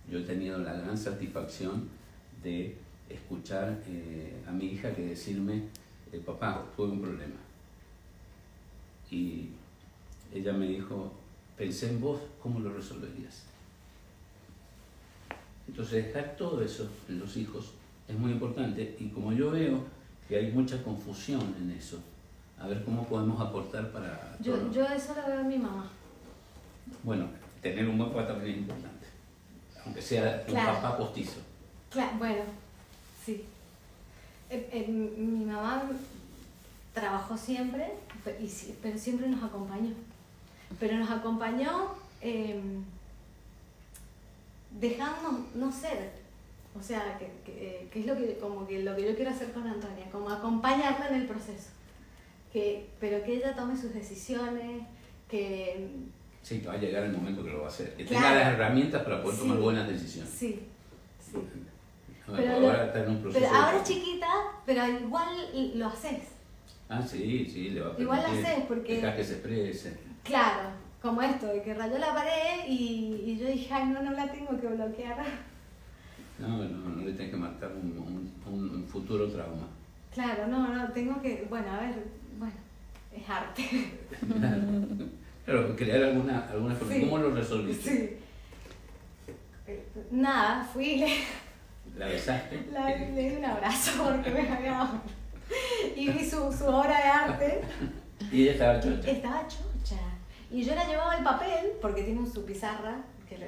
yo 0.09 0.19
he 0.19 0.23
tenido 0.23 0.57
la 0.59 0.73
gran 0.73 0.97
satisfacción 0.97 1.87
de 2.43 2.75
escuchar 3.09 3.81
eh, 3.87 4.43
a 4.47 4.51
mi 4.51 4.65
hija 4.65 4.93
que 4.93 5.03
decirme, 5.03 5.63
eh, 6.11 6.19
papá, 6.19 6.65
tuve 6.75 6.91
un 6.91 7.01
problema. 7.01 7.35
Y 9.09 9.49
ella 10.33 10.53
me 10.53 10.67
dijo, 10.67 11.11
pensé 11.57 11.89
en 11.89 12.01
vos, 12.01 12.19
¿cómo 12.41 12.59
lo 12.59 12.73
resolverías? 12.73 13.45
Entonces 15.67 16.05
dejar 16.05 16.35
todo 16.35 16.61
eso 16.61 16.89
en 17.07 17.19
los 17.19 17.37
hijos 17.37 17.71
es 18.07 18.17
muy 18.17 18.31
importante 18.31 18.97
y 18.99 19.07
como 19.07 19.31
yo 19.31 19.51
veo 19.51 19.83
que 20.27 20.37
hay 20.37 20.51
mucha 20.51 20.81
confusión 20.83 21.41
en 21.61 21.71
eso. 21.71 22.01
A 22.59 22.67
ver 22.67 22.83
cómo 22.83 23.05
podemos 23.05 23.39
aportar 23.41 23.91
para... 23.91 24.37
Yo, 24.39 24.71
yo 24.71 24.85
eso 24.85 25.13
lo 25.15 25.27
veo 25.27 25.41
en 25.41 25.47
mi 25.47 25.57
mamá. 25.57 25.89
Bueno, 27.03 27.27
tener 27.61 27.87
un 27.87 27.97
buen 27.97 28.11
papá 28.11 28.27
también 28.27 28.51
es 28.51 28.57
importante, 28.59 29.07
aunque 29.85 30.01
sea 30.01 30.43
un 30.47 30.53
papá 30.53 30.97
postizo. 30.97 31.41
Claro, 31.89 32.17
bueno, 32.17 32.43
sí. 33.25 33.45
Eh, 34.49 34.69
eh, 34.71 34.87
mi 34.87 35.45
mamá 35.45 35.83
trabajó 36.93 37.37
siempre, 37.37 37.93
pero 38.23 38.97
siempre 38.97 39.27
nos 39.27 39.43
acompañó. 39.43 39.91
Pero 40.79 40.97
nos 40.97 41.09
acompañó 41.09 41.91
eh, 42.21 42.61
dejándonos 44.79 45.53
no 45.55 45.71
ser 45.71 46.11
O 46.75 46.81
sea, 46.81 47.17
que, 47.19 47.31
que, 47.45 47.87
que 47.91 47.99
es 47.99 48.05
lo 48.05 48.15
que, 48.15 48.37
como 48.37 48.65
que 48.65 48.81
lo 48.81 48.95
que 48.95 49.05
yo 49.09 49.15
quiero 49.15 49.31
hacer 49.31 49.51
con 49.51 49.67
Antonia, 49.67 50.09
como 50.11 50.29
acompañarla 50.29 51.09
en 51.09 51.15
el 51.15 51.27
proceso. 51.27 51.69
Que, 52.53 52.87
pero 52.99 53.23
que 53.23 53.33
ella 53.37 53.55
tome 53.55 53.75
sus 53.75 53.93
decisiones, 53.93 54.83
que... 55.27 55.87
Sí, 56.43 56.59
que 56.59 56.67
va 56.67 56.73
a 56.73 56.77
llegar 56.77 57.03
el 57.03 57.13
momento 57.13 57.43
que 57.43 57.49
lo 57.51 57.61
va 57.61 57.65
a 57.65 57.69
hacer. 57.69 57.95
Que 57.95 58.05
Claro. 58.05 58.27
tenga 58.27 58.39
las 58.39 58.53
herramientas 58.53 59.01
para 59.01 59.21
poder 59.23 59.35
Sí. 59.37 59.41
tomar 59.43 59.57
buenas 59.59 59.87
decisiones. 59.87 60.29
Sí, 60.31 60.59
sí. 61.19 61.37
No, 62.27 62.35
Pero 62.35 62.53
ahora 62.53 62.77
lo- 62.77 62.83
está 62.83 63.03
en 63.03 63.09
un 63.09 63.21
proceso. 63.21 63.39
Pero 63.43 63.51
de 63.53 63.59
ahora 63.59 63.77
es 63.77 63.83
chiquita, 63.87 64.27
pero 64.65 64.87
igual 64.87 65.27
lo 65.75 65.87
haces. 65.87 66.19
Ah, 66.89 67.01
sí, 67.01 67.49
sí, 67.51 67.69
le 67.71 67.81
va 67.81 67.95
a 67.95 67.99
Igual 68.01 68.21
permitir 68.21 68.45
haces, 68.45 68.65
porque- 68.67 68.95
Dejar 68.97 69.15
que 69.17 69.23
se 69.23 69.33
exprese. 69.33 69.97
Claro, 70.23 70.69
como 71.01 71.21
esto, 71.23 71.47
de 71.47 71.63
que 71.63 71.73
rayó 71.73 71.97
la 71.97 72.13
pared 72.13 72.65
y, 72.69 73.23
y 73.25 73.37
yo 73.39 73.47
dije, 73.47 73.73
ay, 73.73 73.87
no, 73.87 74.01
no 74.03 74.11
la 74.11 74.31
tengo 74.31 74.59
que 74.61 74.67
bloquear. 74.67 75.17
No, 76.39 76.47
no, 76.57 76.89
no 76.89 77.05
le 77.05 77.11
tienes 77.13 77.29
que 77.29 77.37
marcar 77.37 77.71
un, 77.71 77.95
un- 78.51 78.69
un 78.69 78.83
futuro 78.87 79.29
trauma. 79.29 79.67
Claro, 80.13 80.47
no, 80.47 80.67
no, 80.67 80.91
tengo 80.91 81.21
que, 81.21 81.45
bueno, 81.47 81.71
a 81.71 81.79
ver, 81.81 82.03
es 83.15 83.29
arte. 83.29 83.63
Claro. 85.45 85.75
Crear 85.75 86.01
alguna, 86.03 86.47
alguna 86.49 86.73
forma. 86.73 86.93
Sí. 86.93 87.01
¿Cómo 87.01 87.17
lo 87.17 87.31
resolviste? 87.31 88.17
Sí. 89.67 89.73
Nada, 90.11 90.63
fui 90.63 90.85
y 90.85 90.97
le, 90.99 91.07
¿La 91.97 92.07
besaste? 92.07 92.65
la- 92.71 92.87
le 92.95 93.29
di 93.29 93.35
un 93.35 93.43
abrazo 93.43 94.03
porque 94.05 94.29
me 94.29 94.49
había 94.49 94.71
dado. 94.71 95.01
Y 95.97 96.09
vi 96.09 96.23
su, 96.23 96.51
su 96.51 96.65
obra 96.65 96.97
de 96.97 97.03
arte. 97.03 97.61
Y 98.31 98.43
ella 98.43 98.51
estaba 98.53 98.79
chocha. 98.79 99.11
Estaba 99.11 99.47
chocha. 99.47 99.99
Y 100.49 100.63
yo 100.63 100.73
la 100.75 100.87
llevaba 100.87 101.17
el 101.17 101.23
papel, 101.25 101.71
porque 101.81 102.03
tiene 102.03 102.25
su 102.25 102.45
pizarra, 102.45 102.95
que 103.27 103.37
lo 103.37 103.45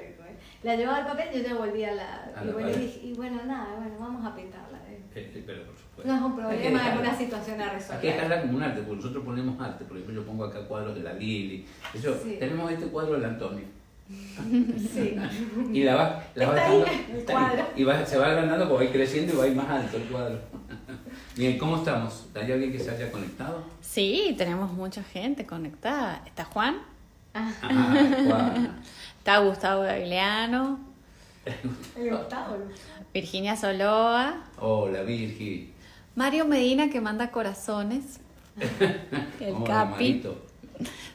la 0.62 0.76
llevaba 0.76 0.98
el 1.00 1.06
papel 1.06 1.28
y 1.32 1.38
yo 1.38 1.48
ya 1.48 1.54
volvía 1.54 1.90
a 1.92 1.94
la. 1.94 2.32
A 2.36 2.42
y, 2.44 2.46
la 2.48 2.52
bueno, 2.52 2.68
y, 2.70 3.00
y 3.08 3.12
bueno, 3.14 3.42
nada, 3.46 3.74
bueno, 3.76 3.96
vamos 3.98 4.26
a 4.26 4.34
pintarla. 4.34 4.65
Pero 5.16 5.62
por 5.64 5.74
supuesto. 5.76 6.04
No 6.12 6.14
es 6.14 6.22
un 6.22 6.36
problema, 6.36 6.92
es 6.92 7.00
una 7.00 7.16
situación 7.16 7.60
a 7.60 7.64
Hay 7.64 7.70
que 7.70 7.76
resolver. 7.76 8.02
dejarla 8.02 8.40
como 8.42 8.56
un 8.58 8.62
arte, 8.62 8.80
porque 8.82 8.96
nosotros 8.96 9.24
ponemos 9.24 9.60
arte. 9.60 9.84
Por 9.84 9.96
ejemplo, 9.96 10.20
yo 10.20 10.26
pongo 10.26 10.44
acá 10.44 10.60
cuadros 10.68 10.94
de 10.94 11.02
la 11.02 11.12
Lili. 11.14 11.66
Eso, 11.94 12.14
Sí. 12.22 12.36
Tenemos 12.38 12.70
este 12.70 12.86
cuadro 12.86 13.14
del 13.14 13.24
Antonio. 13.24 13.64
Sí. 14.08 15.16
Y 15.72 15.82
la 15.84 15.96
va, 15.96 16.24
la 16.34 16.46
va 16.48 16.54
Está 16.54 16.66
ahí 16.70 16.78
dejando- 16.80 17.12
el 17.12 17.16
está 17.18 17.32
ahí. 17.38 17.46
cuadro. 17.48 17.66
Y 17.76 17.84
va- 17.84 18.06
se 18.06 18.18
va 18.18 18.26
agrandando 18.26 18.68
porque 18.68 18.76
va 18.76 18.80
a 18.82 18.84
ir 18.84 18.92
creciendo 18.92 19.32
y 19.32 19.36
va 19.36 19.44
a 19.44 19.46
ir 19.48 19.56
más 19.56 19.68
alto 19.70 19.96
el 19.96 20.02
cuadro. 20.04 20.38
Bien, 21.34 21.58
¿cómo 21.58 21.76
estamos? 21.78 22.26
¿Hay 22.34 22.52
alguien 22.52 22.70
que 22.72 22.78
se 22.78 22.90
haya 22.90 23.10
conectado? 23.10 23.64
Sí, 23.80 24.34
tenemos 24.38 24.72
mucha 24.72 25.02
gente 25.02 25.44
conectada. 25.46 26.22
Está 26.26 26.44
Juan, 26.44 26.76
Ah, 27.34 27.52
Ah, 27.62 27.94
Juan. 28.26 28.80
está 29.18 29.38
Gustavo 29.40 29.82
Gagliano, 29.82 30.78
el 31.96 32.10
Gustavo. 32.10 32.56
Virginia 33.20 33.56
Soloa, 33.56 34.44
Hola, 34.60 35.00
Virgi. 35.00 35.72
Mario 36.16 36.44
Medina 36.44 36.90
que 36.90 37.00
manda 37.00 37.30
corazones, 37.30 38.20
el 39.40 39.54
Hola, 39.54 39.64
Capi, 39.64 39.90
Marito. 39.90 40.44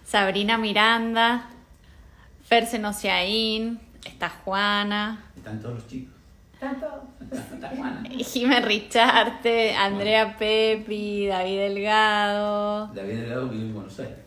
Sabrina 0.04 0.58
Miranda, 0.58 1.48
Fer 2.44 2.66
Senociaín, 2.66 3.80
está 4.04 4.30
Juana, 4.30 5.26
Están 5.38 5.62
todos 5.62 5.76
los 5.76 5.88
chicos. 5.88 6.16
Tanto. 6.60 6.88
Está 7.32 7.70
Juana. 7.70 8.04
Jimé 8.10 8.62
Richarte, 8.62 9.76
Andrea 9.76 10.36
Pepi, 10.40 11.28
David 11.28 11.58
Delgado. 11.60 12.88
David 12.96 13.14
Delgado 13.20 13.48
vive 13.48 13.66
en 13.66 13.74
Buenos 13.76 14.00
Aires. 14.00 14.18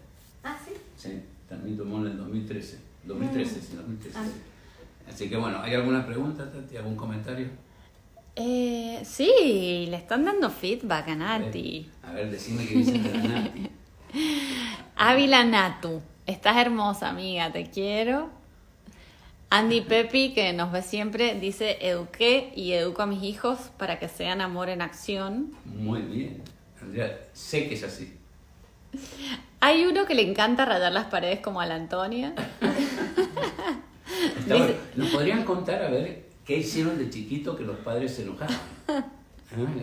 Ah, 0.44 0.56
sí. 0.64 0.74
Sí, 0.96 1.20
también 1.48 1.76
tomó 1.76 1.98
en 1.98 2.12
el 2.12 2.18
2013. 2.18 2.78
2013, 3.02 3.60
sí, 3.60 3.74
2013. 3.74 4.16
Ah. 4.16 4.22
Así 5.10 5.28
que 5.28 5.36
bueno, 5.36 5.58
¿hay 5.60 5.74
alguna 5.74 6.06
pregunta, 6.06 6.48
Tati? 6.52 6.76
¿Algún 6.76 6.94
comentario? 6.94 7.63
Eh, 8.36 9.00
sí, 9.04 9.86
le 9.88 9.96
están 9.96 10.24
dando 10.24 10.50
feedback 10.50 11.08
a 11.08 11.14
Nati. 11.14 11.88
A 12.02 12.12
ver, 12.12 12.30
decime 12.30 12.66
qué 12.66 12.74
dicen 12.78 13.02
de 13.02 13.12
la 13.12 13.28
Nati. 13.28 13.70
Ávila 14.96 15.44
Natu, 15.44 16.00
estás 16.26 16.56
hermosa, 16.56 17.08
amiga, 17.10 17.52
te 17.52 17.70
quiero. 17.70 18.30
Andy 19.50 19.82
Pepi, 19.82 20.32
que 20.34 20.52
nos 20.52 20.72
ve 20.72 20.82
siempre, 20.82 21.38
dice: 21.38 21.78
Eduqué 21.80 22.52
y 22.56 22.72
educo 22.72 23.02
a 23.02 23.06
mis 23.06 23.22
hijos 23.22 23.58
para 23.78 23.98
que 24.00 24.08
sean 24.08 24.40
amor 24.40 24.68
en 24.68 24.82
acción. 24.82 25.52
Muy 25.64 26.02
bien. 26.02 26.42
Andrea, 26.82 27.20
sé 27.32 27.68
que 27.68 27.74
es 27.74 27.84
así. 27.84 28.16
Hay 29.60 29.84
uno 29.86 30.06
que 30.06 30.14
le 30.14 30.22
encanta 30.28 30.64
rayar 30.64 30.92
las 30.92 31.06
paredes 31.06 31.38
como 31.40 31.60
a 31.60 31.66
la 31.66 31.76
Antonia. 31.76 32.34
Dice- 34.46 34.76
¿Nos 34.96 35.08
podrían 35.10 35.44
contar 35.44 35.82
a 35.84 35.88
ver 35.90 36.23
qué 36.44 36.58
hicieron 36.58 36.98
de 36.98 37.10
chiquito 37.10 37.56
que 37.56 37.64
los 37.64 37.76
padres 37.78 38.14
se 38.14 38.22
enojaban? 38.22 38.56
¿Ah? 38.88 39.04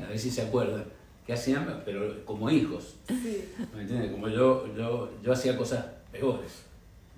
A 0.06 0.10
ver 0.10 0.20
si 0.20 0.30
se 0.30 0.42
acuerdan. 0.42 0.84
¿Qué 1.26 1.34
hacían? 1.34 1.82
Pero 1.86 2.26
como 2.26 2.50
hijos. 2.50 2.96
Sí. 3.08 3.44
¿Me 3.76 3.82
entiendes? 3.82 4.12
Como 4.12 4.28
yo, 4.28 4.68
yo, 4.76 5.12
yo 5.24 5.32
hacía 5.34 5.56
cosas 5.58 5.86
peores. 6.12 6.64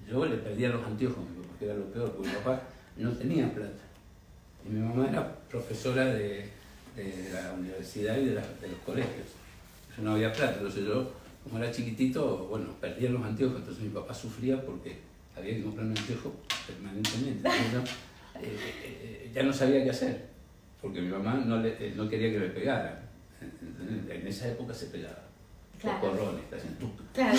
Yo 0.10 0.26
le 0.26 0.36
perdía 0.38 0.70
los 0.70 0.86
anteojos, 0.86 1.18
a 1.18 1.22
mi 1.22 1.38
papá, 1.42 1.56
que 1.60 1.66
era 1.66 1.74
lo 1.76 1.86
peor, 1.86 2.12
porque 2.12 2.30
mi 2.30 2.36
papá 2.36 2.62
no 2.98 3.12
tenía 3.12 3.52
plata. 3.54 3.82
Y 4.66 4.70
mi 4.74 4.82
mamá 4.82 5.08
era 5.10 5.36
profesora 5.50 6.06
de, 6.06 6.50
de 6.96 7.30
la 7.34 7.54
universidad 7.58 8.18
y 8.18 8.26
de, 8.26 8.36
la- 8.36 8.42
de 8.62 8.68
los 8.68 8.80
colegios. 8.86 9.28
Yo 9.98 10.04
no 10.04 10.12
había 10.14 10.32
plata, 10.34 10.56
entonces 10.58 10.86
yo, 10.86 11.12
como 11.44 11.58
era 11.64 11.72
chiquitito, 11.72 12.48
bueno, 12.50 12.68
perdía 12.82 13.10
los 13.10 13.24
anteojos, 13.24 13.60
entonces 13.60 13.84
mi 13.84 13.90
papá 13.90 14.14
sufría 14.14 14.62
porque 14.64 14.98
había 15.38 15.56
que 15.56 15.64
comprar 15.64 15.86
un 15.86 15.98
anteojo 15.98 16.34
permanentemente. 16.68 17.48
Entonces 17.48 17.92
eh, 18.42 18.74
eh, 18.84 19.32
ya 19.34 19.44
no 19.44 19.54
sabía 19.54 19.84
qué 19.84 19.90
hacer, 19.90 20.26
porque 20.82 21.02
mi 21.02 21.10
mamá 21.10 21.36
no, 21.36 21.60
le, 21.60 21.70
eh, 21.70 21.94
no 21.96 22.08
quería 22.08 22.32
que 22.32 22.40
me 22.40 22.50
pegara. 22.50 23.02
En, 24.10 24.28
esa 24.28 24.50
época 24.50 24.74
se 24.74 24.88
pegaba. 24.88 25.22
Claro. 25.80 26.00
Los 26.02 26.12
corrones, 26.12 26.44
hacían 26.54 26.78
Claro, 27.14 27.38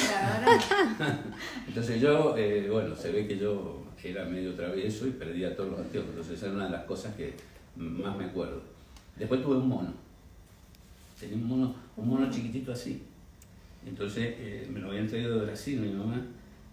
claro, 0.98 1.18
entonces 1.68 2.00
yo, 2.00 2.36
eh, 2.36 2.68
bueno, 2.70 2.94
se 2.94 3.10
ve 3.10 3.26
que 3.26 3.38
yo 3.38 3.82
era 4.02 4.26
medio 4.26 4.54
travieso 4.54 5.06
y 5.06 5.12
perdía 5.12 5.56
todos 5.56 5.70
los 5.70 5.80
anteojos, 5.80 6.10
entonces 6.10 6.36
esa 6.36 6.46
era 6.46 6.54
una 6.56 6.64
de 6.66 6.70
las 6.72 6.84
cosas 6.84 7.14
que 7.14 7.32
más 7.76 8.14
me 8.16 8.26
acuerdo. 8.26 8.60
Después 9.16 9.42
tuve 9.42 9.56
un 9.56 9.68
mono, 9.68 9.94
tenía 11.18 11.36
un 11.36 11.46
mono, 11.46 11.74
un 11.96 12.08
mono 12.08 12.30
chiquitito 12.30 12.72
así. 12.72 13.02
Entonces 13.86 14.34
eh, 14.38 14.68
me 14.70 14.80
lo 14.80 14.90
habían 14.90 15.06
traído 15.06 15.38
de 15.38 15.46
Brasil 15.46 15.80
mi 15.80 15.92
mamá 15.92 16.20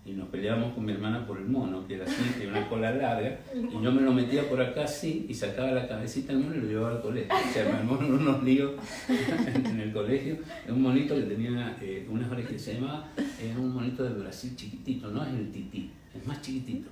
y 0.04 0.14
nos 0.14 0.30
peleábamos 0.30 0.74
con 0.74 0.84
mi 0.86 0.94
hermana 0.94 1.26
por 1.28 1.38
el 1.38 1.46
mono, 1.46 1.86
que 1.88 1.94
era 1.96 2.06
así, 2.06 2.16
tenía 2.34 2.50
una 2.50 2.68
cola 2.68 2.92
larga, 2.92 3.38
y 3.54 3.84
yo 3.84 3.92
me 3.92 4.02
lo 4.02 4.12
metía 4.12 4.48
por 4.50 4.60
acá 4.62 4.86
así 4.86 5.28
y 5.30 5.34
sacaba 5.34 5.72
la 5.72 5.88
cabecita 5.88 6.34
del 6.34 6.42
mono 6.44 6.56
y 6.56 6.60
lo 6.62 6.68
llevaba 6.68 6.96
al 6.96 7.02
colegio. 7.02 7.34
O 7.36 7.54
sea, 7.54 7.66
me 7.66 7.72
armaron 7.72 8.14
unos 8.14 8.44
líos 8.44 8.72
en 9.08 9.80
el 9.80 9.94
colegio. 9.94 10.38
Era 10.66 10.74
un 10.74 10.82
monito 10.82 11.16
que 11.16 11.22
tenía 11.22 11.78
eh, 11.82 12.08
unas 12.10 12.32
orejas 12.32 12.52
que 12.54 12.60
se 12.60 12.74
llamaba, 12.76 13.08
era 13.40 13.60
un 13.60 13.74
monito 13.74 14.04
de 14.04 14.10
Brasil 14.22 14.56
chiquitito, 14.56 15.10
no 15.10 15.24
es 15.24 15.30
el 15.34 15.52
tití, 15.52 15.92
es 16.16 16.26
más 16.26 16.42
chiquitito. 16.42 16.90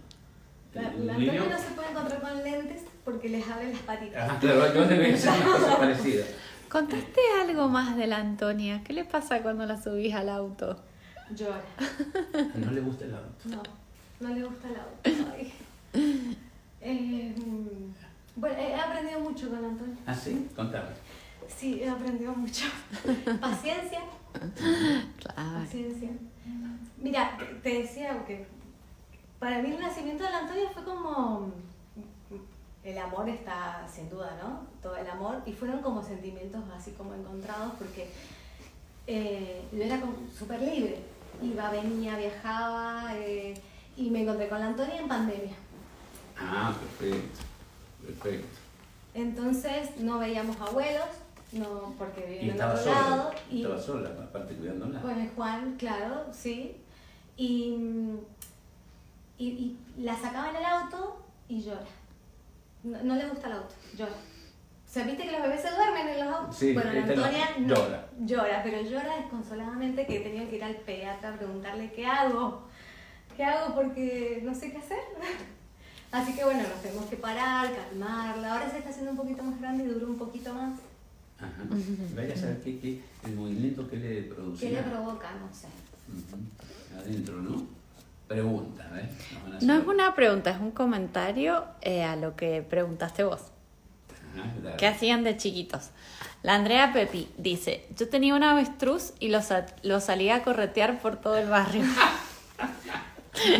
La, 0.73 0.83
la 0.83 1.17
niño- 1.17 1.31
Antonia 1.31 1.55
no 1.57 1.57
se 1.63 1.71
puede 1.73 1.89
encontrar 1.89 2.21
con 2.21 2.43
lentes 2.43 2.83
porque 3.03 3.29
les 3.29 3.47
abren 3.49 3.71
las 3.71 3.81
patitas. 3.81 4.29
Ah, 4.29 4.37
claro, 4.39 4.71
yo 4.71 4.83
una 4.83 5.11
cosa 5.11 5.77
parecida. 5.79 6.23
¿Contaste 6.69 7.19
algo 7.41 7.67
más 7.69 7.97
de 7.97 8.05
la 8.05 8.17
Antonia? 8.17 8.83
¿Qué 8.83 8.93
le 8.93 9.03
pasa 9.03 9.41
cuando 9.41 9.65
la 9.65 9.81
subís 9.81 10.13
al 10.13 10.29
auto? 10.29 10.79
Llora. 11.35 11.61
No 12.55 12.71
le 12.71 12.81
gusta 12.81 13.05
el 13.05 13.15
auto. 13.15 13.29
No, 13.45 13.61
no 14.19 14.35
le 14.35 14.43
gusta 14.43 14.67
el 14.69 14.75
auto. 14.75 15.31
Ay. 15.33 15.53
Eh, 16.81 17.35
mm, 17.37 17.93
bueno, 18.39 18.57
he 18.57 18.75
aprendido 18.75 19.19
mucho 19.19 19.49
con 19.49 19.63
Antonio. 19.63 19.95
¿Ah, 20.05 20.15
sí? 20.15 20.47
Contame. 20.55 20.89
Sí, 21.47 21.81
he 21.81 21.89
aprendido 21.89 22.33
mucho. 22.33 22.65
Paciencia, 23.41 23.99
Claro. 25.17 25.59
paciencia. 25.59 26.09
Mira, 26.97 27.37
te- 27.63 27.81
decía 27.81 28.23
que 28.25 28.45
para 29.39 29.61
mí 29.61 29.71
el 29.71 29.79
nacimiento 29.79 30.23
de 30.23 30.29
la 30.31 30.39
Antonia 30.39 30.69
fue 30.73 30.83
como... 30.83 31.51
El 32.83 32.97
amor 32.97 33.27
está 33.27 33.85
sin 33.93 34.09
duda, 34.09 34.37
¿no? 34.41 34.61
Todo 34.81 34.95
el 34.95 35.07
amor. 35.09 35.41
Y 35.45 35.51
fueron 35.51 35.81
como 35.81 36.01
sentimientos 36.01 36.63
así 36.75 36.91
como 36.91 37.13
encontrados 37.13 37.73
porque 37.77 38.09
eh, 39.05 39.61
yo 39.73 39.83
era 39.83 39.99
como 39.99 40.13
súper 40.37 40.61
libre. 40.61 40.97
Iba, 41.41 41.69
venía, 41.71 42.17
viajaba 42.17 43.11
eh, 43.15 43.53
y 43.95 44.09
me 44.09 44.23
encontré 44.23 44.49
con 44.49 44.59
la 44.59 44.67
Antonia 44.67 44.97
en 44.99 45.07
pandemia. 45.07 45.55
Ah, 46.37 46.73
perfecto. 46.79 47.39
Perfecto. 48.05 48.47
Entonces 49.13 49.97
no 49.99 50.19
veíamos 50.19 50.55
abuelos, 50.61 51.05
no 51.51 51.93
porque 51.97 52.21
vivían 52.25 52.55
en 52.57 52.63
otro 52.63 52.77
sola. 52.77 53.01
lado. 53.09 53.31
Y 53.51 53.61
Estaba 53.63 53.81
sola, 53.81 54.09
aparte 54.09 54.53
cuidándola. 54.55 55.01
con 55.01 55.19
el 55.19 55.29
Juan, 55.29 55.75
claro, 55.77 56.25
sí. 56.31 56.75
Y, 57.37 57.75
y, 59.37 59.45
y 59.47 59.77
la 59.97 60.15
sacaba 60.17 60.49
en 60.49 60.55
el 60.57 60.65
auto 60.65 61.21
y 61.47 61.61
llora. 61.63 61.85
No, 62.83 63.01
no 63.03 63.15
le 63.15 63.27
gusta 63.27 63.47
el 63.47 63.53
auto, 63.53 63.75
llora. 63.97 64.11
O 64.89 64.91
sea, 64.91 65.03
viste 65.03 65.23
que 65.23 65.31
los 65.31 65.41
bebés 65.43 65.61
se 65.61 65.69
duermen 65.69 66.07
en 66.07 66.25
los 66.25 66.35
autos. 66.35 66.55
Sí, 66.55 66.73
bueno, 66.73 66.91
la 66.91 66.99
este 67.01 67.13
Antonia 67.13 67.45
no, 67.59 67.75
llora. 67.75 68.07
llora, 68.21 68.63
pero 68.63 68.81
llora 68.81 69.17
desconsoladamente 69.17 70.07
que 70.07 70.17
he 70.17 70.19
tenido 70.21 70.49
que 70.49 70.55
ir 70.55 70.63
al 70.63 70.75
pediatra 70.77 71.29
a 71.29 71.37
preguntarle 71.37 71.91
qué 71.91 72.07
hago. 72.07 72.63
¿Qué 73.37 73.43
hago? 73.43 73.75
Porque 73.75 74.41
no 74.43 74.55
sé 74.55 74.71
qué 74.71 74.79
hacer. 74.79 74.97
Así 76.11 76.33
que 76.33 76.43
bueno, 76.43 76.63
nos 76.63 76.81
tenemos 76.81 77.05
que 77.05 77.17
parar, 77.17 77.69
calmarla. 77.71 78.53
Ahora 78.53 78.71
se 78.71 78.79
está 78.79 78.89
haciendo 78.89 79.11
un 79.11 79.17
poquito 79.17 79.43
más 79.43 79.61
grande 79.61 79.83
y 79.83 79.87
dura 79.87 80.07
un 80.07 80.17
poquito 80.17 80.51
más. 80.55 80.79
Ajá. 81.37 81.51
Vaya 82.15 82.33
a 82.33 82.37
saber 82.37 82.59
qué, 82.61 82.79
qué- 82.79 83.01
el 83.25 83.35
movimiento 83.35 83.87
que 83.87 83.95
le 83.97 84.23
produce. 84.23 84.67
¿Qué 84.69 84.73
le 84.73 84.81
provoca? 84.81 85.29
No 85.33 85.53
sé. 85.53 85.67
Adentro, 86.97 87.35
¿no? 87.41 87.63
Pregunta, 88.27 88.83
a 88.91 89.63
No 89.63 89.73
es 89.79 89.85
una 89.87 90.15
pregunta, 90.15 90.49
es 90.51 90.59
un 90.59 90.71
comentario 90.71 91.63
eh, 91.81 92.03
a 92.03 92.15
lo 92.15 92.35
que 92.35 92.63
preguntaste 92.67 93.23
vos. 93.23 93.41
¿Qué 94.77 94.87
hacían 94.87 95.23
de 95.23 95.37
chiquitos? 95.37 95.89
La 96.41 96.55
Andrea 96.55 96.93
Pepi 96.93 97.27
dice, 97.37 97.85
yo 97.97 98.07
tenía 98.07 98.33
un 98.33 98.43
avestruz 98.43 99.13
y 99.19 99.27
lo, 99.27 99.39
lo 99.83 99.99
salía 99.99 100.35
a 100.35 100.43
corretear 100.43 101.01
por 101.01 101.17
todo 101.17 101.37
el 101.37 101.49
barrio. 101.49 101.83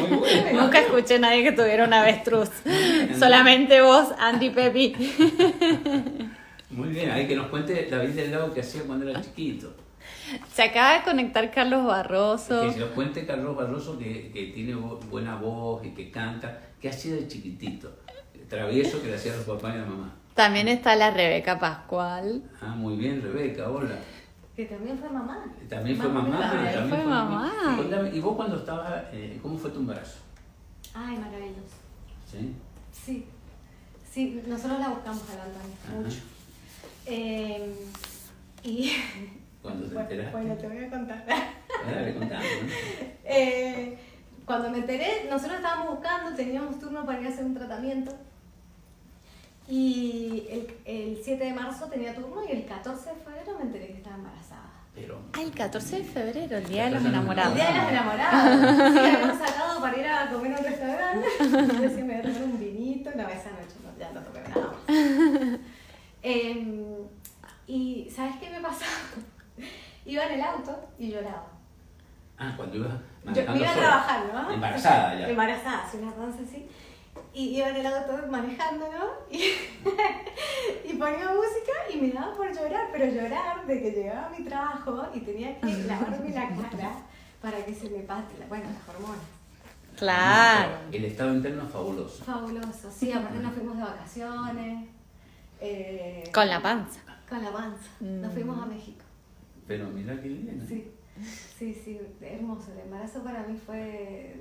Muy. 0.10 0.30
Nunca 0.54 0.80
escuché 0.80 1.16
a 1.16 1.20
nadie 1.20 1.44
que 1.44 1.52
tuviera 1.52 1.86
un 1.86 1.94
avestruz. 1.94 2.50
Solamente 3.18 3.82
vos, 3.82 4.10
Andy 4.18 4.50
Pepi. 4.50 4.96
Muy 6.72 6.90
bien, 6.90 7.10
hay 7.12 7.28
que 7.28 7.36
nos 7.36 7.48
cuente 7.48 7.88
David 7.90 8.12
del 8.12 8.32
Lago 8.32 8.54
que 8.54 8.62
hacía 8.62 8.84
cuando 8.84 9.10
era 9.10 9.22
chiquito. 9.22 9.74
Se 10.54 10.64
acaba 10.64 10.94
de 10.94 11.04
conectar 11.04 11.50
Carlos 11.52 11.86
Barroso. 11.86 12.62
Que 12.62 12.74
se 12.74 12.80
nos 12.80 12.90
cuente 12.90 13.26
Carlos 13.26 13.56
Barroso 13.56 13.98
que, 13.98 14.32
que 14.32 14.48
tiene 14.48 14.76
buena 14.76 15.36
voz 15.36 15.84
y 15.86 15.90
que 15.90 16.12
canta. 16.12 16.62
¿Qué 16.80 16.90
hacía 16.90 17.16
de 17.16 17.28
chiquitito? 17.28 17.92
Travieso 18.48 19.02
que 19.02 19.08
le 19.10 19.16
hacía 19.16 19.34
a 19.34 19.38
los 19.38 19.46
papás 19.46 19.76
y 19.76 19.78
a 19.78 19.82
la 19.82 19.88
mamá. 19.88 20.16
También 20.40 20.70
está 20.70 20.96
la 20.96 21.12
Rebeca 21.12 21.60
Pascual. 21.60 22.42
Ah, 22.62 22.68
muy 22.74 22.96
bien, 22.96 23.22
Rebeca, 23.22 23.70
hola. 23.70 24.00
Que 24.56 24.64
también 24.64 24.98
fue 24.98 25.10
mamá. 25.10 25.44
También 25.68 25.98
fue 25.98 26.08
mamá. 26.08 26.40
También. 26.40 26.74
también 26.76 26.90
fue 26.90 27.04
mamá. 27.04 27.52
Y 27.74 27.76
cuéntame, 27.76 28.10
¿Y 28.16 28.20
vos 28.22 28.38
cuando 28.38 28.56
estabas, 28.56 29.04
eh, 29.12 29.38
cómo 29.42 29.58
fue 29.58 29.70
tu 29.72 29.80
embarazo? 29.82 30.20
Ay, 30.94 31.18
maravilloso. 31.18 31.76
¿Sí? 32.32 32.56
Sí. 32.94 33.26
Sí, 34.10 34.42
nosotros 34.48 34.80
la 34.80 34.88
buscamos 34.88 35.24
a 35.30 35.36
la 35.36 35.44
Antonia, 35.44 35.76
Ajá. 35.86 35.96
mucho. 35.98 36.20
Eh, 37.06 37.76
y. 38.64 38.94
Cuando 39.62 39.88
te 39.88 39.94
bueno, 39.94 40.10
enteraste. 40.10 40.38
bueno, 40.38 40.56
te 40.56 40.68
voy 40.70 40.78
a 40.78 40.90
contar. 40.90 41.26
Dale, 41.86 42.16
contame, 42.16 42.46
¿no? 42.46 42.70
Eh, 43.26 44.00
cuando 44.46 44.70
me 44.70 44.78
enteré, 44.78 45.28
nosotros 45.30 45.58
estábamos 45.58 45.96
buscando, 45.96 46.34
teníamos 46.34 46.80
turno 46.80 47.06
para 47.06 47.20
ir 47.20 47.28
a 47.28 47.30
hacer 47.30 47.44
un 47.44 47.56
tratamiento. 47.56 48.14
Y 49.70 50.48
el, 50.50 50.76
el 50.86 51.20
7 51.24 51.44
de 51.44 51.54
marzo 51.54 51.86
tenía 51.86 52.16
turno 52.16 52.42
y 52.48 52.52
el 52.52 52.66
14 52.66 53.10
de 53.12 53.16
febrero 53.18 53.56
me 53.60 53.66
enteré 53.66 53.88
que 53.88 53.98
estaba 53.98 54.16
embarazada. 54.16 54.64
Pero, 54.96 55.20
Ah, 55.34 55.42
el 55.44 55.52
14 55.52 55.98
de 56.00 56.04
febrero, 56.04 56.58
el 56.58 56.66
Día 56.68 56.86
de 56.86 56.90
los 56.92 57.00
El 57.02 57.06
El 57.08 57.14
Enamorados. 57.14 57.54
día 57.56 57.68
de 57.72 57.74
los 57.80 57.90
enamorados. 57.90 58.60
Sí, 58.94 59.00
habíamos 59.00 59.48
sacado 59.48 59.80
para 59.82 59.98
ir 59.98 60.08
a 60.08 60.30
comer 60.32 60.54
a 60.56 60.58
un 60.60 60.64
restaurante. 60.66 61.28
Yo 61.40 61.82
decía, 61.82 62.04
me 62.04 62.14
voy 62.14 62.16
a 62.16 62.22
tomar 62.24 62.44
un 62.44 62.60
vinito. 62.60 63.10
No, 63.16 63.28
esa 63.30 63.52
noche 63.52 63.76
no, 63.84 64.00
ya 64.00 64.12
no 64.12 64.22
tomé 64.22 64.42
nada 64.50 64.68
más. 64.68 65.60
Em, 66.22 66.86
y 67.68 68.10
¿sabes 68.14 68.36
qué 68.42 68.50
me 68.50 68.60
pasaba? 68.60 68.92
Iba 70.06 70.26
en 70.26 70.34
el 70.34 70.42
auto 70.42 70.90
y 70.98 71.12
lloraba. 71.12 71.46
ah, 72.40 72.54
cuando 72.58 72.76
Yo 72.78 72.88
manejando 73.24 73.54
me 73.54 73.60
iba 73.60 73.72
a 73.72 73.76
trabajar, 73.78 74.24
¿no? 74.34 74.52
Embarazada 74.52 75.20
ya. 75.20 75.30
Embarazada, 75.30 75.86
así 75.86 75.98
una 75.98 76.12
panza 76.14 76.40
así. 76.44 76.68
Y 77.40 77.56
iba 77.58 77.70
en 77.70 77.76
el 77.78 77.86
auto 77.88 78.14
manejando, 78.30 78.86
¿no? 78.92 79.06
Y, 79.32 79.40
y 80.90 80.94
ponía 80.98 81.30
música 81.30 81.74
y 81.94 82.02
me 82.02 82.10
daba 82.12 82.36
por 82.36 82.54
llorar, 82.54 82.88
pero 82.92 83.06
llorar 83.06 83.66
de 83.66 83.82
que 83.82 83.92
llegaba 83.92 84.28
a 84.28 84.30
mi 84.38 84.44
trabajo 84.44 85.08
y 85.14 85.20
tenía 85.22 85.58
que 85.62 85.68
lavarme 85.88 86.30
la 86.32 86.50
cara 86.50 86.92
para 87.42 87.64
que 87.66 87.74
se 87.74 87.90
me 87.90 88.00
pase, 88.00 88.38
la- 88.40 88.48
bueno, 88.48 88.66
las 88.66 88.94
hormonas. 88.96 89.24
Claro. 89.98 90.72
El 90.92 91.06
estado 91.06 91.34
interno 91.34 91.64
es 91.64 91.70
fabuloso. 91.72 92.24
Fabuloso, 92.26 92.92
sí, 92.92 93.12
aparte 93.14 93.40
nos 93.40 93.54
fuimos 93.54 93.78
de 93.78 93.84
vacaciones. 93.84 94.90
eh, 95.62 96.30
Con 96.34 96.48
la 96.50 96.62
panza. 96.62 97.00
Con 97.30 97.42
la 97.44 97.52
panza. 97.52 97.88
Nos 98.02 98.32
Mm. 98.32 98.34
fuimos 98.34 98.62
a 98.62 98.66
México. 98.66 99.04
Pero 99.68 99.88
mira 99.88 100.16
qué 100.22 100.28
bien. 100.28 100.60
¿eh? 100.62 100.66
Sí, 100.68 100.92
sí, 101.58 101.74
sí, 101.86 102.00
hermoso. 102.22 102.74
El 102.74 102.80
embarazo 102.82 103.24
para 103.24 103.44
mí 103.44 103.58
fue. 103.66 104.36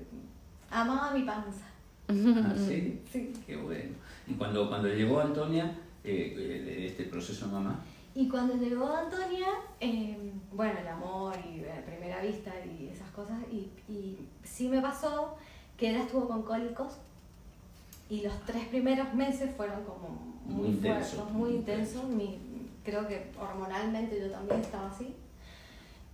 Amaba 0.71 1.13
mi 1.13 1.23
panza. 1.23 1.65
Ah, 2.09 2.55
sí. 2.57 3.01
Sí. 3.13 3.33
Qué 3.47 3.57
bueno. 3.57 3.91
Y 4.27 4.35
cuando, 4.35 4.69
cuando 4.69 4.89
llegó 4.89 5.21
Antonia, 5.21 5.77
eh, 6.05 6.35
eh, 6.39 6.87
este 6.89 7.05
proceso 7.05 7.47
mamá, 7.49 7.81
Y 8.15 8.29
cuando 8.29 8.55
llegó 8.57 8.87
Antonia, 8.95 9.47
eh, 9.81 10.17
bueno, 10.53 10.79
el 10.81 10.89
amor 10.89 11.35
y 11.53 11.61
la 11.61 11.85
primera 11.85 12.21
vista 12.23 12.53
y 12.65 12.89
esas 12.89 13.11
cosas, 13.11 13.39
y, 13.53 13.69
y 13.93 14.19
sí 14.43 14.69
me 14.69 14.81
pasó 14.81 15.37
que 15.77 15.91
ella 15.91 16.03
estuvo 16.03 16.27
con 16.27 16.43
cólicos 16.43 16.95
y 18.11 18.23
los 18.23 18.35
tres 18.47 18.65
primeros 18.69 19.13
meses 19.15 19.55
fueron 19.57 19.85
como 19.85 20.09
muy, 20.47 20.57
Muy 20.61 20.69
intensos, 20.71 21.15
fuertes, 21.15 21.35
muy 21.35 21.49
muy 21.51 21.59
intensos. 21.59 22.05
Mi- 22.05 22.39
creo 22.85 23.07
que 23.07 23.31
hormonalmente 23.39 24.19
yo 24.19 24.31
también 24.31 24.61
estaba 24.61 24.89
así. 24.91 25.15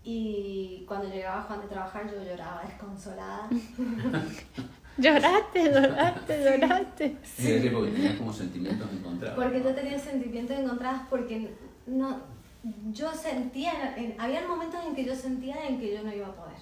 Y 0.02 0.84
cuando 0.88 1.08
llegaba 1.08 1.42
Juan 1.44 1.60
de 1.62 1.68
trabajar 1.68 2.10
yo 2.10 2.22
lloraba 2.22 2.62
desconsolada. 2.66 3.48
Lloraste, 4.96 5.64
lloraste, 5.64 6.44
lloraste. 6.44 7.16
sí. 7.24 7.68
porque 7.72 7.90
tenía 7.92 8.16
como 8.16 8.32
sentimientos 8.32 8.88
encontrados. 8.92 9.42
Porque 9.42 9.62
yo 9.62 9.74
tenía 9.74 9.98
sentimientos 9.98 10.56
encontrados 10.58 11.00
porque 11.10 11.50
no, 11.86 12.20
yo 12.92 13.12
sentía, 13.12 13.96
en, 13.96 14.14
había 14.20 14.46
momentos 14.46 14.80
en 14.86 14.94
que 14.94 15.04
yo 15.04 15.14
sentía 15.14 15.66
en 15.66 15.80
que 15.80 15.94
yo 15.94 16.02
no 16.02 16.14
iba 16.14 16.28
a 16.28 16.34
poder. 16.34 16.56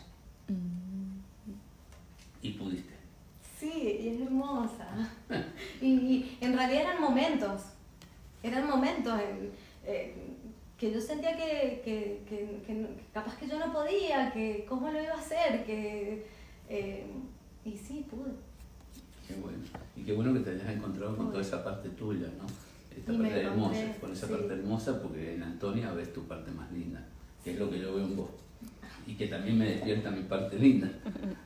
Y 2.41 2.53
pudiste. 2.53 2.93
Sí, 3.59 3.99
y 4.03 4.09
es 4.09 4.21
hermosa. 4.23 4.89
Y, 5.81 5.87
y 5.87 6.39
en 6.41 6.55
realidad 6.57 6.83
eran 6.83 7.01
momentos, 7.01 7.63
eran 8.43 8.67
momentos 8.69 9.21
en- 9.87 10.43
que 10.77 10.91
yo 10.91 11.01
sentía 11.01 11.37
que, 11.37 11.81
que, 11.85 12.23
que 12.67 12.87
capaz 13.15 13.37
que 13.37 13.47
yo 13.47 13.57
no 13.59 13.73
podía, 13.73 14.33
que 14.33 14.65
cómo 14.69 14.91
lo 14.91 15.01
iba 15.01 15.13
a 15.15 15.19
hacer, 15.19 15.65
que... 15.65 16.27
eh, 16.69 17.07
y 17.65 17.77
sí, 17.77 18.05
pude. 18.11 18.31
Qué 19.29 19.35
bueno. 19.35 19.59
Y 19.97 20.03
qué 20.03 20.13
bueno 20.13 20.33
que 20.35 20.41
te 20.41 20.51
hayas 20.51 20.69
encontrado 20.77 21.17
con 21.17 21.31
toda 21.31 21.41
esa 21.43 21.63
parte 21.65 21.89
tuya, 21.91 22.27
¿no? 22.39 22.47
Esta 22.97 23.13
Y 23.13 23.17
parte 23.19 23.41
hermosa, 23.43 23.79
encontré, 23.81 24.01
con 24.01 24.13
esa 24.13 24.27
sí. 24.27 24.33
parte 24.33 24.53
hermosa, 24.55 25.03
porque 25.03 25.35
en 25.35 25.43
Antonia 25.43 25.93
ves 25.93 26.13
tu 26.13 26.25
parte 26.25 26.51
más 26.51 26.71
linda, 26.73 27.05
que 27.43 27.53
es 27.53 27.59
lo 27.59 27.71
que 27.71 27.79
yo 27.81 27.95
veo 27.95 28.05
en 28.05 28.17
vos. 28.17 28.31
Y 29.07 29.15
que 29.15 29.27
también 29.27 29.59
me 29.59 29.65
despierta 29.67 30.11
mi 30.11 30.23
parte 30.25 30.57
linda. 30.59 30.89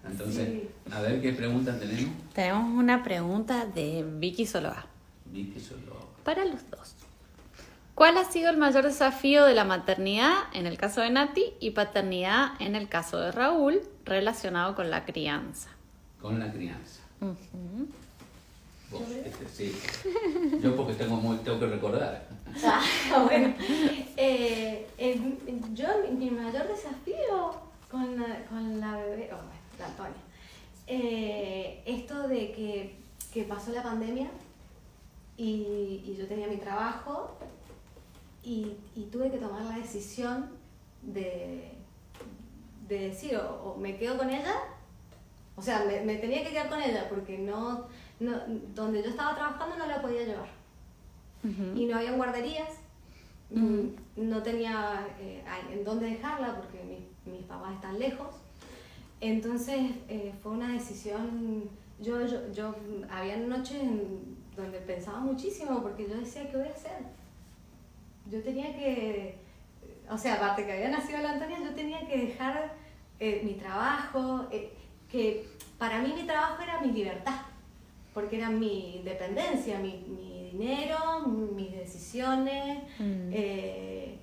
Entonces, 0.06 0.48
Sí. 0.48 0.68
a 0.92 1.00
ver 1.00 1.22
qué 1.22 1.32
preguntas 1.32 1.78
tenemos. 1.78 2.10
Tenemos 2.34 2.78
una 2.78 3.02
pregunta 3.02 3.64
de 3.66 4.04
Vicky 4.18 4.44
Soloa. 4.46 4.84
Vi 5.26 5.46
que 5.50 5.60
solo. 5.60 5.96
Para 6.24 6.44
los 6.44 6.68
dos. 6.70 6.94
¿Cuál 7.94 8.18
ha 8.18 8.24
sido 8.24 8.50
el 8.50 8.58
mayor 8.58 8.84
desafío 8.84 9.44
de 9.46 9.54
la 9.54 9.64
maternidad 9.64 10.34
en 10.52 10.66
el 10.66 10.76
caso 10.76 11.00
de 11.00 11.08
Nati 11.10 11.44
y 11.60 11.70
paternidad 11.70 12.50
en 12.60 12.74
el 12.76 12.88
caso 12.88 13.18
de 13.18 13.32
Raúl 13.32 13.80
relacionado 14.04 14.74
con 14.74 14.90
la 14.90 15.06
crianza? 15.06 15.70
Con 16.26 16.40
la 16.40 16.50
crianza. 16.52 17.02
Vos, 18.90 19.02
este, 19.24 19.48
sí. 19.48 19.78
Yo 20.60 20.74
porque 20.74 20.94
tengo, 20.94 21.14
muy, 21.18 21.36
tengo 21.36 21.60
que 21.60 21.66
recordar. 21.66 22.26
Ah, 22.64 22.82
bueno, 23.26 23.54
eh, 24.16 24.88
eh, 24.98 25.20
yo, 25.72 25.86
mi, 26.02 26.16
mi 26.16 26.30
mayor 26.32 26.66
desafío 26.66 27.54
con 27.88 28.18
la, 28.18 28.44
con 28.46 28.80
la 28.80 28.96
bebé, 28.96 29.30
oh, 29.32 29.36
bueno, 29.36 29.50
la 29.78 29.86
Antonia, 29.86 30.16
eh, 30.88 31.84
esto 31.86 32.26
de 32.26 32.50
que, 32.50 32.96
que 33.32 33.44
pasó 33.44 33.70
la 33.70 33.84
pandemia 33.84 34.28
y, 35.36 36.02
y 36.04 36.16
yo 36.18 36.26
tenía 36.26 36.48
mi 36.48 36.56
trabajo 36.56 37.36
y, 38.42 38.72
y 38.96 39.04
tuve 39.12 39.30
que 39.30 39.38
tomar 39.38 39.62
la 39.62 39.76
decisión 39.76 40.50
de, 41.02 41.70
de 42.88 42.98
decir 43.10 43.36
o, 43.36 43.74
o 43.74 43.76
me 43.76 43.96
quedo 43.96 44.18
con 44.18 44.28
ella, 44.28 44.56
o 45.56 45.62
sea, 45.62 45.84
me, 45.86 46.00
me 46.02 46.16
tenía 46.16 46.42
que 46.44 46.50
quedar 46.50 46.68
con 46.68 46.80
ella 46.82 47.08
porque 47.08 47.38
no, 47.38 47.86
no, 48.20 48.32
donde 48.74 49.02
yo 49.02 49.10
estaba 49.10 49.34
trabajando 49.34 49.76
no 49.76 49.86
la 49.86 50.00
podía 50.02 50.22
llevar 50.24 50.48
y 51.76 51.86
no 51.86 51.96
había 51.96 52.12
guarderías, 52.12 52.68
mm, 53.50 53.86
no 54.16 54.42
tenía 54.42 55.06
eh, 55.20 55.42
en 55.72 55.84
dónde 55.84 56.06
dejarla 56.10 56.56
porque 56.56 56.82
mi- 56.84 57.32
mis 57.32 57.42
papás 57.44 57.74
están 57.74 57.98
lejos. 57.98 58.28
Entonces 59.20 59.92
eh, 60.08 60.32
fue 60.42 60.52
una 60.52 60.72
decisión, 60.72 61.70
yo, 62.00 62.26
yo, 62.26 62.52
yo 62.52 62.74
había 63.10 63.36
noches 63.38 63.80
en 63.80 64.36
donde 64.56 64.78
pensaba 64.80 65.20
muchísimo 65.20 65.82
porque 65.82 66.08
yo 66.08 66.16
decía, 66.16 66.50
¿qué 66.50 66.56
voy 66.56 66.68
a 66.68 66.72
hacer? 66.72 66.92
Yo 68.30 68.42
tenía 68.42 68.74
que, 68.76 69.36
o 70.10 70.18
sea, 70.18 70.34
aparte 70.34 70.66
que 70.66 70.72
había 70.72 70.88
nacido 70.90 71.20
la 71.20 71.32
Antonia, 71.32 71.58
yo 71.62 71.74
tenía 71.74 72.06
que 72.06 72.26
dejar 72.26 72.72
eh, 73.20 73.40
mi 73.44 73.54
trabajo, 73.54 74.46
eh, 74.50 74.72
que 75.10 75.46
para 75.78 76.00
mí 76.00 76.12
mi 76.14 76.22
trabajo 76.26 76.62
era 76.62 76.80
mi 76.80 76.92
libertad, 76.92 77.40
porque 78.14 78.36
era 78.38 78.50
mi 78.50 78.96
independencia, 78.96 79.78
mi, 79.78 80.04
mi 80.08 80.50
dinero, 80.52 81.26
mis 81.26 81.70
decisiones, 81.72 82.78
Mm. 82.98 83.30
eh, 83.32 84.18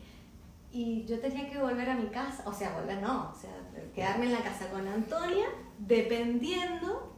y 0.72 1.06
yo 1.06 1.20
tenía 1.20 1.48
que 1.50 1.60
volver 1.60 1.88
a 1.90 1.96
mi 1.96 2.08
casa, 2.08 2.44
o 2.48 2.54
sea, 2.54 2.74
volver 2.80 3.00
no, 3.02 3.32
o 3.32 3.40
sea, 3.40 3.52
quedarme 3.94 4.26
en 4.26 4.32
la 4.34 4.40
casa 4.40 4.70
con 4.72 4.88
Antonia, 4.88 5.46
dependiendo 5.78 7.14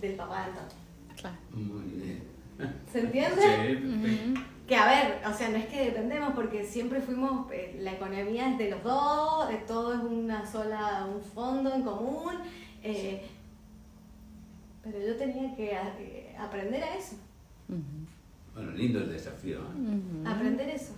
del 0.00 0.14
papá 0.14 0.38
de 0.40 0.44
Antonia. 0.50 0.76
Claro. 1.16 1.36
Muy 1.52 1.84
bien. 1.84 2.22
¿Se 2.92 3.00
entiende? 3.00 3.80
Sí, 3.80 4.34
Que 4.66 4.76
a 4.76 4.86
ver, 4.86 5.20
o 5.28 5.32
sea, 5.32 5.48
no 5.50 5.56
es 5.56 5.66
que 5.66 5.86
dependemos 5.86 6.34
porque 6.34 6.64
siempre 6.64 7.00
fuimos, 7.00 7.50
eh, 7.52 7.76
la 7.80 7.92
economía 7.92 8.48
es 8.50 8.58
de 8.58 8.70
los 8.70 8.82
dos, 8.82 9.46
todo 9.66 9.94
es 9.94 10.00
una 10.00 10.44
sola, 10.50 11.06
un 11.12 11.20
fondo 11.22 11.72
en 11.74 11.82
común, 11.82 12.34
eh, 12.82 13.22
pero 14.82 14.98
yo 15.00 15.16
tenía 15.16 15.54
que 15.54 15.74
a- 15.76 15.96
eh, 16.00 16.34
aprender 16.38 16.82
a 16.82 16.96
eso, 16.96 17.16
Bueno, 18.54 18.72
lindo 18.72 18.98
el 19.00 19.10
desafío. 19.10 19.58
¿eh? 19.60 20.24
aprender 20.26 20.68
eso. 20.70 20.92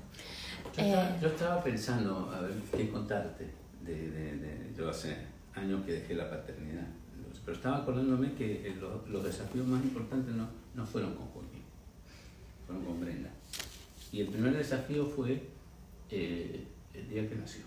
Yo, 0.77 0.83
estaba, 0.83 1.09
Eh. 1.11 1.19
yo 1.23 1.29
estaba 1.29 1.63
pensando, 1.63 2.31
a 2.35 2.41
ver, 2.41 2.53
qué 2.77 2.89
contarte. 2.91 3.49
De, 3.85 4.11
de- 4.11 4.37
de- 4.39 4.73
yo 4.77 4.89
hace 4.89 5.15
años 5.55 5.85
que 5.85 5.93
dejé 5.93 6.15
la 6.15 6.29
paternidad. 6.31 6.87
Pero 7.45 7.57
estaba 7.57 7.77
acordándome 7.79 8.33
que 8.33 8.67
eh, 8.69 8.75
lo- 8.81 9.07
los 9.07 9.23
desafíos 9.23 9.67
más 9.67 9.83
importantes 9.85 10.35
no, 10.35 10.49
no 10.75 10.87
fueron 10.87 11.15
con 11.15 11.27
Joaquín, 11.27 11.63
fueron 12.67 12.85
con 12.87 13.01
Brenda. 13.01 13.29
Y 14.11 14.23
el 14.23 14.29
primer 14.29 14.57
desafío 14.57 15.05
fue 15.07 15.43
eh, 16.11 16.65
el 16.95 17.09
día 17.11 17.29
que 17.29 17.35
nació. 17.37 17.65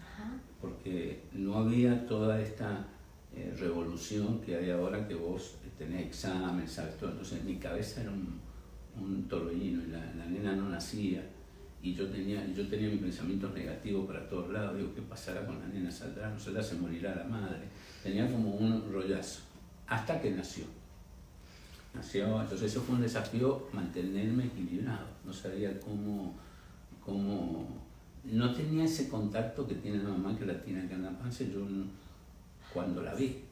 Ajá. 0.00 0.32
porque 0.60 1.22
no 1.32 1.56
había 1.58 2.06
toda 2.06 2.40
esta 2.40 2.84
eh, 3.34 3.54
revolución 3.58 4.40
que 4.40 4.56
hay 4.56 4.70
ahora 4.70 5.06
que 5.06 5.14
vos 5.14 5.56
tenés 5.78 6.06
examen, 6.06 6.68
sabes 6.68 6.96
todo. 6.98 7.10
Entonces 7.10 7.42
mi 7.44 7.56
cabeza 7.56 8.02
era 8.02 8.10
un, 8.10 8.38
un 9.00 9.28
torbellino 9.28 9.82
y 9.84 9.86
la, 9.86 9.98
la 10.14 10.26
nena 10.26 10.54
no 10.54 10.68
nacía 10.68 11.24
y 11.82 11.94
yo 11.94 12.08
tenía, 12.08 12.46
yo 12.54 12.68
tenía 12.68 12.88
mis 12.88 13.00
pensamientos 13.00 13.52
negativos 13.54 14.06
para 14.06 14.28
todos 14.28 14.50
lados. 14.52 14.76
Digo, 14.76 14.94
¿qué 14.94 15.02
pasará 15.02 15.44
con 15.46 15.58
la 15.58 15.66
nena? 15.66 15.90
¿Saldrá? 15.90 16.30
¿No 16.30 16.38
saldrá? 16.38 16.62
¿Se 16.62 16.76
morirá 16.76 17.14
la 17.16 17.24
madre? 17.24 17.62
Tenía 18.02 18.30
como 18.30 18.54
un 18.54 18.92
rollazo 18.92 19.40
hasta 19.86 20.20
que 20.20 20.30
nació. 20.30 20.64
Nació, 21.94 22.40
entonces 22.40 22.70
eso 22.70 22.80
fue 22.80 22.94
un 22.94 23.02
desafío 23.02 23.68
mantenerme 23.72 24.46
equilibrado. 24.46 25.06
No 25.26 25.32
sabía 25.32 25.78
cómo, 25.80 26.34
cómo 27.04 27.82
no 28.24 28.54
tenía 28.54 28.84
ese 28.84 29.08
contacto 29.08 29.66
que 29.66 29.74
tiene 29.74 29.98
la 30.02 30.10
mamá 30.10 30.38
que 30.38 30.46
la 30.46 30.62
tiene 30.62 30.82
acá 30.82 30.94
en 30.94 31.02
la 31.02 31.18
panza. 31.18 31.44
Yo 31.44 31.60
no- 31.68 32.01
cuando 32.72 33.02
la 33.02 33.14
vi, 33.14 33.42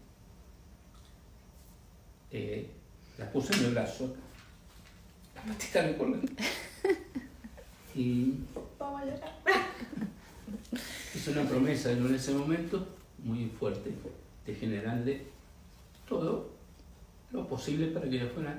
eh, 2.31 2.67
la 3.19 3.31
puse 3.31 3.55
en 3.55 3.65
el 3.67 3.71
brazo. 3.73 4.15
La 5.35 5.43
patita 5.43 5.83
me 5.83 5.97
colgó. 5.97 6.19
Y 7.95 8.35
Vamos 8.79 9.03
a 9.03 9.05
llorar. 9.05 9.33
hice 11.15 11.31
una 11.33 11.43
promesa 11.43 11.91
en 11.91 12.15
ese 12.15 12.33
momento 12.33 12.87
muy 13.25 13.47
fuerte 13.59 13.93
de 14.47 14.55
generarle 14.55 15.23
todo 16.09 16.51
lo 17.33 17.47
posible 17.49 17.89
para 17.89 18.09
que 18.09 18.17
ella 18.17 18.31
fuera 18.33 18.59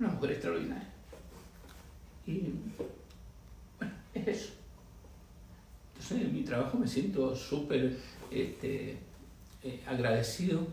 una 0.00 0.08
mujer 0.08 0.32
extraordinaria. 0.32 0.88
Y 2.26 2.54
bueno, 3.78 3.94
es 4.14 4.28
eso. 4.28 4.52
Entonces 5.94 6.26
en 6.26 6.34
mi 6.34 6.42
trabajo 6.42 6.78
me 6.78 6.88
siento 6.88 7.36
súper 7.36 7.96
este, 8.30 8.98
eh, 9.66 9.82
agradecido 9.86 10.66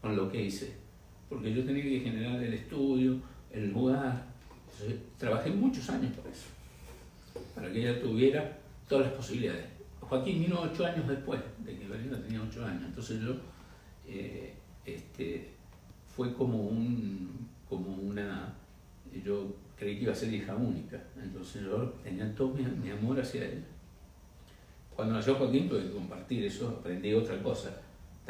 con 0.00 0.16
lo 0.16 0.30
que 0.30 0.44
hice, 0.44 0.74
porque 1.28 1.52
yo 1.52 1.64
tenía 1.64 1.82
que 1.82 2.00
generar 2.00 2.42
el 2.42 2.54
estudio, 2.54 3.20
el 3.52 3.70
lugar. 3.72 4.26
Entonces, 4.72 5.00
trabajé 5.18 5.50
muchos 5.50 5.88
años 5.90 6.12
por 6.16 6.30
eso, 6.30 6.46
para 7.54 7.70
que 7.72 7.80
ella 7.80 8.00
tuviera 8.00 8.58
todas 8.88 9.06
las 9.06 9.14
posibilidades. 9.14 9.64
Joaquín 10.00 10.40
vino 10.40 10.60
ocho 10.60 10.86
años 10.86 11.06
después 11.06 11.40
de 11.58 11.78
que 11.78 11.86
Belinda 11.86 12.20
tenía 12.20 12.42
ocho 12.42 12.64
años, 12.64 12.82
entonces 12.86 13.20
yo 13.20 13.34
eh, 14.08 14.54
este, 14.84 15.50
fue 16.16 16.32
como 16.34 16.62
un 16.68 17.48
como 17.68 17.94
una 17.94 18.54
yo 19.24 19.54
creí 19.76 19.96
que 19.96 20.02
iba 20.02 20.12
a 20.12 20.16
ser 20.16 20.32
hija 20.32 20.54
única, 20.54 21.02
entonces 21.20 21.62
yo 21.62 21.94
tenía 22.02 22.34
todo 22.34 22.48
mi, 22.48 22.62
mi 22.64 22.90
amor 22.90 23.20
hacia 23.20 23.44
ella. 23.44 23.66
Cuando 24.94 25.14
nació 25.14 25.36
Joaquín 25.36 25.68
tuve 25.68 25.84
que 25.84 25.92
compartir 25.92 26.44
eso, 26.44 26.68
aprendí 26.68 27.14
otra 27.14 27.42
cosa. 27.42 27.80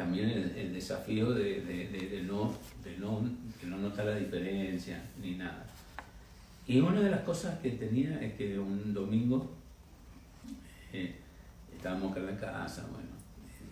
También 0.01 0.31
el, 0.31 0.57
el 0.57 0.73
desafío 0.73 1.31
de, 1.31 2.23
no, 2.25 2.51
de, 2.83 2.97
no, 2.97 3.21
de 3.61 3.67
no 3.67 3.77
notar 3.77 4.07
la 4.07 4.15
diferencia 4.15 4.99
ni 5.21 5.35
nada. 5.35 5.63
Y 6.65 6.79
una 6.79 7.01
de 7.01 7.11
las 7.11 7.21
cosas 7.21 7.59
que 7.59 7.69
tenía 7.69 8.19
es 8.19 8.33
que 8.33 8.57
un 8.57 8.95
domingo 8.95 9.51
eh, 10.91 11.13
estábamos 11.75 12.17
en 12.17 12.25
la 12.25 12.35
casa, 12.35 12.87
bueno, 12.91 13.09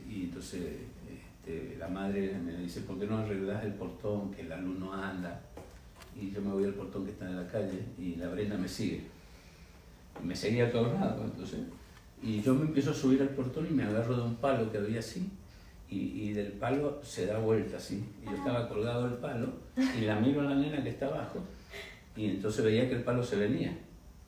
y 0.08 0.26
entonces 0.26 0.62
este, 1.10 1.78
la 1.80 1.88
madre 1.88 2.38
me 2.38 2.56
dice, 2.58 2.82
¿por 2.82 3.00
qué 3.00 3.08
no 3.08 3.18
arreglas 3.18 3.66
el 3.66 3.74
portón 3.74 4.30
que 4.30 4.44
la 4.44 4.58
luz 4.58 4.78
no 4.78 4.94
anda? 4.94 5.42
Y 6.16 6.30
yo 6.30 6.42
me 6.42 6.52
voy 6.52 6.66
al 6.66 6.76
portón 6.76 7.06
que 7.06 7.12
está 7.12 7.28
en 7.28 7.38
la 7.38 7.48
calle 7.48 7.86
y 7.98 8.18
la 8.18 8.30
Brenda 8.30 8.56
me 8.56 8.68
sigue. 8.68 9.02
Me 10.24 10.36
seguía 10.36 10.68
a 10.68 10.72
todos 10.72 10.94
lados, 10.94 11.26
entonces. 11.26 11.62
Y 12.22 12.40
yo 12.40 12.54
me 12.54 12.66
empiezo 12.66 12.92
a 12.92 12.94
subir 12.94 13.20
al 13.20 13.30
portón 13.30 13.66
y 13.66 13.72
me 13.72 13.84
agarro 13.84 14.16
de 14.16 14.22
un 14.22 14.36
palo 14.36 14.72
que 14.72 14.78
había 14.78 15.00
así, 15.00 15.28
y, 15.90 15.98
y 16.30 16.34
del 16.34 16.52
palo 16.54 17.00
se 17.04 17.26
da 17.26 17.40
vuelta 17.40 17.78
así. 17.78 18.04
Y 18.22 18.26
yo 18.30 18.36
estaba 18.38 18.68
colgado 18.70 19.10
del 19.10 19.18
palo 19.18 19.48
y 19.98 20.02
la 20.02 20.20
miro 20.20 20.42
a 20.42 20.46
la 20.46 20.56
nena 20.56 20.84
que 20.84 20.90
está 20.90 21.08
abajo, 21.08 21.40
y 22.16 22.26
entonces 22.26 22.64
veía 22.66 22.88
que 22.90 22.96
el 22.96 23.04
palo 23.04 23.24
se 23.24 23.36
venía. 23.38 23.78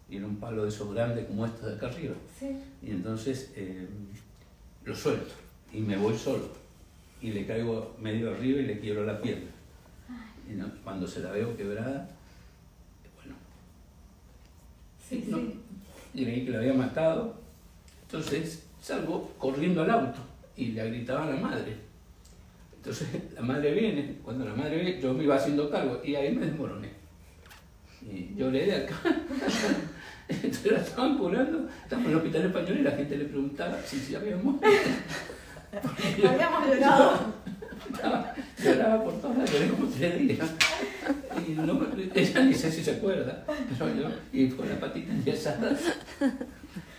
Y 0.09 0.17
era 0.17 0.25
un 0.25 0.37
palo 0.37 0.63
de 0.63 0.69
esos 0.69 0.93
grandes 0.93 1.25
como 1.25 1.45
estos 1.45 1.65
de 1.69 1.75
acá 1.75 1.87
arriba. 1.87 2.15
Sí. 2.37 2.47
Y 2.81 2.91
entonces 2.91 3.51
eh, 3.55 3.87
lo 4.83 4.93
suelto 4.95 5.33
y 5.73 5.79
me 5.79 5.95
voy 5.97 6.17
solo. 6.17 6.49
Y 7.21 7.31
le 7.31 7.45
caigo 7.45 7.95
medio 7.99 8.31
arriba 8.31 8.59
y 8.61 8.65
le 8.65 8.79
quiebro 8.79 9.05
la 9.05 9.21
pierna. 9.21 9.49
Y 10.49 10.53
no- 10.55 10.69
cuando 10.83 11.07
se 11.07 11.21
la 11.21 11.31
veo 11.31 11.55
quebrada, 11.55 12.09
bueno, 13.15 13.35
Sí, 15.07 15.25
no, 15.29 15.37
sí. 15.37 15.59
y 16.13 16.23
creí 16.25 16.45
que 16.45 16.51
la 16.51 16.57
había 16.59 16.73
matado. 16.73 17.35
Entonces 18.03 18.63
salgo 18.81 19.31
corriendo 19.37 19.83
al 19.83 19.91
auto 19.91 20.19
y 20.57 20.67
le 20.67 20.89
gritaba 20.89 21.23
a 21.25 21.29
la 21.31 21.37
madre. 21.37 21.75
Entonces 22.75 23.07
la 23.35 23.41
madre 23.41 23.73
viene, 23.73 24.15
cuando 24.23 24.45
la 24.45 24.53
madre 24.53 24.75
viene, 24.81 25.01
yo 25.01 25.13
me 25.13 25.23
iba 25.23 25.35
haciendo 25.35 25.69
cargo 25.69 26.01
y 26.03 26.15
ahí 26.15 26.33
me 26.35 26.45
desmoroné. 26.45 26.89
Y 28.01 28.33
lloré 28.35 28.65
de 28.65 28.75
acá. 28.75 28.95
Entonces 30.29 30.71
la 30.71 30.79
estaban 30.79 31.17
curando, 31.17 31.67
estábamos 31.83 32.05
en 32.07 32.11
el 32.11 32.17
hospital 32.17 32.45
español 32.45 32.77
y 32.79 32.83
la 32.83 32.91
gente 32.91 33.17
le 33.17 33.25
preguntaba 33.25 33.77
si 33.85 33.97
se 33.99 34.15
había 34.15 34.37
muerto. 34.37 34.65
Porque 35.81 36.21
yo 36.21 36.29
Habíamos 36.29 36.67
llorado. 36.67 37.33
estaba- 37.93 38.33
lloraba 38.63 39.03
por 39.03 39.21
todas 39.21 39.37
las 39.37 39.51
lloré 39.53 39.67
como 39.69 39.87
tres 39.87 40.19
días. 40.19 40.49
Y 41.47 41.51
no, 41.51 41.73
me- 41.75 41.87
ella 42.15 42.43
ni 42.43 42.53
sé 42.53 42.71
si 42.71 42.83
se 42.83 42.91
acuerda, 42.91 43.43
pero 43.77 43.93
yo, 43.95 44.09
y 44.33 44.49
con 44.49 44.67
la 44.67 44.79
patita 44.79 45.13
enyesada. 45.13 45.77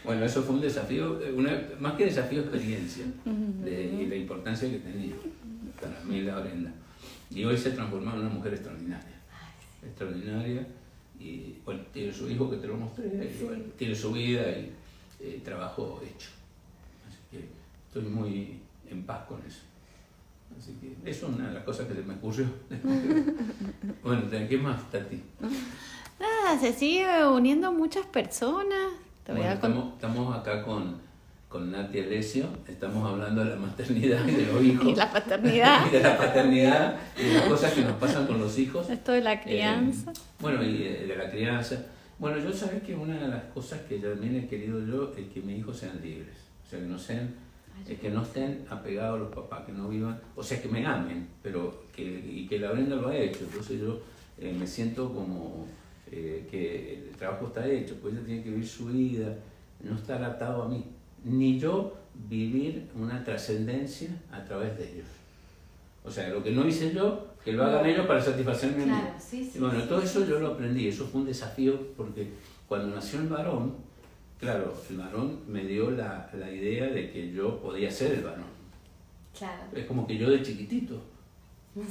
Bueno, 0.05 0.25
eso 0.25 0.43
fue 0.43 0.55
un 0.57 0.61
desafío, 0.61 1.21
eh, 1.23 1.33
una, 1.33 1.51
más 1.81 1.95
que 1.95 2.07
desafío, 2.07 2.41
experiencia 2.41 3.05
importancia 4.23 4.71
que 4.71 4.79
tenía 4.79 5.15
para 5.81 6.01
mí 6.05 6.23
la 6.23 6.39
Brenda. 6.41 6.73
Y 7.31 7.45
hoy 7.45 7.57
se 7.57 7.71
transformó 7.71 8.13
en 8.13 8.21
una 8.21 8.29
mujer 8.29 8.55
extraordinaria. 8.55 9.21
Extraordinaria. 9.83 10.67
Y 11.19 11.57
bueno, 11.65 11.83
tiene 11.93 12.13
su 12.13 12.29
hijo 12.29 12.51
que 12.51 12.57
te 12.57 12.67
lo 12.67 12.77
mostré, 12.77 13.07
y, 13.07 13.45
bueno, 13.45 13.65
tiene 13.77 13.95
su 13.95 14.13
vida 14.13 14.43
y 14.51 14.73
eh, 15.21 15.41
trabajo 15.45 16.01
hecho. 16.05 16.31
Así 17.09 17.19
que 17.31 17.49
estoy 17.87 18.11
muy 18.11 18.59
en 18.91 19.05
paz 19.05 19.27
con 19.27 19.41
eso. 19.47 19.63
Así 20.59 20.77
que 20.81 21.11
es 21.11 21.23
una 21.23 21.49
de 21.49 21.55
las 21.55 21.65
cosas 21.65 21.87
que 21.87 21.95
se 21.95 22.03
me 22.03 22.15
ocurrió. 22.15 22.47
bueno, 24.03 24.23
¿qué 24.31 24.59
más, 24.59 24.91
Tati? 24.91 25.23
Nada, 26.21 26.59
se 26.59 26.73
sigue 26.73 27.27
uniendo 27.27 27.73
muchas 27.73 28.07
personas. 28.07 28.93
Bueno, 29.27 29.53
estamos, 29.53 29.95
estamos 29.95 30.37
acá 30.37 30.63
con, 30.65 31.01
con 31.53 31.71
Nati 31.71 32.01
Alessio, 32.01 32.47
estamos 32.67 33.07
hablando 33.07 33.45
de 33.45 33.51
la 33.51 33.57
maternidad 33.57 34.27
y 34.27 34.31
de 34.31 34.47
los 34.47 34.65
hijos. 34.65 34.87
Y 34.88 34.95
la 34.95 35.12
paternidad. 35.12 35.87
y 35.87 35.91
de 35.91 36.01
la 36.01 36.17
paternidad 36.17 36.97
y 37.15 37.25
de 37.25 37.35
las 37.35 37.43
cosas 37.45 37.73
que 37.75 37.83
nos 37.83 37.93
pasan 37.99 38.27
con 38.27 38.41
los 38.41 38.59
hijos. 38.59 38.88
Esto 38.88 39.12
de 39.12 39.21
la 39.21 39.38
crianza. 39.38 40.12
Eh, 40.12 40.21
bueno, 40.41 40.62
y 40.64 40.79
de, 40.79 41.07
de 41.09 41.14
la 41.14 41.31
crianza. 41.31 41.76
Bueno, 42.18 42.39
yo 42.39 42.51
sabes 42.55 42.83
que 42.83 42.95
una 42.95 43.18
de 43.18 43.29
las 43.29 43.45
cosas 43.53 43.81
que 43.83 43.99
también 43.99 44.35
he 44.37 44.49
querido 44.49 44.83
yo 44.87 45.12
es 45.14 45.26
que 45.29 45.43
mis 45.43 45.59
hijos 45.59 45.76
sean 45.76 46.01
libres. 46.03 46.37
O 46.66 46.70
sea, 46.70 46.81
que 46.81 46.87
no 46.87 46.99
sean, 46.99 47.35
eh, 47.87 47.99
que 48.01 48.09
no 48.09 48.22
estén 48.22 48.64
apegados 48.70 49.16
a 49.16 49.22
los 49.24 49.35
papás, 49.35 49.66
que 49.66 49.72
no 49.72 49.91
vivan, 49.91 50.18
o 50.35 50.43
sea, 50.43 50.62
que 50.62 50.68
me 50.68 50.87
amen, 50.87 51.29
pero 51.43 51.85
que, 51.95 52.03
y 52.03 52.47
que 52.47 52.59
la 52.61 52.72
Brenda 52.72 52.97
lo 52.97 53.09
ha 53.09 53.16
hecho. 53.16 53.41
Entonces 53.45 53.79
yo 53.79 54.01
eh, 54.39 54.57
me 54.59 54.66
siento 54.66 55.12
como 55.12 55.66
eh, 56.11 56.47
que 56.51 57.09
el 57.11 57.16
trabajo 57.16 57.49
está 57.49 57.68
hecho, 57.68 57.97
pues 58.01 58.14
ella 58.14 58.24
tiene 58.24 58.43
que 58.43 58.49
vivir 58.49 58.66
su 58.66 58.87
vida, 58.87 59.37
no 59.83 59.97
estar 59.97 60.24
atado 60.24 60.62
a 60.62 60.68
mí. 60.68 60.83
Ni 61.25 61.59
yo 61.59 61.97
vivir 62.29 62.89
una 62.95 63.23
trascendencia 63.25 64.11
a 64.31 64.45
través 64.45 64.77
de 64.79 64.93
ellos. 64.93 65.07
O 66.05 66.11
sea, 66.11 66.29
lo 66.29 66.43
que 66.43 66.51
no 66.51 66.66
hice 66.66 66.93
yo, 66.93 67.29
que 67.45 67.53
lo 67.53 67.64
hagan 67.64 67.87
ellos 67.87 68.07
para 68.07 68.20
satisfacerme 68.20 68.83
a 68.83 68.87
mí. 68.87 68.93
Claro, 68.93 69.14
sí, 69.18 69.45
sí. 69.45 69.53
Y 69.55 69.61
bueno, 69.61 69.81
sí, 69.81 69.89
todo 69.89 70.01
sí. 70.01 70.07
eso 70.07 70.27
yo 70.27 70.41
lo 70.41 70.49
aprendí, 70.49 70.89
eso 70.89 71.07
fue 71.07 71.20
un 71.20 71.27
desafío 71.27 71.79
porque 71.97 72.29
cuando 72.68 72.95
nació 72.95 73.20
el 73.20 73.29
varón, 73.29 73.75
claro, 74.39 74.75
el 74.91 74.97
varón 74.97 75.41
me 75.47 75.64
dio 75.64 75.91
la, 75.91 76.29
la 76.39 76.51
idea 76.51 76.87
de 76.87 77.11
que 77.11 77.33
yo 77.33 77.61
podía 77.61 77.91
ser 77.91 78.12
el 78.12 78.23
varón. 78.23 78.53
Claro. 79.39 79.62
Es 79.75 79.87
como 79.87 80.07
que 80.07 80.18
yo 80.18 80.29
de 80.31 80.43
chiquitito 80.43 81.12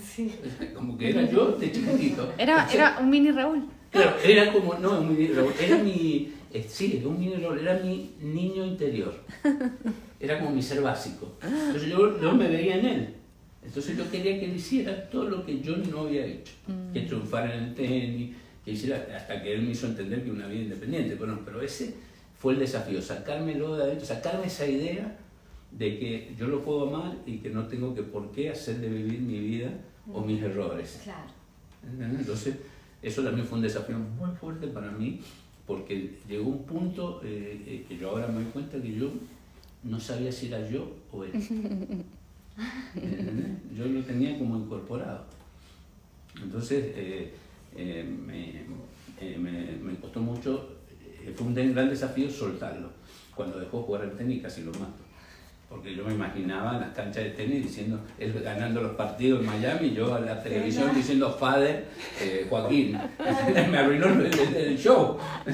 Sí. 0.04 0.32
Como 0.76 0.98
que 0.98 1.10
era 1.10 1.24
yo 1.24 1.54
de 1.54 1.72
chiquitito. 1.72 2.34
Era, 2.38 2.68
era 2.72 2.98
un 3.00 3.10
mini 3.10 3.32
Raúl. 3.32 3.68
Claro, 3.90 4.16
era 4.24 4.54
como, 4.54 4.76
no, 4.76 5.02
un 5.02 5.10
mini 5.10 5.34
Raúl, 5.34 5.52
era 5.60 5.78
mi, 5.78 6.32
sí, 6.68 7.02
un 7.06 7.42
Raúl, 7.42 7.60
era 7.60 7.80
mi 7.80 8.12
niño 8.22 8.66
interior. 8.66 9.14
Era 10.20 10.38
como 10.38 10.52
mi 10.52 10.62
ser 10.62 10.82
básico. 10.82 11.34
Entonces 11.42 11.90
yo, 11.90 12.22
yo 12.22 12.34
me 12.34 12.48
veía 12.48 12.78
en 12.78 12.86
él. 12.86 13.16
Entonces 13.64 13.98
yo 13.98 14.10
quería 14.12 14.40
que 14.40 14.46
él 14.46 14.56
hiciera 14.56 15.10
todo 15.10 15.24
lo 15.24 15.44
que 15.44 15.62
yo 15.62 15.78
no 15.78 16.02
había 16.02 16.26
hecho. 16.26 16.54
Que 16.94 17.02
triunfara 17.02 17.56
en 17.56 17.64
el 17.64 17.74
tenis, 17.74 18.36
que 18.64 18.72
hiciera, 18.72 19.08
hasta 19.16 19.42
que 19.42 19.54
él 19.54 19.64
me 19.64 19.72
hizo 19.72 19.88
entender 19.88 20.24
que 20.24 20.30
una 20.30 20.46
vida 20.46 20.62
independiente. 20.62 21.16
Bueno, 21.16 21.40
pero 21.44 21.60
ese 21.62 21.96
fue 22.38 22.54
el 22.54 22.60
desafío, 22.60 23.02
sacármelo 23.02 23.76
de 23.76 23.84
adentro, 23.84 24.06
sacarme 24.06 24.46
esa 24.46 24.68
idea 24.68 25.18
de 25.72 26.00
que 26.00 26.36
yo 26.38 26.48
lo 26.48 26.64
puedo 26.64 26.88
amar 26.88 27.18
y 27.26 27.38
que 27.38 27.50
no 27.50 27.68
tengo 27.68 27.96
que 27.96 28.04
por 28.04 28.32
qué 28.32 28.50
hacer 28.50 28.80
de 28.80 28.90
vivir 28.90 29.22
mi 29.22 29.40
vida 29.40 29.70
o 30.12 30.22
mis 30.22 30.42
errores. 30.42 31.02
Claro. 31.04 31.32
Entonces, 32.00 32.56
eso 33.02 33.24
también 33.24 33.48
fue 33.48 33.58
un 33.58 33.64
desafío 33.64 33.98
muy 33.98 34.36
fuerte 34.36 34.68
para 34.68 34.92
mí, 34.92 35.22
porque 35.66 36.20
llegó 36.28 36.50
un 36.50 36.64
punto 36.66 37.22
eh, 37.24 37.64
eh, 37.66 37.86
que 37.88 37.98
yo 37.98 38.10
ahora 38.10 38.28
me 38.28 38.36
doy 38.44 38.46
cuenta 38.52 38.82
que 38.82 38.94
yo 38.94 39.10
no 39.84 40.00
sabía 40.00 40.32
si 40.32 40.48
era 40.48 40.70
yo 40.70 40.92
o 41.12 41.24
él. 41.24 41.32
¿Entendés? 42.96 43.48
Yo 43.76 43.86
lo 43.86 44.02
tenía 44.04 44.38
como 44.38 44.58
incorporado. 44.58 45.26
Entonces, 46.42 46.94
eh, 46.96 47.34
me, 48.28 48.64
me- 49.38 49.78
me 49.78 49.96
costó 50.00 50.20
mucho, 50.20 50.78
fue 51.36 51.48
un 51.48 51.54
gran 51.56 51.90
desafío 51.90 52.30
soltarlo. 52.30 52.90
Cuando 53.36 53.60
dejó 53.60 53.82
jugar 53.84 54.04
al 54.04 54.18
tenis 54.18 54.42
casi 54.42 54.64
lo 54.64 54.72
mato. 54.74 55.02
Porque 55.72 55.96
yo 55.96 56.04
me 56.06 56.14
imaginaba 56.14 56.74
en 56.76 56.82
las 56.82 56.90
canchas 56.92 57.24
de 57.24 57.30
tenis 57.32 57.64
diciendo, 57.64 57.98
él 58.20 58.34
ganando 58.44 58.82
los 58.82 58.92
partidos 58.96 59.40
en 59.40 59.46
Miami, 59.48 59.88
y 59.88 59.94
yo 59.96 60.14
a 60.14 60.20
la 60.20 60.44
televisión 60.44 60.94
diciendo, 60.94 61.32
Father, 61.32 61.86
eh, 62.22 62.46
Joaquín. 62.50 62.98
me 63.72 63.78
arruinó 63.78 64.08
el, 64.08 64.26
el- 64.26 64.56
el 64.56 64.78
show. 64.78 65.18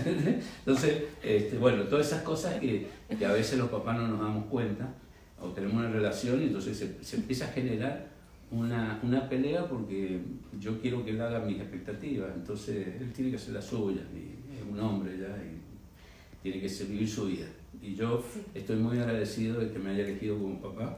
Entonces, 0.60 1.04
este, 1.24 1.58
bueno, 1.58 1.84
todas 1.84 2.08
esas 2.08 2.24
cosas 2.24 2.56
que, 2.60 2.88
que 3.18 3.26
a 3.26 3.32
veces 3.32 3.58
los 3.60 3.70
papás 3.70 3.98
no 3.98 4.08
nos 4.08 4.20
damos 4.20 4.46
cuenta, 4.48 4.90
o 5.40 5.50
tenemos 5.50 5.76
una 5.78 5.90
relación 5.92 6.42
y 6.42 6.46
entonces 6.46 6.76
se, 6.78 7.04
se 7.04 7.18
empieza 7.18 7.46
a 7.46 7.50
generar 7.50 8.08
una, 8.50 9.00
una 9.04 9.30
pelea 9.30 9.68
porque 9.68 10.20
yo 10.60 10.82
quiero 10.82 11.06
que 11.06 11.12
él 11.12 11.22
haga 11.22 11.40
mis 11.42 11.58
expectativas, 11.60 12.30
entonces 12.36 12.88
él 13.00 13.12
tiene 13.14 13.30
que 13.30 13.36
hacer 13.38 13.54
la 13.54 13.62
suya, 13.62 14.02
y 14.16 14.56
es 14.58 14.64
un 14.68 14.80
hombre 14.80 15.12
ya 15.18 15.28
y 15.28 15.62
tiene 16.42 16.60
que 16.60 16.84
vivir 16.86 17.08
su 17.08 17.28
vida. 17.28 17.46
Y 17.82 17.96
yo 17.96 18.24
Sí. 18.34 18.42
estoy 18.56 18.78
muy 18.78 18.98
agradecido 19.00 19.60
de 19.60 19.72
que 19.72 19.80
me 19.80 19.92
haya 19.92 20.04
elegido 20.04 20.38
como 20.38 20.60
papá, 20.62 20.98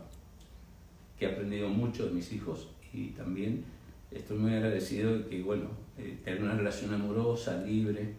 que 1.17 1.25
he 1.25 1.31
aprendido 1.31 1.69
mucho 1.69 2.05
de 2.05 2.11
mis 2.11 2.31
hijos 2.31 2.67
y 2.93 3.07
también 3.09 3.63
estoy 4.11 4.37
muy 4.37 4.53
agradecido 4.53 5.17
de 5.19 5.25
que, 5.27 5.41
bueno, 5.43 5.69
eh, 5.97 6.17
tener 6.23 6.41
una 6.41 6.55
relación 6.55 6.93
amorosa, 6.93 7.61
libre 7.63 8.13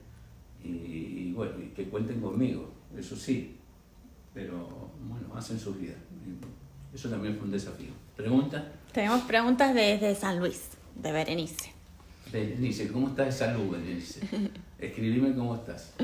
y, 0.63 0.69
y, 0.69 1.33
bueno, 1.35 1.53
y 1.63 1.69
que 1.75 1.85
cuenten 1.85 2.21
conmigo, 2.21 2.71
eso 2.97 3.17
sí, 3.17 3.57
pero 4.35 4.91
bueno, 5.09 5.35
hacen 5.35 5.59
su 5.59 5.75
vida. 5.75 5.95
Eso 6.95 7.09
también 7.09 7.37
fue 7.37 7.47
un 7.47 7.53
desafío. 7.53 7.91
¿Pregunta? 8.17 8.73
Tenemos 8.93 9.23
preguntas 9.23 9.75
desde 9.75 10.15
San 10.15 10.39
Luis, 10.39 10.71
de 10.97 11.13
Berenice. 11.13 11.73
Berenice, 12.33 12.89
¿cómo 12.89 13.09
estás 13.09 13.27
de 13.27 13.33
salud, 13.33 13.71
Berenice? 13.71 14.21
Escribime 14.79 15.35
cómo 15.35 15.55
estás. 15.57 15.95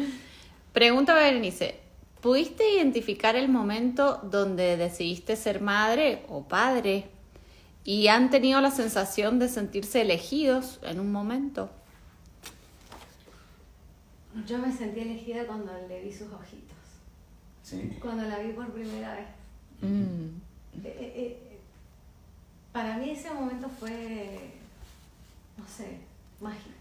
Pregunta 0.73 1.15
Berenice, 1.15 1.79
¿pudiste 2.27 2.69
identificar 2.75 3.37
el 3.37 3.49
momento 3.49 4.17
donde 4.17 4.77
decidiste 4.77 5.37
ser 5.37 5.61
madre 5.61 6.25
o 6.29 6.43
padre 6.43 7.09
y 7.85 8.09
han 8.09 8.31
tenido 8.31 8.61
la 8.61 8.73
sensación 8.73 9.39
de 9.39 9.49
sentirse 9.49 10.01
elegidos 10.01 10.81
en 10.83 10.99
un 10.99 11.13
momento? 11.13 11.71
Yo 14.45 14.59
me 14.59 14.73
sentí 14.73 14.99
elegida 14.99 15.47
cuando 15.47 15.73
le 15.87 16.03
vi 16.03 16.13
sus 16.13 16.33
ojitos. 16.33 16.77
¿Sí? 17.63 17.97
Cuando 18.03 18.25
la 18.25 18.41
vi 18.41 18.55
por 18.55 18.73
primera 18.73 19.15
vez. 19.15 19.29
Mm. 19.83 20.41
Eh, 20.83 20.97
eh, 20.99 21.13
eh, 21.15 21.59
para 22.73 22.99
mí 22.99 23.11
ese 23.11 23.33
momento 23.33 23.69
fue, 23.69 24.51
no 25.57 25.65
sé, 25.69 26.01
mágico. 26.41 26.75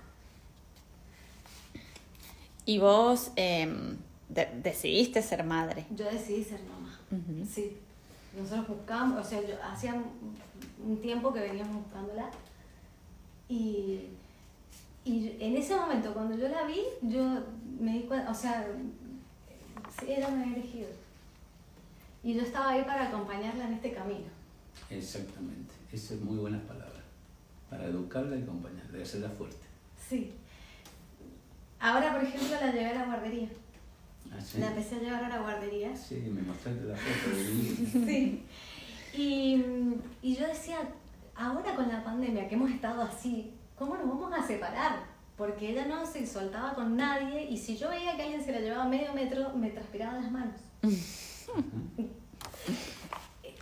Y 2.65 2.79
vos 2.79 3.31
em, 3.35 3.95
de- 4.29 4.49
decidiste 4.63 5.21
ser 5.21 5.43
madre. 5.43 5.85
Yo 5.91 6.05
decidí 6.05 6.43
ser 6.43 6.59
mamá. 6.63 6.99
Sí. 7.47 7.77
Nosotros 8.37 8.67
buscamos, 8.67 9.25
o 9.25 9.29
sea, 9.29 9.41
yo, 9.41 9.55
hacía 9.63 9.93
un- 9.93 10.35
un 10.91 11.01
tiempo 11.01 11.33
que 11.33 11.39
veníamos 11.41 11.83
buscándola. 11.85 12.29
Y, 13.47 14.07
y 15.05 15.37
en 15.39 15.55
ese 15.55 15.75
momento, 15.75 16.13
cuando 16.13 16.35
yo 16.37 16.47
la 16.49 16.63
vi, 16.63 16.81
yo 17.03 17.43
me 17.79 17.93
di 17.93 18.01
cuenta, 18.03 18.29
o 18.31 18.33
sea, 18.33 18.67
me 20.05 20.15
había 20.15 20.43
elegido. 20.55 20.89
Y 22.23 22.33
yo 22.33 22.41
estaba 22.41 22.71
ahí 22.71 22.83
para 22.83 23.07
acompañarla 23.07 23.67
en 23.67 23.73
este 23.73 23.93
camino. 23.93 24.25
Exactamente. 24.89 25.73
Esa 25.93 26.15
es 26.15 26.21
muy 26.21 26.37
buena 26.37 26.59
palabra. 26.67 27.01
Para 27.69 27.85
educarla 27.85 28.35
y 28.35 28.41
acompañarla 28.43 28.97
y 28.97 29.01
hacerla 29.03 29.29
fuerte. 29.29 29.65
Sí. 30.09 30.33
Ahora, 31.79 32.13
por 32.13 32.23
ejemplo, 32.23 32.49
la 32.59 32.71
llevé 32.71 32.87
a 32.87 32.93
la 32.95 33.05
guardería. 33.05 33.49
¿Ah, 34.37 34.41
sí? 34.41 34.59
La 34.59 34.67
empecé 34.67 34.95
a 34.95 34.99
llevar 34.99 35.23
a 35.23 35.29
la 35.29 35.39
guardería. 35.39 35.95
Sí, 35.95 36.15
me 36.31 36.41
mostraste 36.41 36.83
la 36.83 36.95
foto 36.95 37.35
de 37.35 37.43
mi 37.53 38.05
Sí. 38.05 38.45
Y, 39.13 39.63
y 40.21 40.35
yo 40.35 40.45
decía, 40.47 40.77
ahora 41.35 41.73
con 41.75 41.87
la 41.87 42.03
pandemia 42.03 42.47
que 42.49 42.55
hemos 42.55 42.69
estado 42.71 43.01
así, 43.01 43.53
¿cómo 43.77 43.95
nos 43.95 44.07
vamos 44.07 44.33
a 44.37 44.45
separar? 44.45 45.03
Porque 45.37 45.69
ella 45.71 45.85
no 45.85 46.05
se 46.05 46.25
soltaba 46.25 46.73
con 46.73 46.95
nadie 46.97 47.45
y 47.49 47.57
si 47.57 47.77
yo 47.77 47.89
veía 47.89 48.15
que 48.15 48.23
alguien 48.23 48.43
se 48.43 48.51
la 48.51 48.59
llevaba 48.59 48.85
medio 48.85 49.13
metro, 49.13 49.53
me 49.53 49.69
transpiraban 49.69 50.21
las 50.21 50.31
manos. 50.31 50.55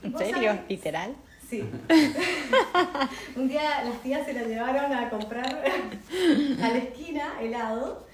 ¿En 0.03 0.11
¿Vos 0.11 0.21
serio? 0.21 0.49
sabés? 0.51 0.69
¿Literal? 0.69 1.15
Sí. 1.49 1.63
Un 3.36 3.47
día 3.47 3.84
las 3.84 4.01
tías 4.01 4.26
se 4.26 4.34
la 4.34 4.43
llevaron 4.43 4.91
a 4.91 5.09
comprar 5.09 5.45
a 5.45 6.67
la 6.69 6.78
esquina 6.78 7.39
helado 7.39 8.05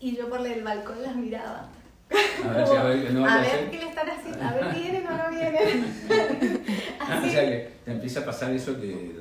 y 0.00 0.16
yo 0.16 0.28
por 0.28 0.46
el 0.46 0.62
balcón 0.64 1.02
las 1.02 1.14
miraba. 1.16 1.68
A 2.44 2.52
ver 2.52 2.66
si 2.66 2.76
a 2.76 2.82
ver 2.82 3.06
qué 3.06 3.12
no 3.12 3.24
a 3.24 3.26
va 3.28 3.34
a 3.34 3.40
ver 3.40 3.46
hacer. 3.46 3.70
qué 3.70 3.78
le 3.78 3.88
están 3.88 4.10
haciendo, 4.10 4.42
a 4.44 4.52
ver 4.52 4.74
vienen 4.74 5.06
o 5.06 5.10
no 5.10 5.30
vienen. 5.30 6.62
Ah, 7.00 7.20
o 7.24 7.28
sea 7.28 7.44
que 7.44 7.72
te 7.84 7.90
empieza 7.90 8.20
a 8.20 8.24
pasar 8.24 8.52
eso 8.52 8.80
que 8.80 9.16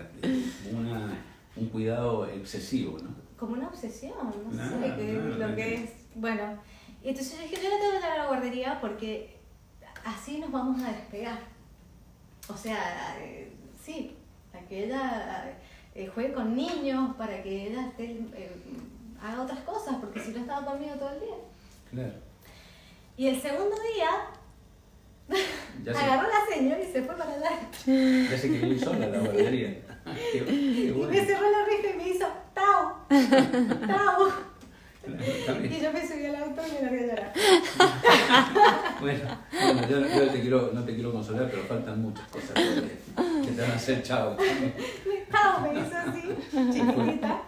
una, 0.71 1.17
un 1.55 1.65
cuidado 1.69 2.27
excesivo, 2.27 2.97
¿no? 2.99 3.09
como 3.41 3.53
una 3.53 3.69
obsesión, 3.69 4.13
no 4.51 4.51
sé 4.51 4.93
qué 4.95 5.19
claro, 5.19 5.49
lo 5.49 5.55
que 5.55 5.73
es. 5.73 5.89
Bueno, 6.13 6.59
y 7.03 7.09
entonces 7.09 7.35
yo 7.37 7.41
dije, 7.41 7.55
yo 7.55 7.69
la 7.71 7.77
tengo 7.79 7.91
que 7.93 7.97
llevar 7.97 8.11
a 8.11 8.17
la 8.17 8.27
guardería 8.27 8.79
porque 8.79 9.39
así 10.05 10.37
nos 10.37 10.51
vamos 10.51 10.79
a 10.83 10.91
despegar. 10.91 11.39
O 12.47 12.55
sea, 12.55 13.17
eh, 13.19 13.51
sí, 13.83 14.15
para 14.51 14.63
que 14.67 14.85
ella 14.85 15.57
eh, 15.95 16.07
juegue 16.13 16.33
con 16.33 16.55
niños, 16.55 17.15
para 17.15 17.41
que 17.41 17.67
ella 17.69 17.87
esté, 17.87 18.11
eh, 18.11 18.51
haga 19.19 19.41
otras 19.41 19.61
cosas, 19.61 19.95
porque 19.99 20.19
si 20.19 20.31
no 20.33 20.41
estaba 20.41 20.63
conmigo 20.63 20.93
todo 20.95 21.09
el 21.09 21.19
día. 21.21 21.35
Claro. 21.89 22.13
Y 23.21 23.27
el 23.27 23.39
segundo 23.39 23.75
día 23.95 24.09
Ya 25.85 25.91
agarró 25.91 26.27
la 26.27 26.55
señora 26.55 26.81
y 26.81 26.91
se 26.91 27.03
fue 27.03 27.15
para 27.15 27.31
allá. 27.31 27.51
ya 27.85 28.35
se 28.35 28.47
ir 28.47 28.79
sola 28.83 29.09
la 29.09 29.19
guardería. 29.19 29.79
Qué, 30.33 30.43
qué 30.43 30.51
Y 30.51 30.91
me 30.91 31.23
cerró 31.23 31.51
la 31.51 31.65
reja 31.65 31.93
y 31.93 31.97
me 31.97 32.09
hizo, 32.09 32.25
¡Tao! 32.55 33.05
¡Tao! 33.85 34.33
Claro. 35.05 35.65
Y 35.65 35.79
yo 35.79 35.93
me 35.93 36.07
subí 36.07 36.25
al 36.25 36.35
auto 36.35 36.61
y 36.67 36.71
me 36.73 36.81
largué 36.81 36.99
a 36.99 37.07
llorar. 37.07 37.33
Bueno, 38.99 39.37
bueno, 39.51 39.87
yo, 39.87 39.99
yo 39.99 40.31
te 40.31 40.41
quiero, 40.41 40.71
no 40.73 40.83
te 40.83 40.95
quiero 40.95 41.11
consolar, 41.11 41.47
pero 41.51 41.63
faltan 41.65 42.01
muchas 42.01 42.27
cosas 42.27 42.55
todavía 42.55 42.97
que 43.45 43.51
te 43.51 43.61
van 43.61 43.71
a 43.71 43.75
hacer 43.75 44.01
chao. 44.01 44.35
Pau, 45.29 45.61
me 45.61 45.79
hizo 45.79 45.95
así, 45.95 46.23
chiquitita. 46.73 47.41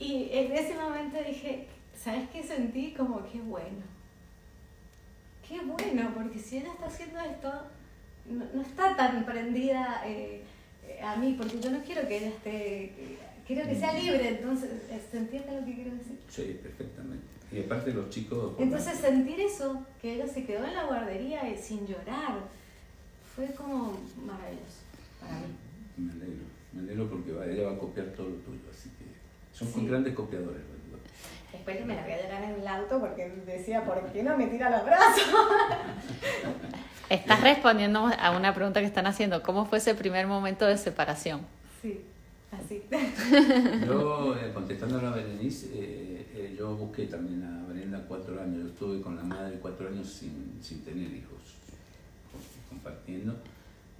Y 0.00 0.28
en 0.32 0.52
ese 0.52 0.74
momento 0.74 1.18
dije, 1.24 1.68
¿sabes 1.94 2.28
qué 2.32 2.42
sentí? 2.42 2.92
Como 2.94 3.24
qué 3.30 3.38
bueno. 3.40 3.93
Qué 5.54 5.60
bueno, 5.64 6.10
porque 6.16 6.36
si 6.40 6.56
ella 6.56 6.72
está 6.72 6.86
haciendo 6.86 7.20
esto, 7.20 7.48
no, 8.28 8.44
no 8.54 8.62
está 8.62 8.96
tan 8.96 9.24
prendida 9.24 10.02
eh, 10.04 10.42
eh, 10.84 11.00
a 11.00 11.14
mí, 11.14 11.36
porque 11.38 11.60
yo 11.60 11.70
no 11.70 11.80
quiero 11.84 12.08
que 12.08 12.16
ella 12.16 12.28
esté, 12.30 12.92
quiero 13.46 13.64
que 13.68 13.76
sea 13.76 13.92
libre, 13.92 14.30
entonces, 14.30 14.68
eh, 14.90 15.00
¿se 15.08 15.16
entiende 15.18 15.60
lo 15.60 15.64
que 15.64 15.74
quiero 15.76 15.92
decir? 15.92 16.18
Sí, 16.28 16.58
perfectamente. 16.60 17.24
Y 17.52 17.60
aparte 17.60 17.94
los 17.94 18.10
chicos... 18.10 18.56
Entonces 18.58 18.98
sentir 18.98 19.38
eso, 19.38 19.86
que 20.02 20.14
ella 20.16 20.26
se 20.26 20.44
quedó 20.44 20.64
en 20.64 20.74
la 20.74 20.86
guardería 20.86 21.48
eh, 21.48 21.56
sin 21.56 21.86
llorar, 21.86 22.40
fue 23.36 23.46
como 23.54 23.96
maravilloso 24.26 24.82
para 25.20 25.38
mí. 25.38 25.54
Me 25.98 26.10
alegro, 26.14 26.44
me 26.72 26.80
alegro 26.80 27.08
porque 27.08 27.30
va- 27.30 27.46
ella 27.46 27.68
va 27.68 27.76
a 27.76 27.78
copiar 27.78 28.06
todo 28.08 28.28
lo 28.30 28.36
tuyo, 28.38 28.58
así 28.76 28.88
que 28.98 29.04
son 29.56 29.68
Sí. 29.72 29.86
grandes 29.86 30.14
copiadores. 30.14 30.62
Después 31.54 31.86
me 31.86 31.94
la 31.94 32.02
voy 32.02 32.12
a 32.12 32.22
llorar 32.22 32.42
en 32.42 32.60
el 32.60 32.66
auto 32.66 32.98
porque 32.98 33.28
decía, 33.46 33.84
¿por 33.84 34.04
qué 34.12 34.24
no 34.24 34.36
me 34.36 34.48
tira 34.48 34.70
los 34.70 34.84
brazos? 34.84 35.24
Estás 37.08 37.40
respondiendo 37.42 38.10
a 38.18 38.36
una 38.36 38.52
pregunta 38.52 38.80
que 38.80 38.86
están 38.86 39.06
haciendo. 39.06 39.40
¿Cómo 39.42 39.64
fue 39.64 39.78
ese 39.78 39.94
primer 39.94 40.26
momento 40.26 40.66
de 40.66 40.76
separación? 40.76 41.42
Sí. 41.80 42.00
Así. 42.50 42.82
Yo, 43.86 44.36
eh, 44.36 44.50
contestando 44.52 44.98
a 44.98 45.02
la 45.02 45.10
Berenice, 45.12 45.68
eh, 45.74 46.26
eh, 46.34 46.54
yo 46.58 46.74
busqué 46.76 47.06
también 47.06 47.44
a 47.44 47.72
Brenda 47.72 48.04
cuatro 48.08 48.40
años. 48.40 48.62
Yo 48.62 48.68
estuve 48.68 49.00
con 49.00 49.16
la 49.16 49.22
madre 49.22 49.58
cuatro 49.62 49.88
años 49.88 50.08
sin, 50.08 50.58
sin 50.60 50.84
tener 50.84 51.12
hijos, 51.12 51.54
compartiendo. 52.68 53.36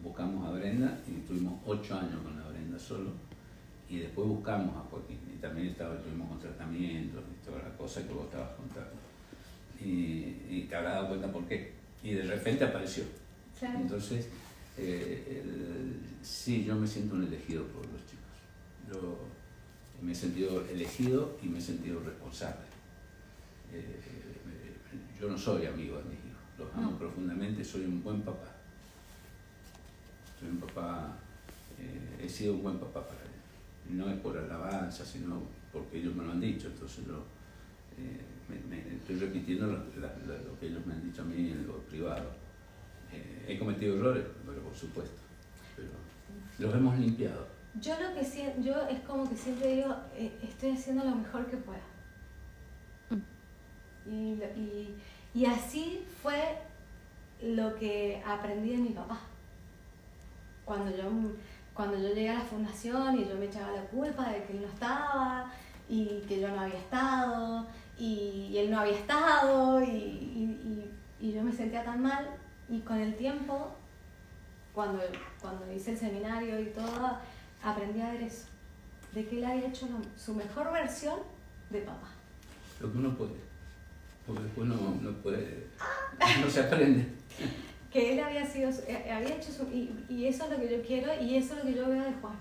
Buscamos 0.02 0.48
a 0.48 0.50
Brenda 0.50 0.98
y 1.08 1.20
estuvimos 1.20 1.60
ocho 1.66 1.94
años 1.94 2.20
con 2.22 2.36
la 2.36 2.48
Brenda 2.48 2.78
solo. 2.78 3.10
Y 3.88 3.98
después 3.98 4.26
buscamos 4.26 4.76
a 4.76 4.80
Joaquín. 4.90 5.20
Y 5.32 5.38
también 5.38 5.68
estaba, 5.68 5.94
estuvimos 5.94 6.28
con 6.28 6.40
tratamientos 6.40 7.22
toda 7.44 7.58
la 7.62 7.76
cosa 7.76 8.06
que 8.06 8.12
vos 8.12 8.24
estabas 8.26 8.50
contando. 8.56 8.90
Y, 9.80 10.36
y 10.48 10.66
te 10.68 10.76
habrás 10.76 10.94
dado 10.94 11.08
cuenta 11.08 11.30
por 11.32 11.44
qué. 11.46 11.72
Y 12.02 12.12
de 12.14 12.22
repente 12.22 12.64
apareció. 12.64 13.04
Claro. 13.58 13.80
Entonces, 13.80 14.28
eh, 14.78 15.42
el- 15.44 16.00
sí, 16.24 16.64
yo 16.64 16.74
me 16.76 16.86
siento 16.86 17.14
un 17.14 17.24
elegido 17.24 17.64
por 17.66 17.82
los 17.86 18.00
chicos. 18.06 18.92
Yo 18.92 19.18
me 20.02 20.12
he 20.12 20.14
sentido 20.14 20.64
elegido 20.68 21.36
y 21.42 21.46
me 21.46 21.58
he 21.58 21.62
sentido 21.62 22.00
responsable. 22.00 22.64
Eh, 23.72 24.00
eh, 24.00 25.20
yo 25.20 25.28
no 25.28 25.38
soy 25.38 25.66
amigo 25.66 25.96
de 25.98 26.04
mis 26.04 26.18
hijos, 26.18 26.42
los 26.58 26.72
amo 26.74 26.92
No. 26.92 26.98
profundamente, 26.98 27.64
soy 27.64 27.84
un 27.84 28.02
buen 28.02 28.20
papá. 28.22 28.52
Soy 30.38 30.48
un 30.50 30.58
papá, 30.58 31.16
eh, 31.78 32.24
he 32.24 32.28
sido 32.28 32.54
un 32.54 32.62
buen 32.62 32.78
papá 32.78 33.06
para 33.06 33.20
ellos. 33.20 33.32
No 33.90 34.10
es 34.10 34.18
por 34.20 34.36
alabanza, 34.36 35.04
sino 35.04 35.42
porque 35.72 35.98
ellos 35.98 36.14
me 36.14 36.24
lo 36.24 36.32
han 36.32 36.40
dicho, 36.40 36.68
entonces 36.68 37.04
yo 37.06 37.24
eh, 37.98 38.20
me, 38.48 38.56
me- 38.68 38.96
estoy 38.96 39.16
repitiendo 39.16 39.66
lo, 39.66 39.78
la- 40.00 40.14
la- 40.26 40.42
lo 40.42 40.58
que 40.58 40.66
ellos 40.66 40.84
me 40.86 40.94
han 40.94 41.02
dicho 41.04 41.22
a 41.22 41.24
mí 41.24 41.50
en 41.50 41.66
lo 41.66 41.78
privado. 41.82 42.30
Eh, 43.12 43.44
he 43.48 43.58
cometido 43.58 43.96
errores, 43.96 44.24
pero 44.46 44.60
por 44.62 44.74
supuesto, 44.74 45.16
pero 45.76 45.88
los 46.58 46.74
hemos 46.74 46.98
limpiado. 46.98 47.46
Yo 47.80 47.94
lo 48.00 48.14
que 48.14 48.24
siento, 48.24 48.60
yo 48.62 48.86
es 48.88 49.00
como 49.00 49.28
que 49.28 49.36
siempre 49.36 49.76
digo, 49.76 49.94
eh, 50.16 50.32
estoy 50.42 50.70
haciendo 50.72 51.04
lo 51.04 51.14
mejor 51.16 51.46
que 51.46 51.56
pueda. 51.56 51.80
Y, 54.06 54.36
lo- 54.36 54.60
y, 54.60 54.94
y 55.34 55.46
así 55.46 56.04
fue 56.22 56.58
lo 57.42 57.74
que 57.76 58.22
aprendí 58.26 58.70
de 58.70 58.76
mi 58.78 58.90
papá. 58.90 59.18
Cuando 60.64 60.94
yo, 60.96 61.04
cuando 61.74 61.98
yo 61.98 62.08
llegué 62.08 62.30
a 62.30 62.34
la 62.34 62.40
fundación 62.44 63.18
y 63.18 63.26
yo 63.28 63.36
me 63.36 63.46
echaba 63.46 63.72
la 63.72 63.82
culpa 63.86 64.30
de 64.30 64.44
que 64.44 64.52
él 64.54 64.62
no 64.62 64.68
estaba 64.68 65.50
y 65.88 66.20
que 66.28 66.40
yo 66.40 66.48
no 66.48 66.60
había 66.60 66.78
estado 66.78 67.66
y, 67.98 68.48
y 68.52 68.58
él 68.58 68.70
no 68.70 68.80
había 68.80 68.94
estado 68.96 69.82
y, 69.82 69.86
y- 71.20 71.32
yo 71.32 71.42
me 71.42 71.52
sentía 71.52 71.82
tan 71.82 72.02
mal 72.02 72.28
y 72.68 72.80
con 72.80 72.98
el 72.98 73.14
tiempo, 73.16 73.74
cuando, 74.74 75.00
cuando 75.40 75.72
hice 75.72 75.92
el 75.92 75.98
seminario 75.98 76.60
y 76.60 76.66
todo, 76.66 77.18
aprendí 77.62 78.00
a 78.02 78.12
ver 78.12 78.22
eso, 78.22 78.44
de 79.12 79.26
que 79.26 79.38
él 79.38 79.44
había 79.44 79.68
hecho 79.68 79.88
su 80.18 80.34
mejor 80.34 80.70
versión 80.72 81.18
de 81.70 81.80
papá. 81.80 82.08
Lo 82.80 82.92
que 82.92 82.98
uno 82.98 83.16
puede, 83.16 83.36
porque 84.26 84.42
después 84.42 84.68
no, 84.68 84.76
no 85.00 85.10
puede, 85.22 85.66
no 86.44 86.50
se 86.50 86.60
aprende. 86.60 87.06
que 87.90 88.12
él 88.12 88.20
había 88.20 88.44
sido 88.46 88.68
eh, 88.86 89.10
había 89.10 89.36
hecho 89.36 89.50
su, 89.52 89.62
y, 89.72 90.04
y 90.08 90.26
eso 90.26 90.44
es 90.44 90.50
lo 90.50 90.56
que 90.58 90.76
yo 90.78 90.82
quiero 90.86 91.12
y 91.22 91.36
eso 91.36 91.54
es 91.54 91.60
lo 91.60 91.64
que 91.64 91.74
yo 91.74 91.88
veo 91.88 92.02
de 92.02 92.12
Juan 92.14 92.36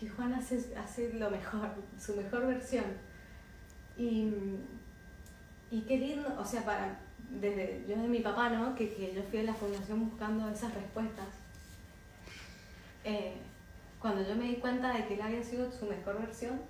que 0.00 0.08
Juan 0.08 0.32
hace, 0.34 0.74
hace 0.76 1.12
lo 1.14 1.30
mejor 1.30 1.68
su 2.00 2.16
mejor 2.16 2.46
versión 2.46 2.84
y, 3.96 4.28
y 5.74 5.80
qué 5.80 5.98
lindo 5.98 6.28
o 6.38 6.44
sea 6.44 6.64
para 6.64 7.00
desde 7.28 7.84
yo 7.88 8.00
de 8.00 8.06
mi 8.06 8.20
papá 8.20 8.48
no 8.48 8.76
que, 8.76 8.94
que 8.94 9.12
yo 9.12 9.24
fui 9.24 9.40
a 9.40 9.42
la 9.42 9.54
fundación 9.54 10.08
buscando 10.08 10.48
esas 10.48 10.72
respuestas 10.72 11.26
eh, 13.02 13.34
cuando 13.98 14.22
yo 14.22 14.36
me 14.36 14.44
di 14.44 14.56
cuenta 14.56 14.92
de 14.92 15.04
que 15.06 15.14
él 15.14 15.22
había 15.22 15.42
sido 15.42 15.72
su 15.72 15.86
mejor 15.86 16.20
versión 16.20 16.60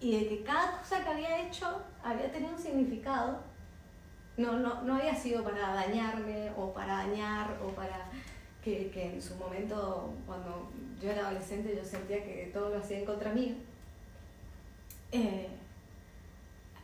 y 0.00 0.18
de 0.18 0.26
que 0.26 0.42
cada 0.42 0.78
cosa 0.78 1.04
que 1.04 1.10
había 1.10 1.46
hecho 1.46 1.82
había 2.02 2.32
tenido 2.32 2.54
un 2.54 2.58
significado 2.58 3.42
no, 4.38 4.58
no, 4.58 4.82
no 4.84 4.94
había 4.94 5.14
sido 5.14 5.44
para 5.44 5.74
dañarme 5.74 6.50
o 6.56 6.72
para 6.72 6.94
dañar 7.04 7.58
o 7.62 7.74
para 7.74 8.08
que, 8.64 8.90
que 8.90 9.14
en 9.14 9.20
su 9.20 9.34
momento, 9.34 10.14
cuando 10.26 10.70
yo 11.02 11.10
era 11.10 11.26
adolescente, 11.26 11.74
yo 11.76 11.84
sentía 11.84 12.22
que 12.22 12.50
todo 12.54 12.70
lo 12.70 12.78
hacía 12.78 13.00
en 13.00 13.04
contra 13.04 13.32
mío. 13.32 13.56
Eh, 15.10 15.48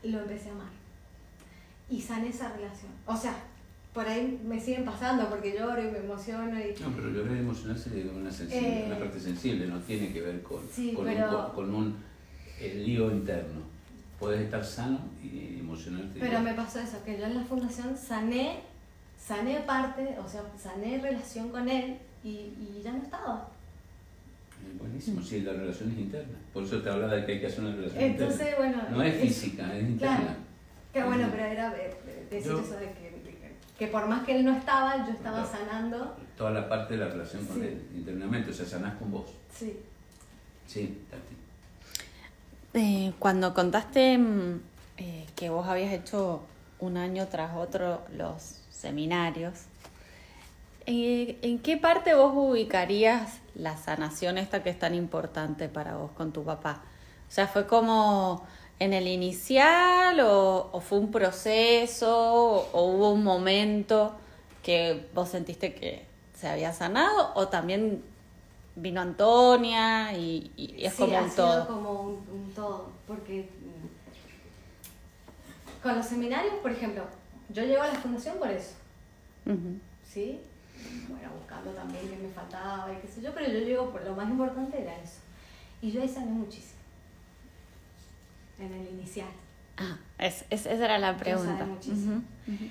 lo 0.03 0.19
empecé 0.19 0.49
a 0.49 0.53
amar 0.53 0.84
y 1.91 2.01
sané 2.01 2.29
esa 2.29 2.49
relación. 2.53 2.91
O 3.07 3.17
sea, 3.17 3.35
por 3.93 4.07
ahí 4.09 4.41
me 4.45 4.61
siguen 4.61 4.85
pasando 4.85 5.29
porque 5.29 5.57
lloro 5.57 5.81
y 5.83 5.91
me 5.91 5.99
emociono 5.99 6.59
y 6.59 6.75
No, 6.81 6.91
pero 6.97 7.11
llorar 7.11 7.37
y 7.37 7.41
emocionarse 7.41 8.01
es 8.01 8.07
una, 8.13 8.31
sensible, 8.31 8.83
Eh, 8.83 8.85
una 8.87 8.99
parte 8.99 9.21
sensible, 9.21 9.67
no 9.67 9.79
tiene 9.81 10.13
que 10.13 10.21
ver 10.21 10.43
con, 10.43 10.61
sí, 10.73 10.93
con, 10.95 11.05
pero- 11.05 11.47
un, 11.49 11.53
con 11.55 11.75
un 11.75 11.97
eh, 12.61 12.83
lío 12.85 13.11
interno. 13.11 13.61
Puedes 14.19 14.41
estar 14.43 14.65
sano 14.65 14.99
y 15.23 15.59
emocionarte. 15.61 16.19
Pero 16.19 16.41
me 16.41 16.55
pasó 16.55 16.81
eso, 16.81 17.03
que 17.05 17.19
yo 17.19 17.25
en 17.27 17.35
la 17.35 17.45
fundación 17.45 17.97
sané, 17.97 18.61
sané 19.19 19.61
parte, 19.61 20.17
o 20.25 20.29
sea, 20.29 20.43
sané 20.61 20.99
relación 21.01 21.51
con 21.51 21.69
él 21.69 21.99
y, 22.25 22.29
y 22.29 22.81
ya 22.83 22.93
no 22.93 23.03
estaba. 23.03 23.49
Eh, 24.65 24.77
Buenísimo, 24.79 25.21
sí, 25.23 25.41
la 25.43 25.53
relación 25.53 25.91
es 25.93 25.99
interna. 25.99 26.39
Por 26.53 26.63
eso 26.65 26.81
te 26.81 26.89
hablaba 26.89 27.15
de 27.15 27.27
que 27.27 27.33
hay 27.33 27.41
que 27.41 27.47
hacer 27.49 27.61
una 27.65 27.75
relación 27.77 28.03
Entonces, 28.03 28.41
interna. 28.41 28.57
bueno. 28.87 28.97
No 28.97 29.03
es 29.03 29.15
es- 29.15 29.21
física, 29.23 29.77
es 29.77 29.83
interna. 29.89 30.17
Claro. 30.19 30.37
Que 30.95 31.03
bueno, 31.03 31.29
pero 31.31 31.45
era 31.45 31.69
eh, 31.77 31.95
eh, 32.07 32.27
decir 32.31 32.53
Yo- 32.53 32.61
eso 32.61 32.77
de 32.79 32.87
que, 32.93 33.55
que- 33.79 33.87
por 33.89 34.07
más 34.07 34.25
que 34.25 34.37
él 34.37 34.45
no 34.45 34.57
estaba, 34.57 35.05
yo 35.07 35.13
estaba 35.13 35.45
sanando. 35.45 36.17
Toda 36.39 36.53
la 36.53 36.69
parte 36.69 36.95
de 36.97 37.05
la 37.05 37.11
relación 37.11 37.45
con 37.47 37.57
Sí. 37.57 37.63
él, 37.67 37.87
internamente, 37.95 38.51
o 38.51 38.55
sea, 38.55 38.65
sanás 38.65 38.95
con 38.97 39.11
vos. 39.11 39.27
Sí. 39.53 39.77
Sí, 40.67 41.03
Tati. 41.11 41.35
Eh, 42.75 43.13
cuando 43.19 43.53
contaste 43.55 44.17
mm, 44.19 44.61
eh, 44.97 45.27
que 45.37 45.51
vos 45.51 45.67
habías 45.69 45.93
hecho 45.93 46.43
un 46.79 46.97
año 46.97 47.27
tras 47.29 47.55
otro 47.57 48.03
los 48.17 48.61
seminarios, 48.71 49.53
eh, 50.87 51.39
¿en 51.43 51.59
qué 51.59 51.77
parte 51.77 52.15
vos 52.15 52.33
ubicarías 52.35 53.39
la 53.55 53.77
sanación 53.77 54.39
esta 54.39 54.63
que 54.63 54.71
es 54.71 54.79
tan 54.79 54.95
importante 54.95 55.69
para 55.69 55.97
vos 55.97 56.11
con 56.13 56.33
tu 56.33 56.45
papá? 56.45 56.83
O 57.29 57.33
sea, 57.33 57.47
¿fue 57.49 57.67
como 57.67 58.47
en 58.79 58.93
el 58.93 59.07
inicial 59.09 60.21
o, 60.21 60.69
o 60.73 60.81
fue 60.81 60.99
un 60.99 61.11
proceso 61.11 62.09
o, 62.11 62.69
o 62.73 62.85
hubo 62.93 63.11
un 63.13 63.25
momento 63.25 64.15
que 64.63 65.07
vos 65.15 65.29
sentiste 65.29 65.75
que 65.75 66.05
se 66.39 66.49
había 66.49 66.73
sanado 66.73 67.33
o 67.35 67.49
también 67.49 68.03
vino 68.77 69.01
Antonia 69.01 70.13
y, 70.17 70.51
y 70.57 70.85
es 70.85 70.93
Sí, 70.95 71.03
como 71.03 71.17
ha 71.19 71.23
un 71.23 71.31
sido 71.31 71.47
todo? 71.47 71.67
como 71.69 72.01
un, 72.03 72.15
un 72.33 72.53
todo. 72.55 72.89
Porque 73.07 73.49
mm, 73.61 75.83
con 75.83 75.97
los 75.97 76.07
seminarios, 76.07 76.55
por 76.63 76.71
ejemplo, 76.73 77.05
yo 77.51 77.63
llego 77.63 77.83
a 77.83 77.89
la 77.89 77.95
fundación 77.95 78.39
por 78.39 78.51
eso. 78.51 78.73
¿sí? 80.13 80.41
Bueno, 81.09 81.29
buscando 81.39 81.71
también 81.73 82.09
qué 82.09 82.17
me 82.17 82.29
faltaba 82.31 82.91
y 82.93 82.97
qué 83.01 83.09
sé 83.13 83.21
yo, 83.23 83.33
pero 83.35 83.47
yo 83.53 83.59
llego 83.61 83.91
por 83.91 84.03
lo 84.05 84.15
más 84.15 84.29
importante 84.29 84.81
era 84.81 84.97
eso. 84.99 85.19
Y 85.83 85.93
yo 85.93 86.01
ahí 86.03 86.09
sané 86.09 86.31
muchísimo. 86.33 86.74
En 88.59 88.73
el 88.73 88.89
inicial. 88.89 89.29
Ah, 89.77 89.97
es, 90.19 90.45
es- 90.51 90.67
esa 90.67 90.85
era 90.85 90.99
la 90.99 91.17
pregunta. 91.17 91.65
muchísimo. 91.65 92.23
Ujú, 92.47 92.65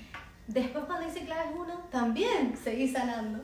Después 0.48 0.84
cuando 0.84 1.08
hice 1.08 1.24
claves 1.24 1.48
1, 1.56 1.74
también 1.90 2.54
seguí 2.62 2.88
sanando. 2.88 3.42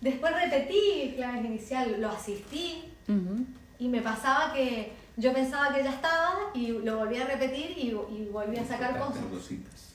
Después 0.00 0.32
repetí 0.32 1.12
claves 1.16 1.44
inicial, 1.44 2.00
lo 2.00 2.08
asistí 2.08 2.84
ujú. 3.06 3.44
y 3.78 3.88
me 3.88 4.00
pasaba 4.00 4.52
que 4.54 4.92
yo 5.16 5.32
pensaba 5.34 5.74
que 5.74 5.84
ya 5.84 5.90
estaba 5.92 6.50
y 6.54 6.68
lo 6.68 6.98
volví 6.98 7.16
a 7.18 7.26
repetir 7.26 7.76
y, 7.76 7.88
y 7.90 8.28
volví 8.32 8.56
a 8.56 8.64
sacar 8.66 8.98
cosas. 8.98 9.24
cositas. 9.30 9.86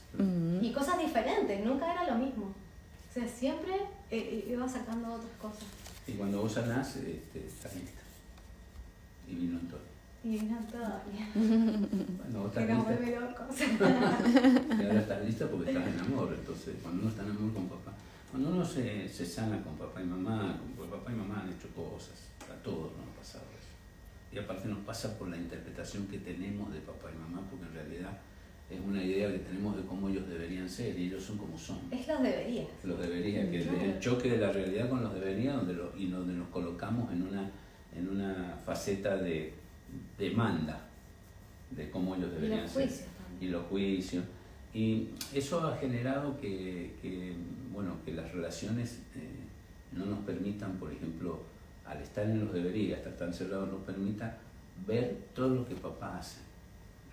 Y 0.61 0.72
cosas 0.72 0.97
diferentes, 0.99 1.66
nunca 1.66 1.91
era 1.91 2.09
lo 2.09 2.16
mismo. 2.24 2.45
O 2.45 3.13
sea, 3.13 3.28
siempre 3.28 3.74
eh, 4.11 4.45
iba 4.49 4.68
sacando 4.70 5.13
otras 5.13 5.32
cosas. 5.41 5.63
Y 6.07 6.13
cuando 6.13 6.41
vos 6.41 6.53
sanás, 6.53 6.95
este, 6.97 7.45
estás 7.47 7.76
lista. 7.76 8.01
Y 9.28 9.36
vino 9.36 9.57
Antonio. 9.59 9.86
Y 10.28 10.38
todo 10.39 11.01
bien. 11.11 11.88
Bueno, 12.17 12.39
vos 12.39 12.47
estás 12.49 12.65
Que 12.65 12.73
nos 12.73 12.88
lista. 12.89 12.95
vuelve 13.05 13.19
locos. 13.21 14.80
Y 14.80 14.84
ahora 14.84 14.99
estás 14.99 15.26
lista 15.26 15.47
porque 15.47 15.69
estás 15.71 15.88
en 15.88 15.99
amor. 15.99 16.34
Entonces, 16.36 16.76
cuando 16.82 17.01
uno 17.03 17.09
está 17.11 17.23
en 17.23 17.30
amor 17.30 17.53
con 17.53 17.67
papá, 17.67 17.93
cuando 18.32 18.49
uno 18.49 18.65
se, 18.65 19.07
se 19.07 19.23
sana 19.23 19.61
con 19.61 19.76
papá 19.78 20.01
y 20.01 20.05
mamá, 20.05 20.59
con 20.76 20.89
papá 20.89 21.11
y 21.11 21.15
mamá 21.15 21.41
han 21.43 21.49
hecho 21.53 21.67
cosas. 21.76 22.30
A 22.51 22.55
todos 22.63 22.91
nos 22.97 23.05
ha 23.07 23.19
pasado 23.19 23.43
eso. 23.53 23.69
Y 24.34 24.39
aparte 24.39 24.67
nos 24.67 24.80
pasa 24.80 25.15
por 25.17 25.28
la 25.30 25.38
interpretación 25.38 26.07
que 26.07 26.17
tenemos 26.17 26.73
de 26.73 26.80
papá 26.80 27.09
y 27.13 27.17
mamá, 27.19 27.45
porque 27.49 27.65
en 27.67 27.73
realidad 27.73 28.17
es 28.67 28.80
una 28.80 29.03
idea 29.03 29.32
que 29.32 29.38
tenemos 29.39 29.78
de 29.78 29.84
cómo 29.84 30.09
ellos 30.09 30.28
deberían 30.28 30.67
ser 30.67 30.97
y 30.99 31.03
ellos 31.05 31.21
son 31.23 31.38
como 31.38 31.55
son. 31.55 31.78
Es 31.91 32.07
los 32.07 32.23
deberías. 32.23 32.65
Los 32.84 32.99
debería, 32.99 33.47
que 33.51 33.57
el- 33.61 33.63
Claro. 33.69 33.80
el 33.86 33.99
choque 33.99 34.32
de 34.32 34.38
la 34.39 34.51
realidad 34.51 34.89
con 34.89 35.03
los 35.03 35.13
debería 35.13 35.53
donde 35.53 35.73
lo- 35.76 35.95
y 35.95 36.07
donde 36.07 36.34
nos 36.34 36.47
colocamos 36.49 37.11
en 37.13 37.21
una, 37.21 37.47
en 37.95 38.09
una 38.09 38.57
faceta 38.65 39.17
de 39.17 39.53
demanda 40.17 40.87
de 41.71 41.89
cómo 41.89 42.15
ellos 42.15 42.31
deberían 42.31 42.67
ser. 42.67 42.89
Y 43.39 43.47
los 43.47 43.65
juicios. 43.67 44.23
Y 44.73 45.09
eso 45.33 45.65
ha 45.65 45.77
generado 45.77 46.39
que, 46.39 46.95
que, 47.01 47.33
bueno, 47.71 47.95
que 48.05 48.13
las 48.13 48.31
relaciones 48.31 48.99
eh, 49.15 49.45
no 49.93 50.05
nos 50.05 50.19
permitan, 50.19 50.73
por 50.73 50.91
ejemplo, 50.91 51.43
al 51.85 52.01
estar 52.01 52.25
en 52.25 52.41
los 52.41 52.53
deberías, 52.53 52.99
estar 52.99 53.13
tan 53.13 53.33
cerrado, 53.33 53.67
nos 53.67 53.81
permita 53.83 54.37
ver 54.85 55.17
todo 55.33 55.49
lo 55.55 55.67
que 55.67 55.75
papá 55.75 56.17
hace. 56.17 56.39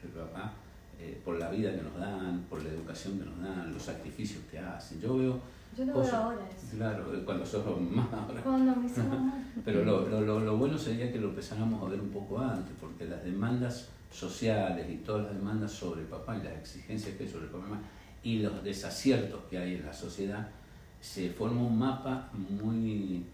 El 0.02 0.10
papá, 0.10 0.52
eh, 1.00 1.20
por 1.24 1.38
la 1.38 1.50
vida 1.50 1.72
que 1.74 1.82
nos 1.82 1.96
dan, 1.96 2.44
por 2.50 2.62
la 2.62 2.70
educación 2.70 3.18
que 3.18 3.24
nos 3.24 3.40
dan, 3.40 3.72
los 3.72 3.82
sacrificios 3.82 4.42
que 4.50 4.58
hacen. 4.58 5.00
Yo 5.00 5.16
veo 5.16 5.40
Yo 5.76 5.84
lo 5.86 6.00
veo 6.00 6.14
ahora 6.16 6.48
eso. 6.48 6.76
Claro, 6.76 7.04
cuando 7.24 7.46
sos 7.46 7.80
más 7.80 8.12
ahora. 8.12 8.42
Cuando 8.42 8.76
me 8.76 8.86
hizo 8.86 9.02
mamá. 9.04 9.34
Pero 9.64 9.84
lo, 9.84 10.08
lo, 10.08 10.40
lo, 10.40 10.56
bueno 10.56 10.76
sería 10.78 11.12
que 11.12 11.18
lo 11.18 11.28
empezáramos 11.28 11.82
a 11.82 11.90
ver 11.90 12.00
un 12.00 12.10
poco 12.10 12.38
antes, 12.38 12.74
porque 12.80 13.04
las 13.06 13.22
demandas 13.24 13.88
sociales 14.10 14.86
y 14.90 14.96
todas 14.98 15.24
las 15.26 15.34
demandas 15.34 15.72
sobre 15.72 16.02
el 16.02 16.06
papá 16.08 16.36
y 16.36 16.42
las 16.42 16.54
exigencias 16.54 17.16
que 17.16 17.24
hay 17.24 17.28
sobre 17.30 17.46
el 17.46 17.50
papá 17.50 17.78
y 18.22 18.38
los 18.40 18.62
desaciertos 18.62 19.40
que 19.50 19.58
hay 19.58 19.76
en 19.76 19.86
la 19.86 19.92
sociedad, 19.92 20.48
se 21.00 21.30
forma 21.30 21.62
un 21.62 21.78
mapa 21.78 22.30
muy, 22.32 23.24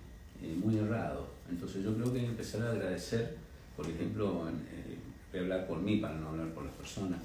eh, 0.43 0.57
muy 0.62 0.78
errado. 0.78 1.26
Entonces 1.51 1.82
yo 1.82 1.95
creo 1.95 2.12
que 2.12 2.20
hay 2.20 2.24
que 2.26 2.30
empezar 2.30 2.62
a 2.62 2.70
agradecer, 2.70 3.36
por 3.76 3.86
ejemplo, 3.86 4.49
en- 4.49 4.55
eh, 4.57 4.99
voy 5.30 5.41
a 5.41 5.43
hablar 5.43 5.66
por 5.66 5.78
mí 5.80 5.97
para 5.99 6.14
no 6.14 6.28
hablar 6.30 6.49
por 6.49 6.64
las 6.64 6.74
personas, 6.74 7.18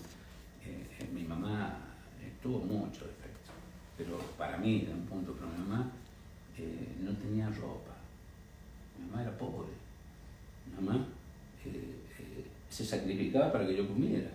eh, 0.65 0.85
eh, 0.99 1.09
mi 1.13 1.23
mamá 1.23 1.77
tuvo 2.41 2.59
muchos 2.59 3.03
defectos, 3.07 3.22
pero 3.97 4.17
para 4.37 4.57
mí, 4.57 4.81
de 4.81 4.93
un 4.93 5.05
punto, 5.05 5.33
pero 5.33 5.51
mi 5.51 5.69
mamá 5.69 5.91
eh, 6.57 6.95
no 7.01 7.11
tenía 7.13 7.49
ropa. 7.49 7.95
Mi 8.97 9.05
mamá 9.05 9.21
era 9.21 9.37
pobre. 9.37 9.69
Mi 10.65 10.75
mamá 10.75 11.05
eh, 11.65 11.95
eh, 12.19 12.45
se 12.69 12.85
sacrificaba 12.85 13.51
para 13.51 13.67
que 13.67 13.77
yo 13.77 13.87
comiera. 13.87 14.29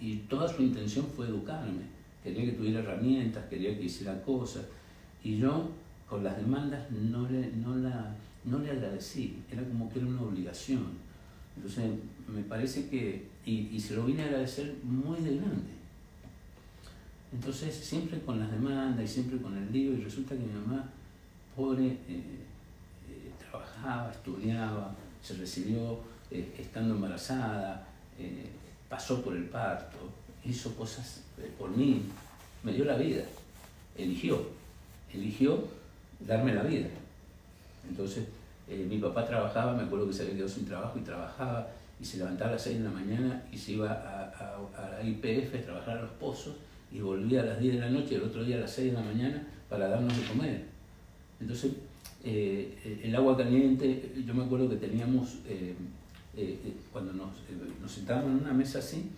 Y 0.00 0.16
toda 0.28 0.48
su 0.48 0.62
intención 0.62 1.06
fue 1.06 1.28
educarme. 1.28 1.82
Quería 2.22 2.44
que 2.44 2.52
tuviera 2.52 2.80
herramientas, 2.80 3.44
quería 3.48 3.76
que 3.76 3.84
hiciera 3.84 4.20
cosas. 4.22 4.64
Y 5.22 5.38
yo, 5.38 5.70
con 6.08 6.24
las 6.24 6.36
demandas, 6.36 6.90
no 6.90 7.28
le, 7.28 7.52
no 7.52 7.76
la, 7.76 8.14
no 8.44 8.58
le 8.58 8.70
agradecí. 8.70 9.38
Era 9.50 9.62
como 9.62 9.90
que 9.90 10.00
era 10.00 10.08
una 10.08 10.22
obligación. 10.22 11.04
Entonces, 11.56 11.84
me 12.26 12.42
parece 12.42 12.88
que. 12.88 13.28
Y, 13.46 13.68
y 13.72 13.78
se 13.78 13.94
lo 13.94 14.04
vine 14.04 14.22
a 14.22 14.26
agradecer 14.26 14.74
muy 14.82 15.20
de 15.20 15.36
grande. 15.36 15.83
Entonces, 17.34 17.74
siempre 17.74 18.20
con 18.20 18.38
las 18.38 18.50
demandas 18.50 19.04
y 19.04 19.08
siempre 19.08 19.38
con 19.38 19.56
el 19.56 19.72
lío, 19.72 19.92
y 19.92 20.02
resulta 20.02 20.34
que 20.36 20.40
mi 20.42 20.52
mamá, 20.52 20.84
pobre, 21.56 21.86
eh, 21.86 21.98
eh, 22.08 23.32
trabajaba, 23.50 24.12
estudiaba, 24.12 24.94
se 25.20 25.34
recibió 25.34 25.98
eh, 26.30 26.54
estando 26.58 26.94
embarazada, 26.94 27.88
pasó 28.88 29.20
por 29.22 29.36
el 29.36 29.44
parto, 29.46 29.96
hizo 30.44 30.74
cosas 30.76 31.22
por 31.58 31.76
mí, 31.76 32.02
me 32.62 32.72
dio 32.72 32.84
la 32.84 32.96
vida, 32.96 33.24
eligió, 33.98 34.40
eligió 35.12 35.64
darme 36.20 36.54
la 36.54 36.62
vida. 36.62 36.86
Entonces, 37.88 38.24
mi 38.68 38.98
papá 38.98 39.26
trabajaba, 39.26 39.74
me 39.74 39.82
acuerdo 39.82 40.06
que 40.06 40.12
se 40.12 40.22
había 40.22 40.34
quedado 40.34 40.48
sin 40.48 40.64
trabajo 40.66 40.96
y 40.98 41.02
trabajaba 41.02 41.66
y 42.00 42.04
se 42.04 42.18
levantaba 42.18 42.50
a 42.50 42.52
las 42.54 42.62
6 42.62 42.78
de 42.78 42.84
la 42.84 42.90
mañana 42.90 43.42
y 43.52 43.58
se 43.58 43.72
iba 43.72 43.90
a- 43.90 44.56
a 44.76 44.90
la 44.90 45.02
IPF 45.02 45.58
a 45.58 45.62
trabajar 45.64 45.98
a 45.98 46.02
los 46.02 46.10
pozos 46.12 46.54
y 46.94 47.00
volvía 47.00 47.42
a 47.42 47.44
las 47.44 47.60
10 47.60 47.74
de 47.74 47.80
la 47.80 47.90
noche 47.90 48.14
el 48.14 48.22
otro 48.22 48.44
día 48.44 48.56
a 48.56 48.60
las 48.60 48.70
6 48.70 48.92
de 48.92 48.98
la 48.98 49.04
mañana 49.04 49.44
para 49.68 49.88
darnos 49.88 50.16
de 50.16 50.24
comer. 50.26 50.64
Entonces, 51.40 51.72
eh, 52.22 53.00
el 53.02 53.14
agua 53.16 53.36
caliente, 53.36 54.12
yo 54.24 54.32
me 54.32 54.44
acuerdo 54.44 54.70
que 54.70 54.76
teníamos, 54.76 55.40
eh, 55.48 55.74
eh, 56.36 56.76
cuando 56.92 57.12
nos, 57.12 57.30
nos 57.82 57.90
sentábamos 57.90 58.30
en 58.30 58.44
una 58.44 58.52
mesa 58.52 58.78
así, 58.78 59.10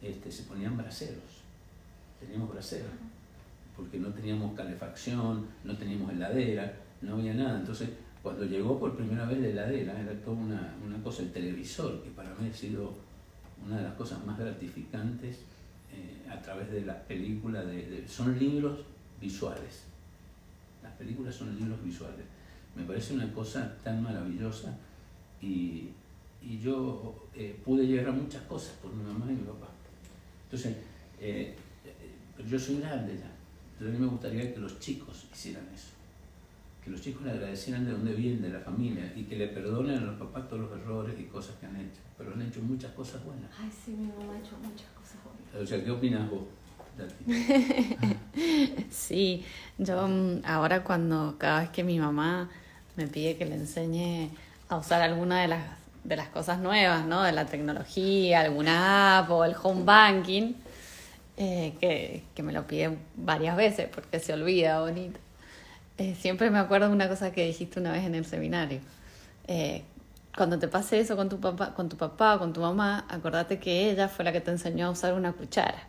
este, 0.00 0.32
se 0.32 0.44
ponían 0.44 0.78
braseros, 0.78 1.44
teníamos 2.18 2.50
braseros, 2.50 2.90
porque 3.76 3.98
no 3.98 4.08
teníamos 4.08 4.56
calefacción, 4.56 5.44
no 5.62 5.76
teníamos 5.76 6.12
heladera, 6.12 6.74
no 7.02 7.16
había 7.16 7.34
nada. 7.34 7.60
Entonces, 7.60 7.90
cuando 8.22 8.46
llegó 8.46 8.80
por 8.80 8.96
primera 8.96 9.26
vez 9.26 9.40
la 9.40 9.48
heladera, 9.48 10.00
era 10.00 10.14
toda 10.22 10.38
una, 10.38 10.74
una 10.82 11.02
cosa, 11.02 11.22
el 11.22 11.32
televisor, 11.32 12.02
que 12.02 12.10
para 12.10 12.34
mí 12.36 12.48
ha 12.48 12.54
sido 12.54 12.94
una 13.66 13.76
de 13.76 13.82
las 13.82 13.94
cosas 13.94 14.24
más 14.24 14.38
gratificantes 14.38 15.40
eh, 15.92 16.30
a 16.30 16.40
través 16.40 16.70
de 16.70 16.82
las 16.82 16.96
películas, 16.98 17.66
de, 17.66 18.04
son 18.08 18.38
libros 18.38 18.80
visuales. 19.20 19.84
Las 20.82 20.92
películas 20.92 21.34
son 21.34 21.56
libros 21.58 21.82
visuales. 21.84 22.24
Me 22.74 22.84
parece 22.84 23.14
una 23.14 23.32
cosa 23.32 23.76
tan 23.82 24.02
maravillosa 24.02 24.76
y, 25.40 25.88
y 26.42 26.58
yo 26.58 27.28
eh, 27.34 27.58
pude 27.64 27.86
llegar 27.86 28.08
a 28.08 28.12
muchas 28.12 28.42
cosas 28.42 28.74
por 28.82 28.92
mi 28.92 29.02
mamá 29.02 29.26
y 29.28 29.34
mi 29.34 29.42
papá. 29.42 29.68
Entonces, 30.44 30.76
eh, 31.20 31.54
yo 32.48 32.58
soy 32.58 32.80
grande 32.80 33.16
ya. 33.18 33.30
Entonces 33.72 33.88
a 33.88 33.98
mí 33.98 34.04
me 34.04 34.10
gustaría 34.10 34.52
que 34.52 34.60
los 34.60 34.78
chicos 34.78 35.26
hicieran 35.32 35.64
eso. 35.74 35.88
Que 36.84 36.90
los 36.90 37.00
chicos 37.00 37.22
le 37.22 37.32
agradecieran 37.32 37.84
de 37.84 37.92
dónde 37.92 38.14
vienen, 38.14 38.42
de 38.42 38.50
la 38.50 38.60
familia, 38.60 39.09
le 39.40 39.48
perdonen 39.48 39.96
a 39.96 40.00
los 40.02 40.18
papás 40.18 40.46
todos 40.48 40.62
los 40.62 40.72
errores 40.78 41.18
y 41.18 41.24
cosas 41.24 41.56
que 41.56 41.66
han 41.66 41.76
hecho. 41.76 42.00
Pero 42.18 42.34
han 42.34 42.42
hecho 42.42 42.60
muchas 42.60 42.92
cosas 42.92 43.24
buenas. 43.24 43.50
Ay, 43.58 43.70
sí, 43.84 43.92
mi 43.92 44.06
mamá 44.08 44.34
ha 44.34 44.38
hecho 44.38 44.56
muchas 44.58 44.88
cosas 44.90 45.16
bonitas. 45.24 45.62
O 45.62 45.66
sea, 45.66 45.82
¿qué 45.82 45.90
opinas 45.90 46.30
vos? 46.30 46.42
Sí, 48.90 49.42
yo 49.78 50.06
mm, 50.06 50.42
ahora 50.44 50.84
cuando 50.84 51.36
cada 51.38 51.60
vez 51.60 51.70
que 51.70 51.82
mi 51.82 51.98
mamá 51.98 52.50
me 52.96 53.06
pide 53.06 53.36
que 53.36 53.46
le 53.46 53.54
enseñe 53.54 54.28
a 54.68 54.76
usar 54.76 55.00
alguna 55.00 55.40
de 55.40 55.48
las, 55.48 55.64
de 56.04 56.16
las 56.16 56.28
cosas 56.28 56.60
nuevas, 56.60 57.06
¿no? 57.06 57.22
De 57.22 57.32
la 57.32 57.46
tecnología, 57.46 58.40
alguna 58.40 59.18
app 59.20 59.30
o 59.30 59.44
el 59.46 59.54
home 59.62 59.84
banking, 59.84 60.52
eh, 61.38 61.72
que, 61.80 62.24
que 62.34 62.42
me 62.42 62.52
lo 62.52 62.66
pide 62.66 62.98
varias 63.16 63.56
veces 63.56 63.88
porque 63.88 64.20
se 64.20 64.34
olvida 64.34 64.80
bonito. 64.80 65.18
Eh, 65.96 66.14
siempre 66.20 66.50
me 66.50 66.58
acuerdo 66.58 66.88
de 66.88 66.94
una 66.94 67.08
cosa 67.08 67.32
que 67.32 67.46
dijiste 67.46 67.80
una 67.80 67.92
vez 67.92 68.04
en 68.04 68.14
el 68.14 68.26
seminario. 68.26 68.80
Eh, 69.46 69.82
cuando 70.36 70.58
te 70.58 70.68
pase 70.68 71.00
eso 71.00 71.16
con 71.16 71.28
tu 71.28 71.40
papá, 71.40 71.74
con 71.74 71.88
tu 71.88 71.96
papá 71.96 72.36
o 72.36 72.38
con 72.38 72.52
tu 72.52 72.60
mamá, 72.60 73.04
acordate 73.08 73.58
que 73.58 73.90
ella 73.90 74.08
fue 74.08 74.24
la 74.24 74.32
que 74.32 74.40
te 74.40 74.50
enseñó 74.50 74.86
a 74.86 74.90
usar 74.90 75.14
una 75.14 75.32
cuchara. 75.32 75.88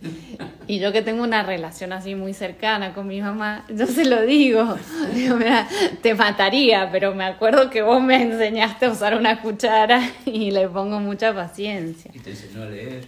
Y 0.68 0.78
yo 0.78 0.92
que 0.92 1.02
tengo 1.02 1.24
una 1.24 1.42
relación 1.42 1.92
así 1.92 2.14
muy 2.14 2.34
cercana 2.34 2.94
con 2.94 3.08
mi 3.08 3.20
mamá, 3.20 3.66
yo 3.68 3.86
se 3.86 4.04
lo 4.04 4.22
digo. 4.22 4.76
Digo, 5.14 5.36
mira, 5.36 5.68
te 6.00 6.14
mataría, 6.14 6.88
pero 6.92 7.14
me 7.14 7.24
acuerdo 7.24 7.68
que 7.68 7.82
vos 7.82 8.00
me 8.00 8.22
enseñaste 8.22 8.86
a 8.86 8.90
usar 8.92 9.16
una 9.16 9.42
cuchara 9.42 10.00
y 10.24 10.52
le 10.52 10.68
pongo 10.68 11.00
mucha 11.00 11.34
paciencia. 11.34 12.12
Y 12.14 12.20
te 12.20 12.30
enseñó 12.30 12.62
a 12.62 12.66
leer. 12.66 13.06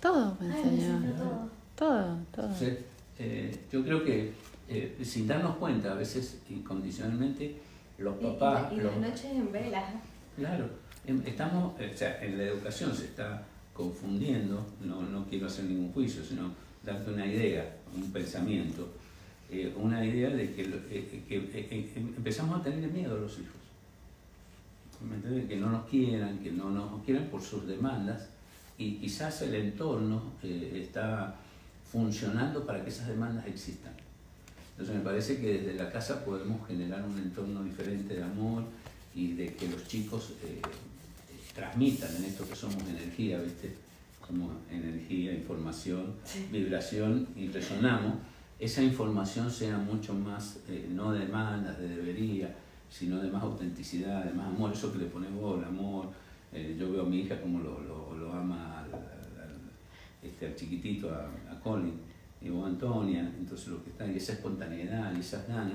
Todo 0.00 0.36
me 0.40 0.46
Ay, 0.46 0.52
me 0.64 0.70
enseñó. 0.70 0.96
enseñó 0.96 1.14
todo. 1.14 1.50
Todo, 1.76 2.16
todo. 2.34 2.46
Entonces, 2.46 2.78
eh, 3.18 3.58
yo 3.70 3.84
creo 3.84 4.02
que 4.02 4.32
eh, 4.68 4.96
sin 5.02 5.26
darnos 5.28 5.56
cuenta, 5.56 5.92
a 5.92 5.94
veces 5.94 6.38
incondicionalmente, 6.48 7.56
los 8.00 8.14
Y, 8.20 8.24
y 8.26 8.28
papás... 8.30 8.72
y 8.72 8.76
los- 8.76 8.84
las 8.84 8.98
noches 9.10 9.24
en 9.26 9.52
vela. 9.52 9.84
Claro, 10.36 10.68
em- 11.06 11.22
estamos, 11.26 11.74
o 11.78 11.96
sea, 11.96 12.22
en 12.24 12.38
la 12.38 12.44
educación 12.44 12.94
se 12.94 13.04
está 13.04 13.42
confundiendo, 13.74 14.66
no, 14.84 15.02
no 15.02 15.24
quiero 15.26 15.46
hacer 15.46 15.64
ningún 15.66 15.92
juicio, 15.92 16.22
sino 16.24 16.50
darte 16.84 17.10
una 17.10 17.26
idea, 17.26 17.76
un 17.94 18.10
pensamiento, 18.12 18.88
eh, 19.50 19.72
una 19.76 20.04
idea 20.04 20.30
de 20.30 20.52
que, 20.52 20.62
eh, 20.90 21.24
que 21.28 21.36
eh, 21.36 21.90
em- 21.96 22.14
empezamos 22.16 22.60
a 22.60 22.62
tener 22.62 22.90
miedo 22.90 23.16
a 23.16 23.20
los 23.20 23.32
hijos. 23.38 23.54
¿Me 25.08 25.16
entiendes? 25.16 25.46
Que 25.48 25.56
no 25.56 25.70
nos 25.70 25.86
quieran, 25.88 26.38
que 26.40 26.52
no 26.52 26.70
nos 26.70 27.02
quieran 27.04 27.24
por 27.26 27.40
sus 27.42 27.66
demandas 27.66 28.28
y 28.76 28.96
quizás 28.96 29.40
el 29.42 29.54
entorno 29.54 30.22
está 30.42 31.34
funcionando 31.90 32.66
para 32.66 32.82
que 32.84 32.90
esas 32.90 33.08
demandas 33.08 33.46
existan. 33.46 33.92
Entonces 34.80 34.96
me 34.96 35.02
parece 35.04 35.38
que 35.38 35.58
desde 35.60 35.74
la 35.74 35.90
casa 35.92 36.24
podemos 36.24 36.66
generar 36.66 37.04
un 37.04 37.18
entorno 37.18 37.62
diferente 37.62 38.14
de 38.14 38.22
amor 38.22 38.64
y 39.14 39.32
de 39.34 39.52
que 39.54 39.68
los 39.68 39.86
chicos 39.86 40.32
eh, 40.42 40.62
transmitan 41.54 42.08
en 42.16 42.24
esto 42.24 42.48
que 42.48 42.56
somos 42.56 42.82
energía, 42.88 43.38
¿viste? 43.40 43.74
Somos 44.26 44.52
energía, 44.70 45.34
información, 45.34 46.14
vibración 46.50 47.28
y 47.36 47.48
resonamos. 47.48 48.14
Esa 48.58 48.82
información 48.82 49.50
sea 49.50 49.76
mucho 49.76 50.14
más, 50.14 50.60
eh, 50.66 50.88
no 50.90 51.12
de 51.12 51.26
demandas, 51.26 51.78
de 51.78 51.86
debería, 51.88 52.54
sino 52.88 53.20
de 53.20 53.30
más 53.30 53.42
autenticidad, 53.42 54.24
de 54.24 54.32
más 54.32 54.46
amor, 54.46 54.72
eso 54.72 54.90
que 54.92 54.98
le 55.00 55.06
pones 55.06 55.30
vos, 55.34 55.58
el 55.58 55.64
amor. 55.64 56.06
Eh, 56.54 56.74
yo 56.80 56.90
veo 56.90 57.02
a 57.02 57.06
mi 57.06 57.20
hija 57.20 57.38
como 57.42 57.60
lo, 57.60 57.82
lo, 57.82 58.16
lo 58.16 58.32
ama 58.32 58.78
al, 58.80 58.94
al- 58.94 59.42
al- 59.42 59.60
este, 60.22 60.46
al 60.46 60.56
chiquitito, 60.56 61.10
a, 61.12 61.26
a 61.52 61.60
Colin, 61.60 62.00
y 62.42 62.48
vos 62.48 62.66
Antonia, 62.66 63.20
entonces 63.38 63.68
lo 63.68 63.82
que 63.84 63.90
está, 63.90 64.06
y 64.06 64.16
esa 64.16 64.32
espontaneidad 64.34 65.14
y 65.16 65.20
esas 65.20 65.46
ganas, 65.48 65.74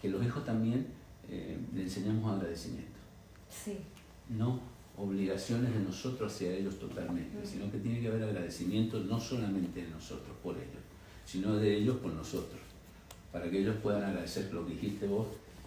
que 0.00 0.08
los 0.08 0.24
hijos 0.24 0.44
también 0.44 0.86
eh, 1.28 1.56
le 1.74 1.82
enseñamos 1.82 2.34
agradecimiento, 2.34 2.90
Sí. 3.48 3.78
no 4.30 4.60
obligaciones 4.96 5.72
de 5.72 5.80
nosotros 5.80 6.32
hacia 6.32 6.52
ellos 6.52 6.78
totalmente, 6.78 7.38
Mm. 7.38 7.46
sino 7.46 7.70
que 7.70 7.78
tiene 7.78 8.00
que 8.00 8.08
haber 8.08 8.24
agradecimiento 8.24 9.00
no 9.00 9.18
solamente 9.18 9.82
de 9.84 9.90
nosotros 9.90 10.36
por 10.42 10.54
ellos, 10.56 10.82
sino 11.24 11.56
de 11.56 11.76
ellos 11.76 11.96
por 11.98 12.12
nosotros, 12.12 12.60
para 13.32 13.48
que 13.50 13.60
ellos 13.60 13.76
puedan 13.82 14.02
agradecer 14.04 14.52
lo 14.52 14.66
que 14.66 14.72
dijiste 14.74 15.06
vos 15.06 15.26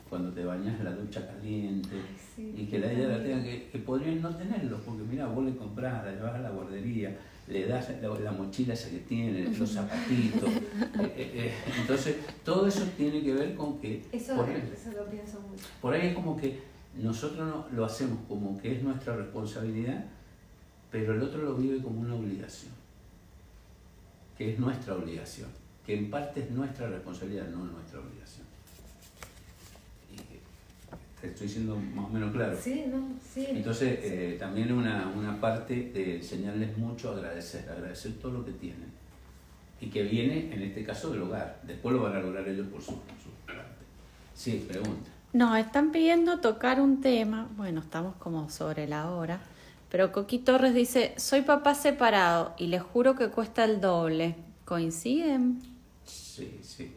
cuando 0.09 0.31
te 0.31 0.45
bañas 0.45 0.77
en 0.79 0.85
la 0.85 0.91
ducha 0.91 1.25
caliente, 1.25 1.89
Ay, 1.95 2.15
sí. 2.35 2.53
y 2.55 2.65
que 2.67 2.77
la 2.77 2.91
ella 2.91 3.07
la 3.17 3.23
tenga 3.23 3.43
que, 3.43 3.69
que 3.71 3.79
podrían 3.79 4.21
no 4.21 4.35
tenerlo, 4.35 4.79
porque 4.85 5.01
mira, 5.03 5.25
vos 5.25 5.43
le 5.43 5.55
compras, 5.55 6.05
la 6.05 6.11
llevas 6.11 6.35
a 6.35 6.39
la 6.39 6.51
guardería, 6.51 7.17
le 7.47 7.67
das 7.67 7.89
la, 8.01 8.09
la 8.19 8.31
mochila 8.31 8.73
esa 8.73 8.89
que 8.89 8.99
tiene, 8.99 9.55
los 9.57 9.69
zapatitos. 9.71 10.49
eh, 10.49 11.13
eh, 11.15 11.31
eh, 11.33 11.53
entonces, 11.79 12.17
todo 12.43 12.67
eso 12.67 12.83
tiene 12.97 13.21
que 13.21 13.33
ver 13.33 13.55
con 13.55 13.79
que 13.79 14.03
Eso, 14.11 14.35
por, 14.35 14.49
eso 14.49 14.91
lo 14.91 15.05
pienso 15.05 15.39
mucho. 15.41 15.65
por 15.81 15.93
ahí 15.93 16.07
es 16.07 16.15
como 16.15 16.35
que 16.35 16.59
nosotros 16.95 17.47
no, 17.47 17.67
lo 17.71 17.85
hacemos 17.85 18.19
como 18.27 18.57
que 18.59 18.75
es 18.75 18.83
nuestra 18.83 19.15
responsabilidad, 19.15 20.05
pero 20.91 21.13
el 21.13 21.21
otro 21.21 21.43
lo 21.43 21.55
vive 21.55 21.81
como 21.81 21.99
una 21.99 22.15
obligación, 22.15 22.71
que 24.37 24.53
es 24.53 24.59
nuestra 24.59 24.95
obligación, 24.95 25.49
que 25.85 25.97
en 25.97 26.09
parte 26.09 26.41
es 26.41 26.51
nuestra 26.51 26.87
responsabilidad, 26.87 27.47
no 27.49 27.65
nuestra 27.65 27.99
obligación. 27.99 28.44
Te 31.25 31.31
estoy 31.31 31.49
siendo 31.49 31.75
más 31.75 32.05
o 32.05 32.09
menos 32.09 32.31
claro. 32.31 32.55
Sí, 32.61 32.85
no, 32.87 33.09
sí. 33.33 33.47
Entonces, 33.49 33.99
eh, 34.03 34.35
también 34.39 34.71
una, 34.71 35.07
una 35.07 35.41
parte 35.41 35.89
de 35.91 36.17
enseñarles 36.17 36.77
mucho 36.77 37.09
a 37.09 37.15
agradecer, 37.15 37.67
agradecer 37.67 38.13
todo 38.21 38.31
lo 38.31 38.45
que 38.45 38.51
tienen. 38.51 38.91
Y 39.81 39.87
que 39.87 40.03
viene, 40.03 40.53
en 40.53 40.61
este 40.61 40.83
caso, 40.83 41.09
del 41.09 41.23
hogar. 41.23 41.61
Después 41.63 41.95
lo 41.95 42.03
van 42.03 42.15
a 42.15 42.19
lograr 42.19 42.47
ellos 42.47 42.67
por 42.67 42.79
su, 42.79 42.91
su 42.91 43.31
parte. 43.47 43.63
Sí, 44.35 44.67
pregunta. 44.69 45.09
Nos 45.33 45.57
están 45.57 45.91
pidiendo 45.91 46.41
tocar 46.41 46.79
un 46.79 47.01
tema, 47.01 47.49
bueno, 47.57 47.81
estamos 47.81 48.15
como 48.17 48.51
sobre 48.51 48.87
la 48.87 49.09
hora, 49.09 49.39
pero 49.89 50.11
Coqui 50.11 50.37
Torres 50.37 50.75
dice, 50.75 51.15
soy 51.17 51.41
papá 51.41 51.73
separado 51.73 52.53
y 52.59 52.67
les 52.67 52.83
juro 52.83 53.15
que 53.15 53.29
cuesta 53.29 53.63
el 53.65 53.81
doble. 53.81 54.35
¿Coinciden? 54.63 55.59
Sí, 56.05 56.59
sí. 56.61 56.91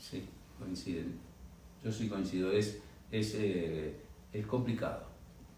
Sí, 0.00 0.24
coinciden. 0.60 1.18
Yo 1.84 1.90
sí 1.90 2.08
coincido. 2.08 2.52
Es, 2.52 2.78
es, 3.10 3.34
eh, 3.34 3.96
es 4.32 4.46
complicado. 4.46 5.08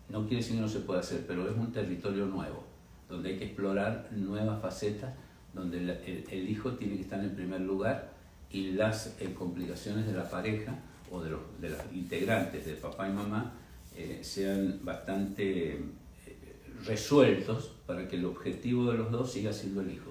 No 0.08 0.22
quiere 0.22 0.38
decir 0.38 0.56
que 0.56 0.62
no 0.62 0.68
se 0.68 0.80
pueda 0.80 1.00
hacer, 1.00 1.24
pero 1.26 1.48
es 1.48 1.56
un 1.56 1.70
territorio 1.70 2.26
nuevo, 2.26 2.64
donde 3.08 3.30
hay 3.30 3.38
que 3.38 3.44
explorar 3.46 4.08
nuevas 4.12 4.60
facetas, 4.60 5.14
donde 5.54 5.78
el, 5.78 6.48
hijo 6.48 6.72
tiene 6.72 6.96
que 6.96 7.02
estar 7.02 7.20
en 7.20 7.34
primer 7.34 7.60
lugar 7.60 8.12
y 8.50 8.72
las 8.72 9.16
eh, 9.20 9.34
complicaciones 9.34 10.06
de 10.06 10.12
la 10.12 10.28
pareja 10.28 10.74
o 11.10 11.20
de 11.20 11.30
los, 11.30 11.40
de 11.60 11.70
los 11.70 11.78
integrantes 11.92 12.66
de 12.66 12.74
papá 12.74 13.08
y 13.08 13.12
mamá 13.12 13.52
eh, 13.96 14.20
sean 14.22 14.80
bastante 14.82 15.72
eh, 15.72 15.80
resueltos 16.84 17.72
para 17.86 18.06
que 18.08 18.16
el 18.16 18.24
objetivo 18.24 18.90
de 18.90 18.98
los 18.98 19.10
dos 19.10 19.32
siga 19.32 19.52
siendo 19.52 19.80
el 19.80 19.92
hijo 19.92 20.10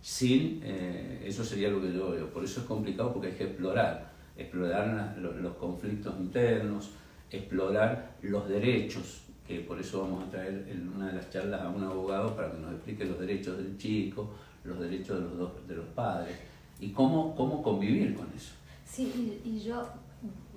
sin, 0.00 0.60
eso 0.64 1.44
sería 1.44 1.68
lo 1.68 1.80
que 1.80 1.92
yo 1.92 2.10
veo. 2.10 2.28
Por 2.30 2.42
eso 2.42 2.62
es 2.62 2.66
complicado 2.66 3.12
porque 3.12 3.28
hay 3.28 3.34
que 3.34 3.44
explorar, 3.44 4.11
explorar 4.36 5.16
los 5.18 5.56
conflictos 5.56 6.14
internos, 6.18 6.90
explorar 7.30 8.16
los 8.22 8.48
derechos, 8.48 9.22
que 9.46 9.60
por 9.60 9.78
eso 9.80 10.02
vamos 10.02 10.24
a 10.24 10.30
traer 10.30 10.66
en 10.70 10.88
una 10.88 11.08
de 11.08 11.14
las 11.14 11.30
charlas 11.30 11.60
a 11.60 11.68
un 11.68 11.82
abogado 11.84 12.34
para 12.34 12.50
que 12.52 12.58
nos 12.58 12.72
explique 12.72 13.04
los 13.04 13.18
derechos 13.18 13.56
del 13.58 13.76
chico, 13.76 14.30
los 14.64 14.78
derechos 14.78 15.18
de 15.18 15.24
los, 15.24 15.38
dos, 15.38 15.68
de 15.68 15.76
los 15.76 15.86
padres 15.86 16.36
y 16.80 16.90
cómo, 16.90 17.34
cómo 17.34 17.62
convivir 17.62 18.14
con 18.14 18.26
eso. 18.34 18.52
Sí, 18.84 19.40
y, 19.44 19.48
y 19.48 19.60
yo, 19.60 19.86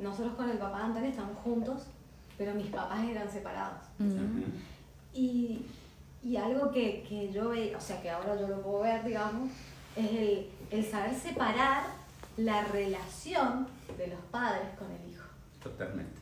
nosotros 0.01 0.35
con 0.35 0.49
el 0.49 0.57
papá 0.57 0.79
de 0.79 0.83
Antonio 0.85 1.09
estamos 1.09 1.37
juntos, 1.37 1.87
pero 2.37 2.53
mis 2.53 2.67
papás 2.67 3.07
eran 3.09 3.29
separados. 3.29 3.81
Mm. 3.97 4.11
Ujú. 4.11 4.43
Y, 5.13 5.65
y 6.23 6.35
algo 6.35 6.71
que, 6.71 7.03
que 7.07 7.31
yo 7.31 7.49
veía, 7.49 7.77
o 7.77 7.81
sea, 7.81 8.01
que 8.01 8.09
ahora 8.09 8.39
yo 8.39 8.47
lo 8.47 8.61
puedo 8.61 8.81
ver, 8.81 9.03
digamos, 9.05 9.49
es 9.95 10.11
el, 10.11 10.47
el 10.71 10.83
saber 10.83 11.13
separar 11.15 12.04
la 12.37 12.63
relación 12.65 13.67
de 13.97 14.07
los 14.07 14.19
padres 14.31 14.67
con 14.77 14.87
el 14.91 15.11
hijo. 15.11 15.23
Totalmente. 15.61 16.21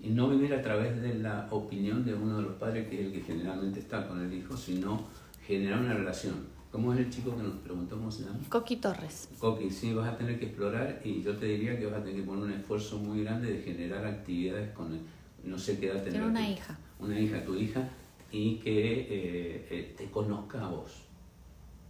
Y 0.00 0.10
no 0.10 0.28
vivir 0.28 0.54
a 0.54 0.62
través 0.62 1.00
de 1.02 1.14
la 1.16 1.48
opinión 1.50 2.04
de 2.04 2.14
uno 2.14 2.36
de 2.36 2.42
los 2.44 2.52
padres, 2.54 2.88
que 2.88 3.00
es 3.00 3.06
el 3.06 3.12
que 3.12 3.20
generalmente 3.22 3.80
está 3.80 4.06
con 4.06 4.20
el 4.24 4.32
hijo, 4.32 4.56
sino 4.56 5.04
generar 5.44 5.80
una 5.80 5.94
relación. 5.94 6.46
¿Cómo 6.70 6.92
es 6.92 6.98
el 7.00 7.10
chico 7.10 7.34
que 7.34 7.42
nos 7.42 7.54
preguntó 7.56 7.96
cómo 7.96 8.10
se 8.10 8.24
llama? 8.24 8.38
Coqui 8.48 8.76
Torres. 8.76 9.28
Coqui, 9.40 9.70
sí, 9.70 9.94
vas 9.94 10.08
a 10.12 10.16
tener 10.18 10.38
que 10.38 10.46
explorar 10.46 11.00
y 11.02 11.22
yo 11.22 11.36
te 11.36 11.46
diría 11.46 11.78
que 11.78 11.86
vas 11.86 12.00
a 12.00 12.04
tener 12.04 12.16
que 12.20 12.22
poner 12.26 12.44
un 12.44 12.52
esfuerzo 12.52 12.98
muy 12.98 13.24
grande 13.24 13.52
de 13.54 13.62
generar 13.62 14.04
actividades 14.06 14.70
con 14.72 14.92
el, 14.92 15.00
no 15.44 15.58
sé 15.58 15.78
qué 15.80 15.86
edad 15.86 16.02
Tiene 16.02 16.10
tendrá 16.18 16.26
una 16.28 16.44
tu- 16.46 16.52
hija. 16.52 16.78
Una 17.00 17.18
hija, 17.18 17.42
tu 17.44 17.54
hija, 17.54 17.88
y 18.30 18.56
que 18.56 19.00
eh, 19.00 19.66
eh, 19.70 19.94
te 19.96 20.10
conozca 20.10 20.62
a 20.64 20.68
vos. 20.68 20.92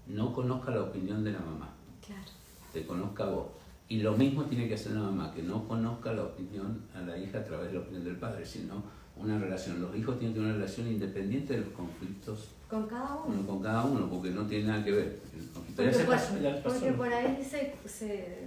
No 0.07 0.33
conozca 0.33 0.71
la 0.71 0.83
opinión 0.83 1.25
de 1.25 1.33
la 1.33 1.41
mamá 1.41 1.75
Claro. 2.07 2.31
Te 2.73 2.85
conozca 2.87 3.25
a 3.25 3.31
vos. 3.31 3.47
Y 3.89 4.01
lo 4.01 4.13
mismo 4.17 4.45
tiene 4.45 4.69
que 4.69 4.75
hacer 4.75 4.93
la 4.93 5.01
mamá, 5.01 5.33
que 5.35 5.43
no 5.43 5.67
conozca 5.67 6.13
la 6.13 6.25
opinión 6.25 6.83
a 6.95 7.01
la 7.01 7.17
hija 7.17 7.39
a 7.39 7.45
través 7.45 7.69
de 7.69 7.75
la 7.75 7.81
opinión 7.81 8.05
del 8.05 8.17
padre, 8.17 8.45
sino 8.45 8.83
una 9.17 9.39
relación. 9.39 9.81
Los 9.81 9.97
hijos 9.97 10.19
tienen 10.19 10.35
que 10.35 10.41
tener 10.41 10.55
una 10.55 10.63
relación 10.63 10.87
independiente 10.89 11.55
de 11.55 11.61
los 11.61 11.71
conflictos 11.71 12.51
Con 12.69 12.87
cada 12.87 13.15
uno. 13.17 13.35
uno 13.39 13.47
con 13.47 13.63
cada 13.63 13.85
uno, 13.85 14.09
porque 14.11 14.31
no 14.31 14.47
tiene 14.47 14.67
nada 14.69 14.85
que 14.85 14.93
ver. 14.93 15.21
El 15.37 15.49
conflicto 15.49 15.83
ya 15.83 15.89
Porque 15.91 15.99
se 15.99 16.05
por, 16.05 16.15
pasó, 16.15 16.35
porque 16.65 16.93
por 16.93 17.13
ahí 17.13 17.43
se, 17.43 17.75
se, 17.89 18.39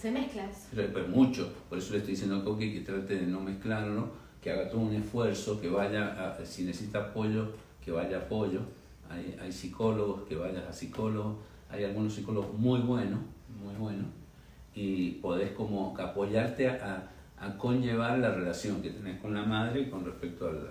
se 0.00 0.10
mezcla 0.12 0.48
eso. 0.48 0.60
Pero, 0.74 0.88
pero 0.94 1.08
mucho, 1.08 1.52
por 1.68 1.76
eso 1.78 1.92
le 1.92 1.98
estoy 1.98 2.12
diciendo 2.12 2.36
a 2.36 2.44
Coqui 2.44 2.72
que 2.72 2.80
trate 2.80 3.16
de 3.16 3.26
no 3.26 3.40
mezclarlo, 3.40 4.08
que 4.40 4.50
haga 4.52 4.70
todo 4.70 4.82
un 4.82 4.94
esfuerzo, 4.94 5.60
que 5.60 5.68
vaya, 5.68 6.34
a- 6.38 6.44
si 6.46 6.62
necesita 6.64 7.00
apoyo, 7.00 7.48
que 7.84 7.90
vaya 7.90 8.18
apoyo. 8.18 8.60
Hay, 9.10 9.36
hay 9.40 9.50
psicólogos, 9.52 10.22
que 10.28 10.36
vayas 10.36 10.64
a 10.68 10.72
psicólogos, 10.72 11.36
hay 11.68 11.84
algunos 11.84 12.14
psicólogos 12.14 12.54
muy 12.58 12.80
buenos, 12.80 13.20
muy 13.64 13.74
buenos, 13.74 14.06
y 14.74 15.12
podés 15.12 15.50
como 15.52 15.94
que 15.94 16.02
apoyarte 16.02 16.68
a, 16.68 17.10
a 17.38 17.56
conllevar 17.58 18.18
la 18.18 18.30
relación 18.34 18.82
que 18.82 18.90
tenés 18.90 19.20
con 19.20 19.34
la 19.34 19.42
madre 19.44 19.88
con 19.90 20.04
respecto 20.04 20.48
al, 20.48 20.68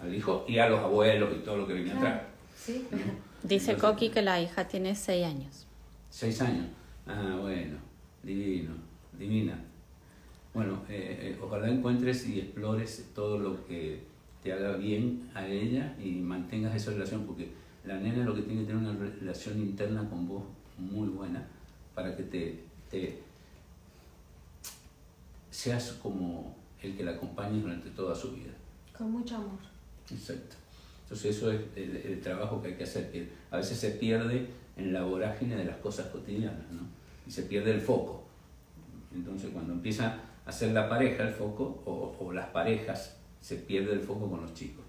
al 0.00 0.14
hijo 0.14 0.44
y 0.48 0.58
a 0.58 0.68
los 0.68 0.80
abuelos 0.80 1.30
y 1.36 1.40
todo 1.44 1.58
lo 1.58 1.66
que 1.66 1.74
viene 1.74 1.90
Claro. 1.92 2.06
atrás. 2.06 2.22
Sí. 2.56 2.86
¿no? 2.90 2.96
Dice 3.42 3.72
Entonces, 3.72 3.76
Coqui 3.76 4.08
que 4.10 4.22
la 4.22 4.40
hija 4.40 4.66
tiene 4.66 4.94
seis 4.94 5.24
años. 5.26 5.66
Seis 6.10 6.40
años. 6.40 6.66
Ah, 7.06 7.38
bueno, 7.40 7.76
divino, 8.22 8.70
divina. 9.18 9.58
Bueno, 10.54 10.78
eh, 10.88 11.34
eh, 11.34 11.38
ojalá 11.42 11.68
encuentres 11.68 12.26
y 12.28 12.40
explores 12.40 13.10
todo 13.14 13.38
lo 13.38 13.66
que 13.66 14.00
te 14.42 14.52
haga 14.52 14.76
bien 14.76 15.28
a 15.34 15.46
ella 15.46 15.94
y 16.02 16.12
mantengas 16.20 16.74
esa 16.74 16.92
relación, 16.92 17.26
porque 17.26 17.50
la 17.84 17.98
nena 17.98 18.24
lo 18.24 18.34
que 18.34 18.42
tiene 18.42 18.60
que 18.62 18.68
tener 18.68 18.82
una 18.88 18.94
relación 19.20 19.58
interna 19.58 20.08
con 20.08 20.26
vos 20.28 20.44
muy 20.78 21.08
buena 21.08 21.44
para 21.94 22.16
que 22.16 22.24
te, 22.24 22.64
te 22.90 23.22
seas 25.50 25.92
como 26.02 26.54
el 26.82 26.96
que 26.96 27.04
la 27.04 27.12
acompañe 27.12 27.60
durante 27.60 27.90
toda 27.90 28.14
su 28.14 28.32
vida. 28.32 28.52
Con 28.96 29.12
mucho 29.12 29.36
amor. 29.36 29.58
Exacto. 30.10 30.56
Entonces 31.02 31.36
eso 31.36 31.52
es 31.52 31.60
el, 31.76 31.96
el 31.96 32.20
trabajo 32.20 32.60
que 32.60 32.68
hay 32.68 32.74
que 32.74 32.84
hacer, 32.84 33.10
que 33.10 33.30
a 33.50 33.58
veces 33.58 33.78
se 33.78 33.90
pierde 33.92 34.48
en 34.76 34.92
la 34.92 35.04
vorágine 35.04 35.56
de 35.56 35.64
las 35.64 35.76
cosas 35.76 36.06
cotidianas, 36.06 36.70
¿no? 36.70 36.82
Y 37.26 37.30
se 37.30 37.42
pierde 37.42 37.70
el 37.72 37.80
foco. 37.80 38.24
Entonces 39.14 39.50
cuando 39.52 39.72
empieza 39.72 40.18
a 40.44 40.52
ser 40.52 40.72
la 40.72 40.88
pareja 40.88 41.22
el 41.22 41.32
foco, 41.32 41.82
o, 41.86 42.16
o 42.18 42.32
las 42.32 42.48
parejas, 42.48 43.16
se 43.40 43.56
pierde 43.56 43.92
el 43.92 44.00
foco 44.00 44.30
con 44.30 44.42
los 44.42 44.54
chicos. 44.54 44.84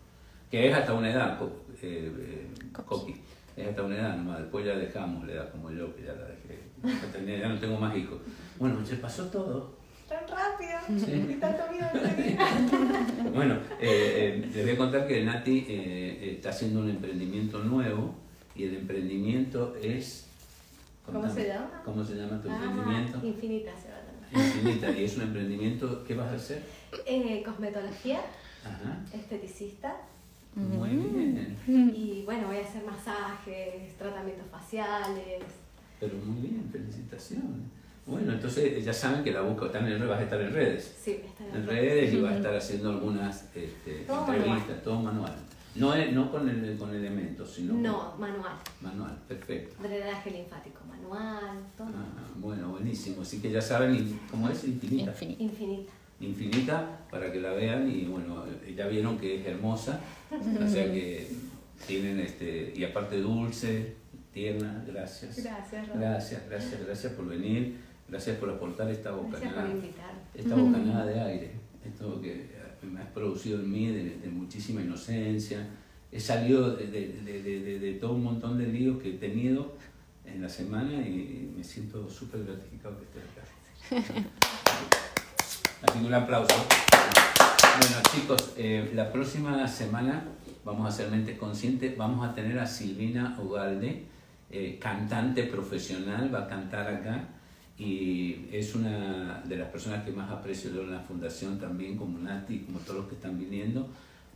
Que 0.49 0.69
es 0.69 0.75
hasta 0.75 0.93
una 0.93 1.11
edad, 1.11 1.39
eh, 1.81 2.11
eh, 2.17 2.49
Coqui. 2.71 3.15
Es 3.55 3.67
hasta 3.67 3.83
una 3.83 3.95
edad 3.95 4.17
nomás, 4.17 4.39
después 4.39 4.65
ya 4.65 4.75
dejamos 4.75 5.25
la 5.25 5.33
edad 5.33 5.51
como 5.51 5.71
yo, 5.71 5.95
que 5.95 6.03
ya 6.03 6.13
la 6.13 6.25
dejé. 6.25 6.59
Ya 6.85 7.47
no 7.49 7.59
tengo 7.59 7.77
más 7.79 7.95
hijos. 7.97 8.19
Bueno, 8.59 8.85
se 8.85 8.95
pasó 8.97 9.25
todo. 9.25 9.75
Tan 10.07 10.19
rápido. 10.27 10.99
Sí. 11.05 11.25
Y 11.31 11.33
tanto 11.35 11.63
miedo. 11.71 11.87
Bueno, 13.33 13.55
eh, 13.81 14.41
eh, 14.45 14.51
les 14.53 14.63
voy 14.65 14.73
a 14.75 14.77
contar 14.77 15.07
que 15.07 15.23
Nati 15.25 15.57
eh, 15.59 15.65
eh, 15.67 16.31
está 16.37 16.49
haciendo 16.49 16.79
un 16.81 16.89
emprendimiento 16.89 17.59
nuevo 17.59 18.15
y 18.55 18.63
el 18.63 18.75
emprendimiento 18.77 19.75
es... 19.81 20.27
¿Cómo 21.05 21.29
se 21.29 21.47
llama? 21.47 21.81
¿Cómo 21.83 22.03
se 22.03 22.15
llama 22.15 22.41
tu 22.41 22.49
Ah, 22.49 22.55
emprendimiento? 22.63 23.19
infinita 23.27 23.71
se 23.77 23.89
va 23.89 23.95
a 23.97 24.37
llamar. 24.39 24.55
Infinita. 24.55 24.91
Y 24.91 25.03
es 25.03 25.17
un 25.17 25.23
emprendimiento, 25.23 26.03
¿qué 26.05 26.15
vas 26.15 26.31
a 26.31 26.35
hacer? 26.35 26.63
Eh, 27.05 27.43
cosmetología, 27.45 28.19
Ajá, 28.63 28.99
esteticista. 29.13 29.97
muy 30.55 30.89
bien, 30.91 31.57
Y 31.67 32.23
bueno, 32.25 32.47
voy 32.47 32.57
a 32.57 32.61
hacer 32.61 32.83
masajes, 32.85 33.97
tratamientos 33.97 34.45
faciales. 34.49 35.43
Pero 36.09 36.25
muy 36.25 36.41
bien, 36.47 36.69
felicitaciones. 36.71 37.45
Bueno, 38.05 38.33
entonces 38.33 38.85
ya 38.85 38.93
saben 38.93 39.23
que 39.23 39.31
la 39.31 39.41
busca, 39.41 39.65
están 39.65 39.87
en, 39.87 40.07
vas 40.07 40.19
a 40.19 40.23
estar 40.23 40.39
en 40.39 40.53
redes. 40.53 40.95
Sí, 41.03 41.19
está 41.25 41.43
En 41.45 41.53
bien. 41.53 41.67
redes 41.67 42.13
y 42.13 42.21
vas 42.21 42.33
a 42.33 42.37
estar 42.37 42.55
haciendo 42.55 42.89
algunas 42.91 43.45
este, 43.55 44.03
Todo 44.05 44.19
entrevistas, 44.33 44.47
manual. 44.67 44.81
todo 44.83 44.99
manual. 45.01 45.35
No, 45.75 45.93
es- 45.93 46.13
no 46.13 46.31
con, 46.31 46.47
el, 46.47 46.77
con 46.77 46.93
elementos, 46.95 47.51
sino 47.51 47.73
con- 47.73 47.81
No, 47.83 48.15
manual. 48.19 48.53
manual, 48.81 49.17
perfecto. 49.27 49.75
Drenaje 49.83 50.31
linfático 50.31 50.81
manual, 50.87 51.57
todo. 51.75 51.87
Ah, 51.87 52.27
bueno, 52.37 52.69
buenísimo. 52.69 53.23
Así 53.23 53.41
que 53.41 53.51
ya 53.51 53.59
saben, 53.61 54.19
¿cómo 54.31 54.49
es? 54.49 54.63
Infinita. 54.65 55.11
Infinita. 55.39 55.91
Infinita 56.21 56.99
para 57.11 57.31
que 57.31 57.41
la 57.41 57.51
vean 57.53 57.89
y 57.91 58.05
bueno, 58.05 58.45
ya 58.75 58.87
vieron 58.87 59.17
que 59.17 59.41
es 59.41 59.45
hermosa. 59.47 59.99
O 60.31 60.67
sea 60.67 60.85
que 60.85 61.27
tienen 61.87 62.19
este, 62.21 62.71
y 62.75 62.83
aparte 62.85 63.19
dulce, 63.19 63.95
tierna, 64.39 64.83
gracias. 64.85 65.37
Gracias, 65.43 65.87
Rob. 65.87 65.97
Gracias, 65.97 66.41
gracias, 66.49 66.85
gracias 66.85 67.13
por 67.13 67.25
venir, 67.25 67.77
gracias 68.09 68.37
por 68.37 68.49
aportar 68.49 68.89
esta 68.91 69.11
bocanada, 69.11 69.65
esta 70.33 70.55
bocanada 70.55 71.05
de 71.05 71.19
aire, 71.21 71.51
esto 71.85 72.21
que 72.21 72.53
me 72.83 72.99
has 72.99 73.07
producido 73.07 73.59
en 73.61 73.71
mí 73.71 73.87
de, 73.87 74.17
de 74.17 74.27
muchísima 74.29 74.81
inocencia. 74.81 75.65
He 76.11 76.19
salido 76.19 76.75
de, 76.75 76.85
de- 76.87 77.79
de- 77.79 77.93
todo 77.93 78.13
un 78.13 78.23
montón 78.25 78.57
de 78.57 78.67
líos 78.67 79.01
que 79.01 79.11
he 79.11 79.17
tenido 79.17 79.75
en 80.25 80.41
la 80.41 80.49
semana 80.49 80.93
y 81.07 81.51
me 81.55 81.63
siento 81.63 82.09
súper 82.09 82.43
gratificado 82.43 82.97
que 82.99 83.05
estés 83.05 83.23
acá. 83.31 84.29
Así 85.81 85.99
que 85.99 86.05
un 86.05 86.13
aplauso. 86.13 86.55
Bueno, 87.79 87.95
chicos, 88.11 88.53
eh, 88.57 88.91
la 88.95 89.11
próxima 89.11 89.67
semana 89.67 90.25
vamos 90.63 90.85
a 90.85 90.89
hacer 90.89 91.09
Mentes 91.11 91.37
Conscientes. 91.37 91.95
Vamos 91.97 92.27
a 92.27 92.33
tener 92.33 92.57
a 92.59 92.65
Silvina 92.65 93.37
Ugalde, 93.41 94.03
eh, 94.49 94.77
cantante 94.79 95.43
profesional, 95.43 96.33
va 96.33 96.43
a 96.43 96.47
cantar 96.47 96.87
acá. 96.87 97.27
Y 97.77 98.47
es 98.51 98.73
una 98.75 99.43
de 99.45 99.57
las 99.57 99.69
personas 99.69 100.03
que 100.05 100.11
más 100.11 100.31
aprecio 100.31 100.71
yo 100.73 100.83
en 100.83 100.91
la 100.91 100.99
fundación 100.99 101.59
también, 101.59 101.97
como 101.97 102.17
Nati, 102.19 102.59
como 102.59 102.79
todos 102.79 103.01
los 103.01 103.07
que 103.07 103.15
están 103.15 103.37
viniendo, 103.37 103.89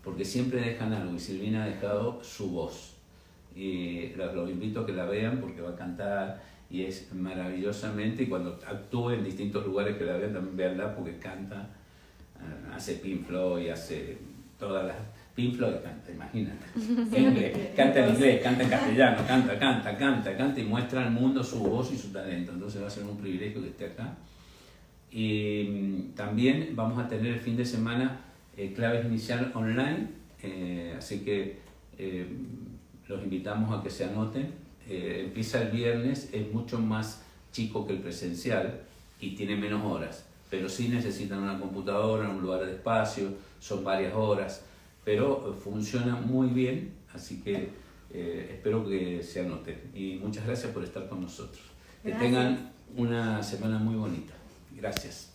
porque 0.03 0.25
siempre 0.25 0.59
dejan 0.59 0.93
algo. 0.93 1.15
Y 1.15 1.19
Silvina 1.19 1.63
ha 1.63 1.67
dejado 1.67 2.21
su 2.23 2.51
voz. 2.51 2.95
Y 3.55 4.09
los 4.15 4.49
invito 4.49 4.81
a 4.81 4.85
que 4.85 4.93
la 4.93 5.05
vean 5.05 5.39
porque 5.39 5.61
va 5.61 5.71
a 5.71 5.75
cantar 5.75 6.41
y 6.69 6.83
es 6.83 7.13
maravillosamente. 7.13 8.23
Y 8.23 8.27
cuando 8.27 8.59
actúe 8.67 9.11
en 9.11 9.23
distintos 9.23 9.65
lugares 9.65 9.97
que 9.97 10.05
la 10.05 10.17
vean, 10.17 10.33
también 10.33 10.57
veanla 10.57 10.95
porque 10.95 11.17
canta 11.17 11.69
Ah, 12.41 12.75
hace 12.75 12.95
Pink 12.95 13.25
Floyd, 13.25 13.69
hace 13.69 14.17
todas 14.57 14.85
las... 14.85 14.95
Pink 15.39 15.55
Floyd 15.55 15.75
canta, 15.81 16.11
imagínate. 16.11 16.65
canta 17.73 17.99
en 18.05 18.13
inglés, 18.13 18.43
canta 18.43 18.63
en 18.63 18.69
castellano, 18.69 19.17
canta, 19.25 19.57
canta, 19.57 19.97
canta, 19.97 20.35
canta 20.35 20.59
y 20.59 20.65
muestra 20.65 21.05
al 21.05 21.11
mundo 21.11 21.41
su 21.41 21.59
voz 21.59 21.93
y 21.93 21.97
su 21.97 22.09
talento. 22.09 22.51
Entonces 22.51 22.81
va 22.83 22.87
a 22.87 22.89
ser 22.89 23.05
un 23.05 23.15
privilegio 23.15 23.61
que 23.61 23.69
esté 23.69 23.85
acá. 23.85 24.17
Y 25.09 25.63
mm, 25.63 26.13
también 26.13 26.71
vamos 26.75 26.99
a 26.99 27.07
tener 27.07 27.35
el 27.35 27.39
fin 27.39 27.55
de 27.55 27.63
semana 27.63 28.19
eh, 28.57 28.73
claves 28.75 29.05
inicial 29.05 29.49
online, 29.55 30.09
eh, 30.43 30.95
así 30.97 31.19
que 31.19 31.59
eh, 31.97 32.27
los 33.07 33.23
invitamos 33.23 33.79
a 33.79 33.81
que 33.81 33.89
se 33.89 34.03
anoten. 34.03 34.51
empieza 34.89 35.61
el 35.61 35.69
viernes, 35.69 36.29
es 36.33 36.51
mucho 36.51 36.79
más 36.79 37.23
chico 37.53 37.87
que 37.87 37.93
el 37.93 37.99
presencial 37.99 38.81
y 39.21 39.35
tiene 39.35 39.55
menos 39.55 39.85
horas 39.85 40.25
pero 40.49 40.67
sí 40.67 40.89
necesitan 40.89 41.43
una 41.43 41.59
computadora, 41.59 42.29
un 42.29 42.41
lugar 42.41 42.65
de 42.65 42.71
espacio, 42.73 43.29
son 43.59 43.83
varias 43.83 44.13
horas, 44.15 44.65
pero 45.09 45.57
funciona 45.63 46.15
muy 46.17 46.49
bien, 46.49 46.93
así 47.11 47.41
que 47.41 47.69
eh, 48.13 48.51
espero 48.51 48.87
que 48.87 49.23
se 49.23 49.39
anoten. 49.39 49.89
Y 49.95 50.19
muchas 50.23 50.45
gracias 50.45 50.71
por 50.71 50.83
estar 50.83 51.09
con 51.09 51.21
nosotros. 51.21 51.63
Que 52.03 52.11
tengan 52.11 52.73
una 52.95 53.41
semana 53.41 53.79
muy 53.79 53.95
bonita. 53.95 54.35
Gracias. 54.77 55.31